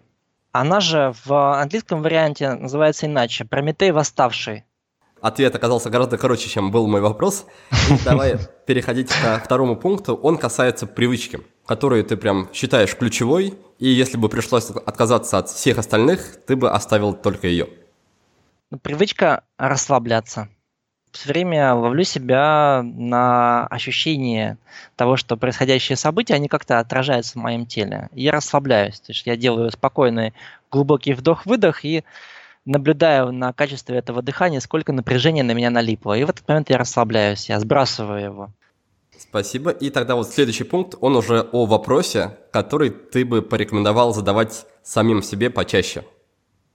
Она 0.52 0.80
же 0.80 1.14
в 1.24 1.60
английском 1.60 2.02
варианте 2.02 2.54
называется 2.54 3.06
иначе. 3.06 3.44
Прометей 3.44 3.92
восставший. 3.92 4.64
Ответ 5.20 5.54
оказался 5.54 5.90
гораздо 5.90 6.16
короче, 6.18 6.48
чем 6.48 6.70
был 6.70 6.86
мой 6.86 7.00
вопрос. 7.00 7.46
Давай 8.04 8.38
переходить 8.66 9.12
ко 9.12 9.40
второму 9.44 9.76
пункту. 9.76 10.14
Он 10.14 10.38
касается 10.38 10.86
привычки 10.86 11.40
которую 11.70 12.04
ты 12.04 12.16
прям 12.16 12.48
считаешь 12.52 12.96
ключевой, 12.96 13.56
и 13.78 13.88
если 13.88 14.16
бы 14.16 14.28
пришлось 14.28 14.70
отказаться 14.70 15.38
от 15.38 15.50
всех 15.50 15.78
остальных, 15.78 16.44
ты 16.44 16.56
бы 16.56 16.68
оставил 16.68 17.14
только 17.14 17.46
ее? 17.46 17.68
Ну, 18.72 18.78
привычка 18.80 19.44
расслабляться. 19.56 20.48
Все 21.12 21.28
время 21.28 21.74
ловлю 21.74 22.04
себя 22.04 22.82
на 22.84 23.66
ощущение 23.66 24.58
того, 24.96 25.16
что 25.16 25.36
происходящие 25.36 25.96
события, 25.96 26.34
они 26.34 26.48
как-то 26.48 26.78
отражаются 26.78 27.32
в 27.32 27.42
моем 27.42 27.66
теле. 27.66 28.08
И 28.12 28.22
я 28.22 28.32
расслабляюсь. 28.32 29.00
То 29.00 29.12
есть 29.12 29.26
я 29.26 29.36
делаю 29.36 29.70
спокойный 29.72 30.34
глубокий 30.70 31.12
вдох-выдох 31.14 31.84
и 31.84 32.04
наблюдаю 32.64 33.32
на 33.32 33.52
качестве 33.52 33.98
этого 33.98 34.22
дыхания, 34.22 34.60
сколько 34.60 34.92
напряжения 34.92 35.42
на 35.42 35.52
меня 35.52 35.70
налипло. 35.70 36.16
И 36.16 36.22
в 36.22 36.30
этот 36.30 36.46
момент 36.46 36.70
я 36.70 36.78
расслабляюсь, 36.78 37.48
я 37.48 37.58
сбрасываю 37.58 38.22
его. 38.22 38.50
Спасибо. 39.18 39.70
И 39.70 39.90
тогда 39.90 40.14
вот 40.14 40.28
следующий 40.28 40.64
пункт, 40.64 40.94
он 41.00 41.16
уже 41.16 41.48
о 41.52 41.66
вопросе, 41.66 42.38
который 42.52 42.90
ты 42.90 43.24
бы 43.24 43.42
порекомендовал 43.42 44.14
задавать 44.14 44.64
самим 44.82 45.22
себе 45.22 45.50
почаще. 45.50 46.04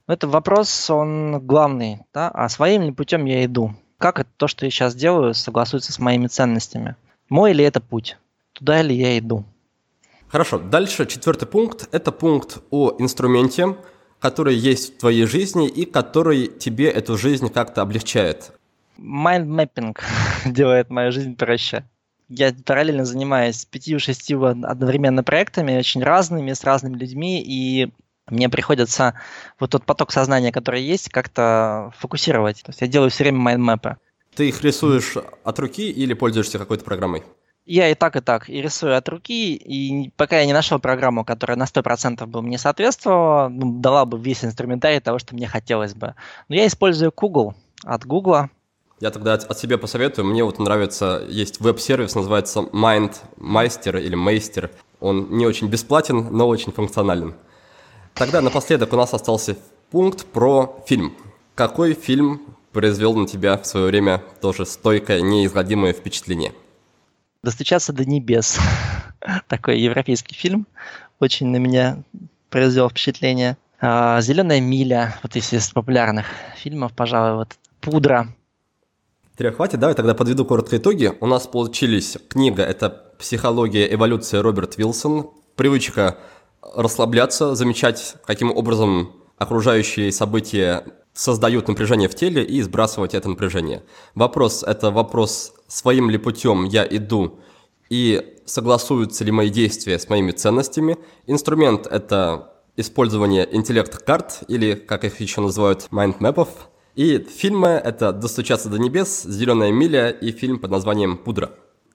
Это 0.06 0.28
вопрос, 0.28 0.88
он 0.88 1.40
главный, 1.44 1.98
да, 2.14 2.28
а 2.28 2.48
своим 2.48 2.82
ли 2.82 2.92
путем 2.92 3.24
я 3.24 3.44
иду? 3.44 3.74
Как 3.98 4.20
это 4.20 4.28
то, 4.36 4.48
что 4.48 4.64
я 4.66 4.70
сейчас 4.70 4.94
делаю, 4.94 5.34
согласуется 5.34 5.92
с 5.92 5.98
моими 5.98 6.26
ценностями? 6.26 6.96
Мой 7.28 7.52
ли 7.52 7.64
это 7.64 7.80
путь? 7.80 8.16
Туда 8.52 8.82
ли 8.82 8.94
я 8.94 9.18
иду? 9.18 9.44
Хорошо, 10.28 10.58
дальше 10.58 11.06
четвертый 11.06 11.46
пункт. 11.46 11.88
Это 11.92 12.12
пункт 12.12 12.58
о 12.70 12.94
инструменте, 12.98 13.76
который 14.18 14.54
есть 14.54 14.96
в 14.96 14.98
твоей 14.98 15.26
жизни 15.26 15.68
и 15.68 15.84
который 15.84 16.46
тебе 16.46 16.90
эту 16.90 17.16
жизнь 17.16 17.48
как-то 17.48 17.82
облегчает. 17.82 18.52
Mind 18.98 19.46
mapping 19.46 19.96
делает 20.44 20.90
мою 20.90 21.12
жизнь 21.12 21.36
проще 21.36 21.84
я 22.28 22.52
параллельно 22.64 23.04
занимаюсь 23.04 23.64
пятью-шестью 23.64 24.44
одновременно 24.44 25.22
проектами, 25.22 25.78
очень 25.78 26.02
разными, 26.02 26.52
с 26.52 26.64
разными 26.64 26.96
людьми, 26.96 27.42
и 27.44 27.92
мне 28.28 28.48
приходится 28.48 29.14
вот 29.58 29.70
тот 29.70 29.84
поток 29.84 30.12
сознания, 30.12 30.52
который 30.52 30.82
есть, 30.82 31.08
как-то 31.10 31.92
фокусировать. 31.98 32.62
То 32.62 32.70
есть 32.70 32.80
я 32.80 32.86
делаю 32.86 33.10
все 33.10 33.24
время 33.24 33.38
майндмэпы. 33.38 33.96
Ты 34.34 34.48
их 34.48 34.62
рисуешь 34.62 35.16
от 35.44 35.58
руки 35.58 35.90
или 35.90 36.12
пользуешься 36.14 36.58
какой-то 36.58 36.84
программой? 36.84 37.22
Я 37.64 37.90
и 37.90 37.94
так, 37.94 38.14
и 38.14 38.20
так, 38.20 38.48
и 38.48 38.62
рисую 38.62 38.96
от 38.96 39.08
руки, 39.08 39.56
и 39.56 40.10
пока 40.16 40.38
я 40.38 40.46
не 40.46 40.52
нашел 40.52 40.78
программу, 40.78 41.24
которая 41.24 41.56
на 41.56 41.64
100% 41.64 42.24
бы 42.26 42.40
мне 42.40 42.58
соответствовала, 42.58 43.48
ну, 43.48 43.80
дала 43.80 44.04
бы 44.04 44.20
весь 44.20 44.44
инструментарий 44.44 45.00
того, 45.00 45.18
что 45.18 45.34
мне 45.34 45.48
хотелось 45.48 45.94
бы. 45.94 46.14
Но 46.48 46.54
я 46.54 46.68
использую 46.68 47.12
Google 47.16 47.54
от 47.82 48.06
Google, 48.06 48.48
я 48.98 49.10
тогда 49.10 49.34
от, 49.34 49.44
от 49.44 49.58
себя 49.58 49.76
посоветую. 49.76 50.26
Мне 50.26 50.42
вот 50.42 50.58
нравится, 50.58 51.22
есть 51.28 51.60
веб-сервис, 51.60 52.14
называется 52.14 52.60
MindMeister 52.60 54.00
или 54.00 54.16
Meister. 54.16 54.70
Он 55.00 55.28
не 55.30 55.44
очень 55.44 55.68
бесплатен, 55.68 56.28
но 56.30 56.48
очень 56.48 56.72
функционален. 56.72 57.34
Тогда 58.16 58.40
напоследок 58.40 58.94
у 58.94 58.96
нас 58.96 59.12
остался 59.12 59.58
пункт 59.90 60.24
про 60.24 60.82
фильм. 60.86 61.14
Какой 61.54 61.92
фильм 61.92 62.40
произвел 62.72 63.14
на 63.14 63.26
тебя 63.26 63.58
в 63.58 63.66
свое 63.66 63.88
время 63.88 64.22
тоже 64.40 64.64
стойкое, 64.64 65.20
неизгладимое 65.20 65.92
впечатление? 65.92 66.54
«Достучаться 67.42 67.92
до 67.92 68.06
небес». 68.06 68.58
Такой 69.48 69.80
европейский 69.80 70.34
фильм. 70.34 70.66
Очень 71.20 71.48
на 71.48 71.56
меня 71.56 72.02
произвел 72.48 72.88
впечатление. 72.88 73.58
А, 73.82 74.18
«Зеленая 74.22 74.62
миля», 74.62 75.18
вот 75.22 75.36
если 75.36 75.58
из 75.58 75.70
популярных 75.70 76.24
фильмов, 76.56 76.92
пожалуй, 76.94 77.36
вот 77.36 77.56
«Пудра», 77.82 78.28
Трех 79.36 79.56
хватит, 79.56 79.78
давай 79.78 79.94
тогда 79.94 80.14
подведу 80.14 80.46
коротко 80.46 80.78
итоги. 80.78 81.12
У 81.20 81.26
нас 81.26 81.46
получились 81.46 82.16
книга, 82.30 82.62
это 82.62 82.88
«Психология 83.18 83.92
эволюция» 83.92 84.40
Роберт 84.40 84.78
Вилсон, 84.78 85.28
привычка 85.56 86.16
расслабляться, 86.74 87.54
замечать, 87.54 88.16
каким 88.24 88.50
образом 88.50 89.12
окружающие 89.38 90.10
события 90.12 90.84
создают 91.12 91.68
напряжение 91.68 92.08
в 92.08 92.14
теле 92.14 92.44
и 92.44 92.60
сбрасывать 92.62 93.14
это 93.14 93.28
напряжение. 93.28 93.82
Вопрос– 94.14 94.62
это 94.66 94.90
вопрос, 94.90 95.54
своим 95.66 96.10
ли 96.10 96.18
путем 96.18 96.64
я 96.64 96.86
иду 96.88 97.38
и 97.88 98.36
согласуются 98.44 99.24
ли 99.24 99.32
мои 99.32 99.48
действия 99.48 99.98
с 99.98 100.08
моими 100.08 100.32
ценностями. 100.32 100.98
Инструмент– 101.26 101.86
это 101.90 102.52
использование 102.76 103.48
интеллект-карт, 103.50 104.44
или, 104.48 104.74
как 104.74 105.04
их 105.04 105.20
еще 105.20 105.40
называют, 105.40 105.86
майндмэпов. 105.90 106.48
И 106.94 107.18
фильмы— 107.18 107.68
это 107.84 108.12
«Достучаться 108.12 108.68
до 108.68 108.78
небес», 108.78 109.22
«Зеленая 109.24 109.72
миля» 109.72 110.10
и 110.10 110.32
фильм 110.32 110.58
под 110.58 110.70
названием 110.70 111.16
«Пудра». 111.16 111.52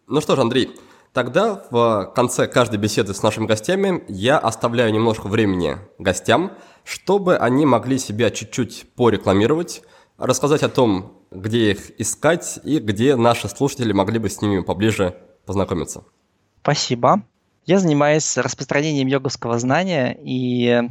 Ну 0.08 0.22
что 0.22 0.36
ж, 0.36 0.40
Андрей, 0.40 0.72
тогда 1.14 1.64
в 1.70 2.12
конце 2.16 2.48
каждой 2.48 2.80
беседы 2.80 3.14
с 3.14 3.24
нашими 3.24 3.46
гостями 3.46 4.04
я 4.08 4.38
оставляю 4.38 4.94
немножко 4.94 5.28
времени 5.28 5.78
гостям, 5.98 6.54
чтобы 6.84 7.38
они 7.38 7.66
могли 7.66 8.00
себя 8.00 8.30
чуть-чуть 8.32 8.88
порекламировать, 8.96 9.84
рассказать 10.18 10.64
о 10.64 10.70
том, 10.70 11.14
где 11.32 11.72
их 11.72 12.00
искать 12.00 12.60
и 12.64 12.80
где 12.80 13.16
наши 13.16 13.48
слушатели 13.48 13.94
могли 13.94 14.20
бы 14.20 14.30
с 14.30 14.42
ними 14.42 14.62
поближе 14.62 15.16
познакомиться. 15.46 16.04
Спасибо. 16.62 17.24
Я 17.66 17.80
занимаюсь 17.80 18.38
распространением 18.38 19.08
йоговского 19.08 19.60
знания 19.60 20.18
и 20.24 20.82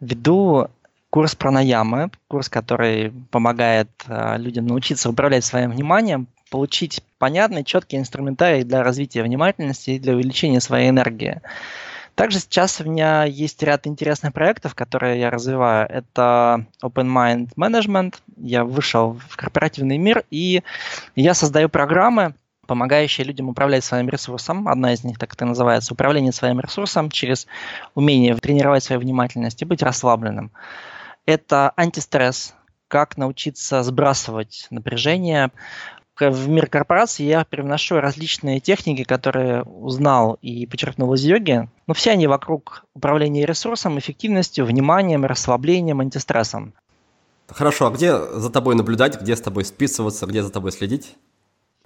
веду 0.00 0.68
курс 1.10 1.34
пранаямы, 1.34 2.10
курс, 2.28 2.48
который 2.48 3.12
помогает 3.30 3.88
э, 4.06 4.36
людям 4.38 4.66
научиться 4.66 5.08
управлять 5.08 5.44
своим 5.44 5.70
вниманием, 5.70 6.28
получить 6.56 7.02
понятный, 7.18 7.64
четкий 7.64 7.98
инструментарий 7.98 8.64
для 8.64 8.82
развития 8.82 9.22
внимательности 9.22 9.90
и 9.90 9.98
для 9.98 10.14
увеличения 10.14 10.62
своей 10.62 10.88
энергии. 10.88 11.42
Также 12.14 12.40
сейчас 12.40 12.80
у 12.80 12.90
меня 12.90 13.24
есть 13.24 13.62
ряд 13.62 13.86
интересных 13.86 14.32
проектов, 14.32 14.74
которые 14.74 15.20
я 15.20 15.28
развиваю. 15.28 15.86
Это 15.86 16.64
Open 16.82 17.12
Mind 17.12 17.50
Management. 17.58 18.14
Я 18.38 18.64
вышел 18.64 19.20
в 19.28 19.36
корпоративный 19.36 19.98
мир, 19.98 20.24
и 20.30 20.62
я 21.14 21.34
создаю 21.34 21.68
программы, 21.68 22.32
помогающие 22.66 23.26
людям 23.26 23.50
управлять 23.50 23.84
своим 23.84 24.08
ресурсом. 24.08 24.66
Одна 24.66 24.94
из 24.94 25.04
них 25.04 25.18
так 25.18 25.34
это 25.34 25.44
называется 25.44 25.92
управление 25.92 26.32
своим 26.32 26.58
ресурсом 26.58 27.10
через 27.10 27.46
умение 27.94 28.34
тренировать 28.36 28.82
свою 28.82 29.02
внимательность 29.02 29.60
и 29.60 29.66
быть 29.66 29.82
расслабленным. 29.82 30.52
Это 31.26 31.74
антистресс, 31.76 32.54
как 32.88 33.18
научиться 33.18 33.82
сбрасывать 33.82 34.68
напряжение, 34.70 35.50
в 36.20 36.48
мир 36.48 36.66
корпорации 36.66 37.24
я 37.24 37.44
привношу 37.44 38.00
различные 38.00 38.60
техники, 38.60 39.04
которые 39.04 39.62
узнал 39.62 40.38
и 40.42 40.66
почерпнул 40.66 41.12
из 41.14 41.24
йоги, 41.24 41.68
но 41.86 41.94
все 41.94 42.12
они 42.12 42.26
вокруг 42.26 42.84
управления 42.94 43.46
ресурсом, 43.46 43.98
эффективностью, 43.98 44.64
вниманием, 44.64 45.24
расслаблением, 45.24 46.00
антистрессом. 46.00 46.74
Хорошо, 47.48 47.86
а 47.86 47.90
где 47.90 48.18
за 48.18 48.50
тобой 48.50 48.74
наблюдать, 48.74 49.20
где 49.20 49.36
с 49.36 49.40
тобой 49.40 49.64
списываться, 49.64 50.26
где 50.26 50.42
за 50.42 50.50
тобой 50.50 50.72
следить? 50.72 51.14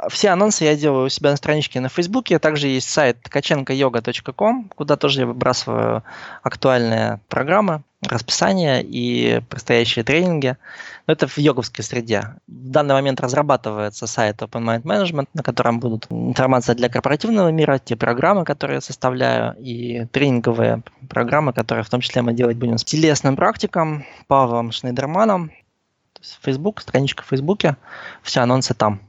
Все 0.08 0.30
анонсы 0.30 0.64
я 0.64 0.76
делаю 0.76 1.06
у 1.06 1.08
себя 1.08 1.30
на 1.30 1.36
страничке 1.36 1.80
на 1.80 1.88
Фейсбуке. 1.88 2.38
Также 2.38 2.68
есть 2.68 2.88
сайт 2.88 3.18
tkachenkoyoga.com, 3.22 4.70
куда 4.74 4.96
тоже 4.96 5.20
я 5.20 5.26
выбрасываю 5.26 6.04
актуальные 6.42 7.20
программы, 7.28 7.82
расписание 8.06 8.82
и 8.82 9.40
предстоящие 9.48 10.04
тренинги. 10.04 10.56
Но 11.06 11.12
это 11.12 11.26
в 11.26 11.36
йоговской 11.36 11.84
среде. 11.84 12.36
В 12.46 12.70
данный 12.70 12.94
момент 12.94 13.20
разрабатывается 13.20 14.06
сайт 14.06 14.40
Open 14.42 14.64
Mind 14.64 14.82
Management, 14.82 15.28
на 15.34 15.42
котором 15.42 15.80
будут 15.80 16.06
информация 16.10 16.74
для 16.74 16.88
корпоративного 16.88 17.48
мира, 17.48 17.78
те 17.78 17.96
программы, 17.96 18.44
которые 18.44 18.76
я 18.76 18.80
составляю, 18.80 19.54
и 19.58 20.06
тренинговые 20.06 20.82
программы, 21.08 21.52
которые 21.52 21.84
в 21.84 21.90
том 21.90 22.00
числе 22.00 22.22
мы 22.22 22.32
делать 22.32 22.56
будем 22.56 22.78
с 22.78 22.84
телесным 22.84 23.36
практиком 23.36 24.04
Павлом 24.28 24.72
Шнейдерманом. 24.72 25.50
Facebook, 26.42 26.80
страничка 26.80 27.22
в 27.22 27.26
Фейсбуке, 27.26 27.76
все 28.22 28.40
анонсы 28.40 28.74
там. 28.74 29.00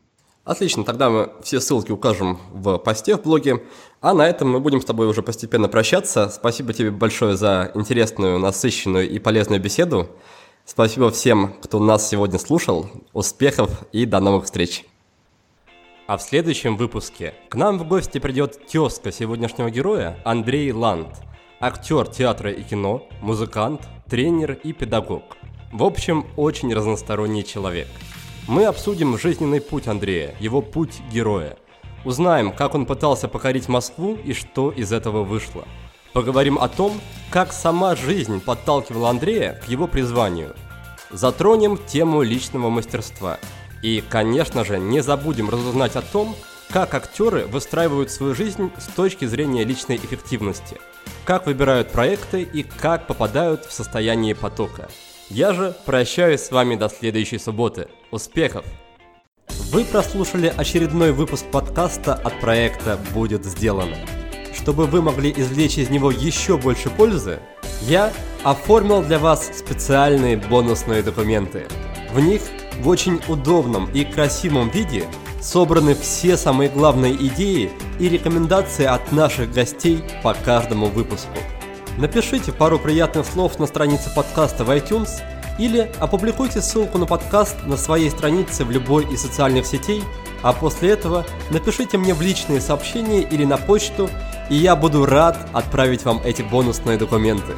Отлично, 0.43 0.84
тогда 0.84 1.11
мы 1.11 1.31
все 1.43 1.59
ссылки 1.59 1.91
укажем 1.91 2.39
в 2.51 2.80
посте 2.80 3.15
в 3.15 3.22
блоге. 3.22 3.63
А 3.99 4.13
на 4.13 4.27
этом 4.27 4.49
мы 4.49 4.59
будем 4.59 4.81
с 4.81 4.85
тобой 4.85 5.07
уже 5.07 5.22
постепенно 5.22 5.68
прощаться. 5.68 6.30
Спасибо 6.30 6.73
тебе 6.73 6.89
большое 6.89 7.38
за 7.38 7.72
интересную, 7.76 8.39
насыщенную 8.39 9.07
и 9.07 9.19
полезную 9.19 9.61
беседу. 9.61 10.09
Спасибо 10.65 11.11
всем, 11.11 11.53
кто 11.61 11.80
нас 11.80 12.09
сегодня 12.09 12.39
слушал. 12.39 12.89
Успехов 13.13 13.84
и 13.91 14.05
до 14.05 14.19
новых 14.19 14.45
встреч. 14.45 14.85
А 16.07 16.18
в 16.18 16.23
следующем 16.23 16.76
выпуске 16.76 17.35
к 17.49 17.55
нам 17.55 17.77
в 17.77 17.88
гости 17.88 18.18
придет 18.18 18.65
тезка 18.65 19.11
сегодняшнего 19.11 19.69
героя 19.69 20.18
Андрей 20.26 20.72
Ланд. 20.72 21.09
Актер 21.59 22.07
театра 22.07 22.51
и 22.51 22.63
кино, 22.63 23.07
музыкант, 23.22 23.88
тренер 24.09 24.53
и 24.53 24.73
педагог. 24.73 25.38
В 25.72 25.84
общем, 25.84 26.26
очень 26.35 26.73
разносторонний 26.73 27.43
человек– 27.43 27.88
мы 28.47 28.65
обсудим 28.65 29.18
жизненный 29.18 29.61
путь 29.61 29.88
Андрея, 29.88 30.35
его 30.39 30.61
путь 30.61 30.99
героя. 31.11 31.57
Узнаем, 32.03 32.51
как 32.51 32.73
он 32.73 32.85
пытался 32.85 33.27
покорить 33.27 33.69
Москву 33.69 34.15
и 34.15 34.34
что 34.34 34.72
из 34.72 34.91
этого 34.91 35.23
вышло. 35.23 35.65
Поговорим 36.13 36.57
о 36.57 36.68
том, 36.68 36.99
как 37.30 37.53
сама 37.53 37.95
жизнь 37.95 38.41
подталкивала 38.41 39.09
Андрея 39.09 39.61
к 39.63 39.69
его 39.69 39.88
призванию. 39.88 40.55
Затронем 41.11 41.77
тему 41.77 42.22
личного 42.22 42.69
мастерства. 42.69 43.38
И, 43.81 44.03
конечно 44.09 44.65
же, 44.65 44.80
не 44.80 45.01
забудем 45.01 45.49
разузнать 45.49 45.95
о 45.95 46.01
том, 46.01 46.35
как 46.72 46.93
актеры 46.93 47.45
выстраивают 47.45 48.11
свою 48.11 48.34
жизнь 48.34 48.72
с 48.77 48.88
точки 48.88 49.26
зрения 49.26 49.63
личной 49.63 49.97
эффективности, 49.97 50.77
как 51.26 51.45
выбирают 51.45 51.91
проекты 51.91 52.41
и 52.41 52.63
как 52.63 53.07
попадают 53.07 53.65
в 53.65 53.72
состояние 53.72 54.35
потока. 54.35 54.89
Я 55.34 55.53
же 55.53 55.74
прощаюсь 55.86 56.41
с 56.41 56.52
вами 56.52 56.76
до 56.76 56.90
следующей 56.90 57.38
субботы. 57.40 57.88
Успехов! 58.12 58.66
Вы 59.72 59.86
прослушали 59.86 60.53
очередной 60.58 61.14
выпуск 61.14 61.45
подкаста 61.49 62.16
от 62.16 62.38
проекта 62.41 62.99
«Будет 63.14 63.45
сделано». 63.45 63.95
Чтобы 64.53 64.88
вы 64.88 65.02
могли 65.02 65.32
извлечь 65.32 65.78
из 65.78 65.90
него 65.90 66.12
еще 66.12 66.58
больше 66.58 66.90
пользы, 66.90 67.40
я 67.84 68.12
оформил 68.44 69.02
для 69.02 69.20
вас 69.20 69.49
специальные 69.58 70.36
бонусные 70.36 71.02
документы. 71.02 71.66
В 72.14 72.20
них 72.20 72.41
в 72.82 72.90
очень 72.90 73.22
удобном 73.30 73.90
и 73.94 74.03
красивом 74.03 74.70
виде 74.70 75.06
собраны 75.40 75.95
все 75.95 76.36
самые 76.36 76.70
главные 76.70 77.16
идеи 77.16 77.72
и 77.99 78.10
рекомендации 78.10 78.86
от 78.86 79.14
наших 79.14 79.53
гостей 79.53 80.03
по 80.24 80.34
каждому 80.34 80.88
выпуску. 80.88 81.38
Напишите 81.97 82.51
пару 82.51 82.80
приятных 82.80 83.26
слов 83.26 83.59
на 83.59 83.68
странице 83.68 84.13
подкаста 84.15 84.63
в 84.63 84.69
iTunes 84.69 85.22
или 85.59 85.91
опубликуйте 85.99 86.61
ссылку 86.61 86.97
на 86.97 87.05
подкаст 87.05 87.63
на 87.65 87.76
своей 87.76 88.09
странице 88.09 88.63
в 88.63 88.72
любой 88.72 89.11
из 89.11 89.22
социальных 89.22 89.65
сетей, 89.65 90.01
а 90.41 90.53
после 90.53 90.91
этого 90.91 91.26
напишите 91.49 91.97
мне 91.97 92.13
в 92.13 92.22
личные 92.22 92.61
сообщения 92.61 93.22
или 93.22 93.43
на 93.43 93.57
почту, 93.57 94.09
и 94.49 94.55
я 94.55 94.76
буду 94.76 95.05
рад 95.05 95.38
отправить 95.53 96.03
вам 96.05 96.22
эти 96.23 96.41
бонусные 96.41 96.97
документы. 96.97 97.53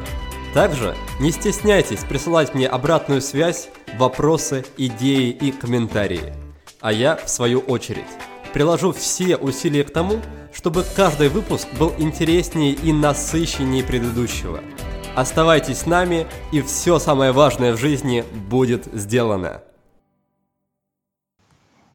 Также 0.52 0.94
не 1.20 1.30
стесняйтесь 1.30 2.00
присылать 2.00 2.54
мне 2.54 2.66
обратную 2.66 3.20
связь, 3.22 3.68
вопросы, 3.98 4.64
идеи 4.76 5.30
и 5.30 5.52
комментарии. 5.52 6.34
А 6.80 6.92
я, 6.92 7.16
в 7.16 7.30
свою 7.30 7.60
очередь, 7.60 8.04
приложу 8.54 8.92
все 8.92 9.36
усилия 9.36 9.84
к 9.84 9.92
тому, 9.92 10.20
чтобы 10.52 10.84
каждый 10.96 11.28
выпуск 11.28 11.66
был 11.78 11.92
интереснее 11.98 12.72
и 12.72 12.92
насыщеннее 12.92 13.82
предыдущего. 13.82 14.60
Оставайтесь 15.16 15.80
с 15.80 15.86
нами, 15.86 16.26
и 16.52 16.62
все 16.62 16.98
самое 16.98 17.32
важное 17.32 17.72
в 17.72 17.78
жизни 17.78 18.24
будет 18.48 18.86
сделано. 18.92 19.62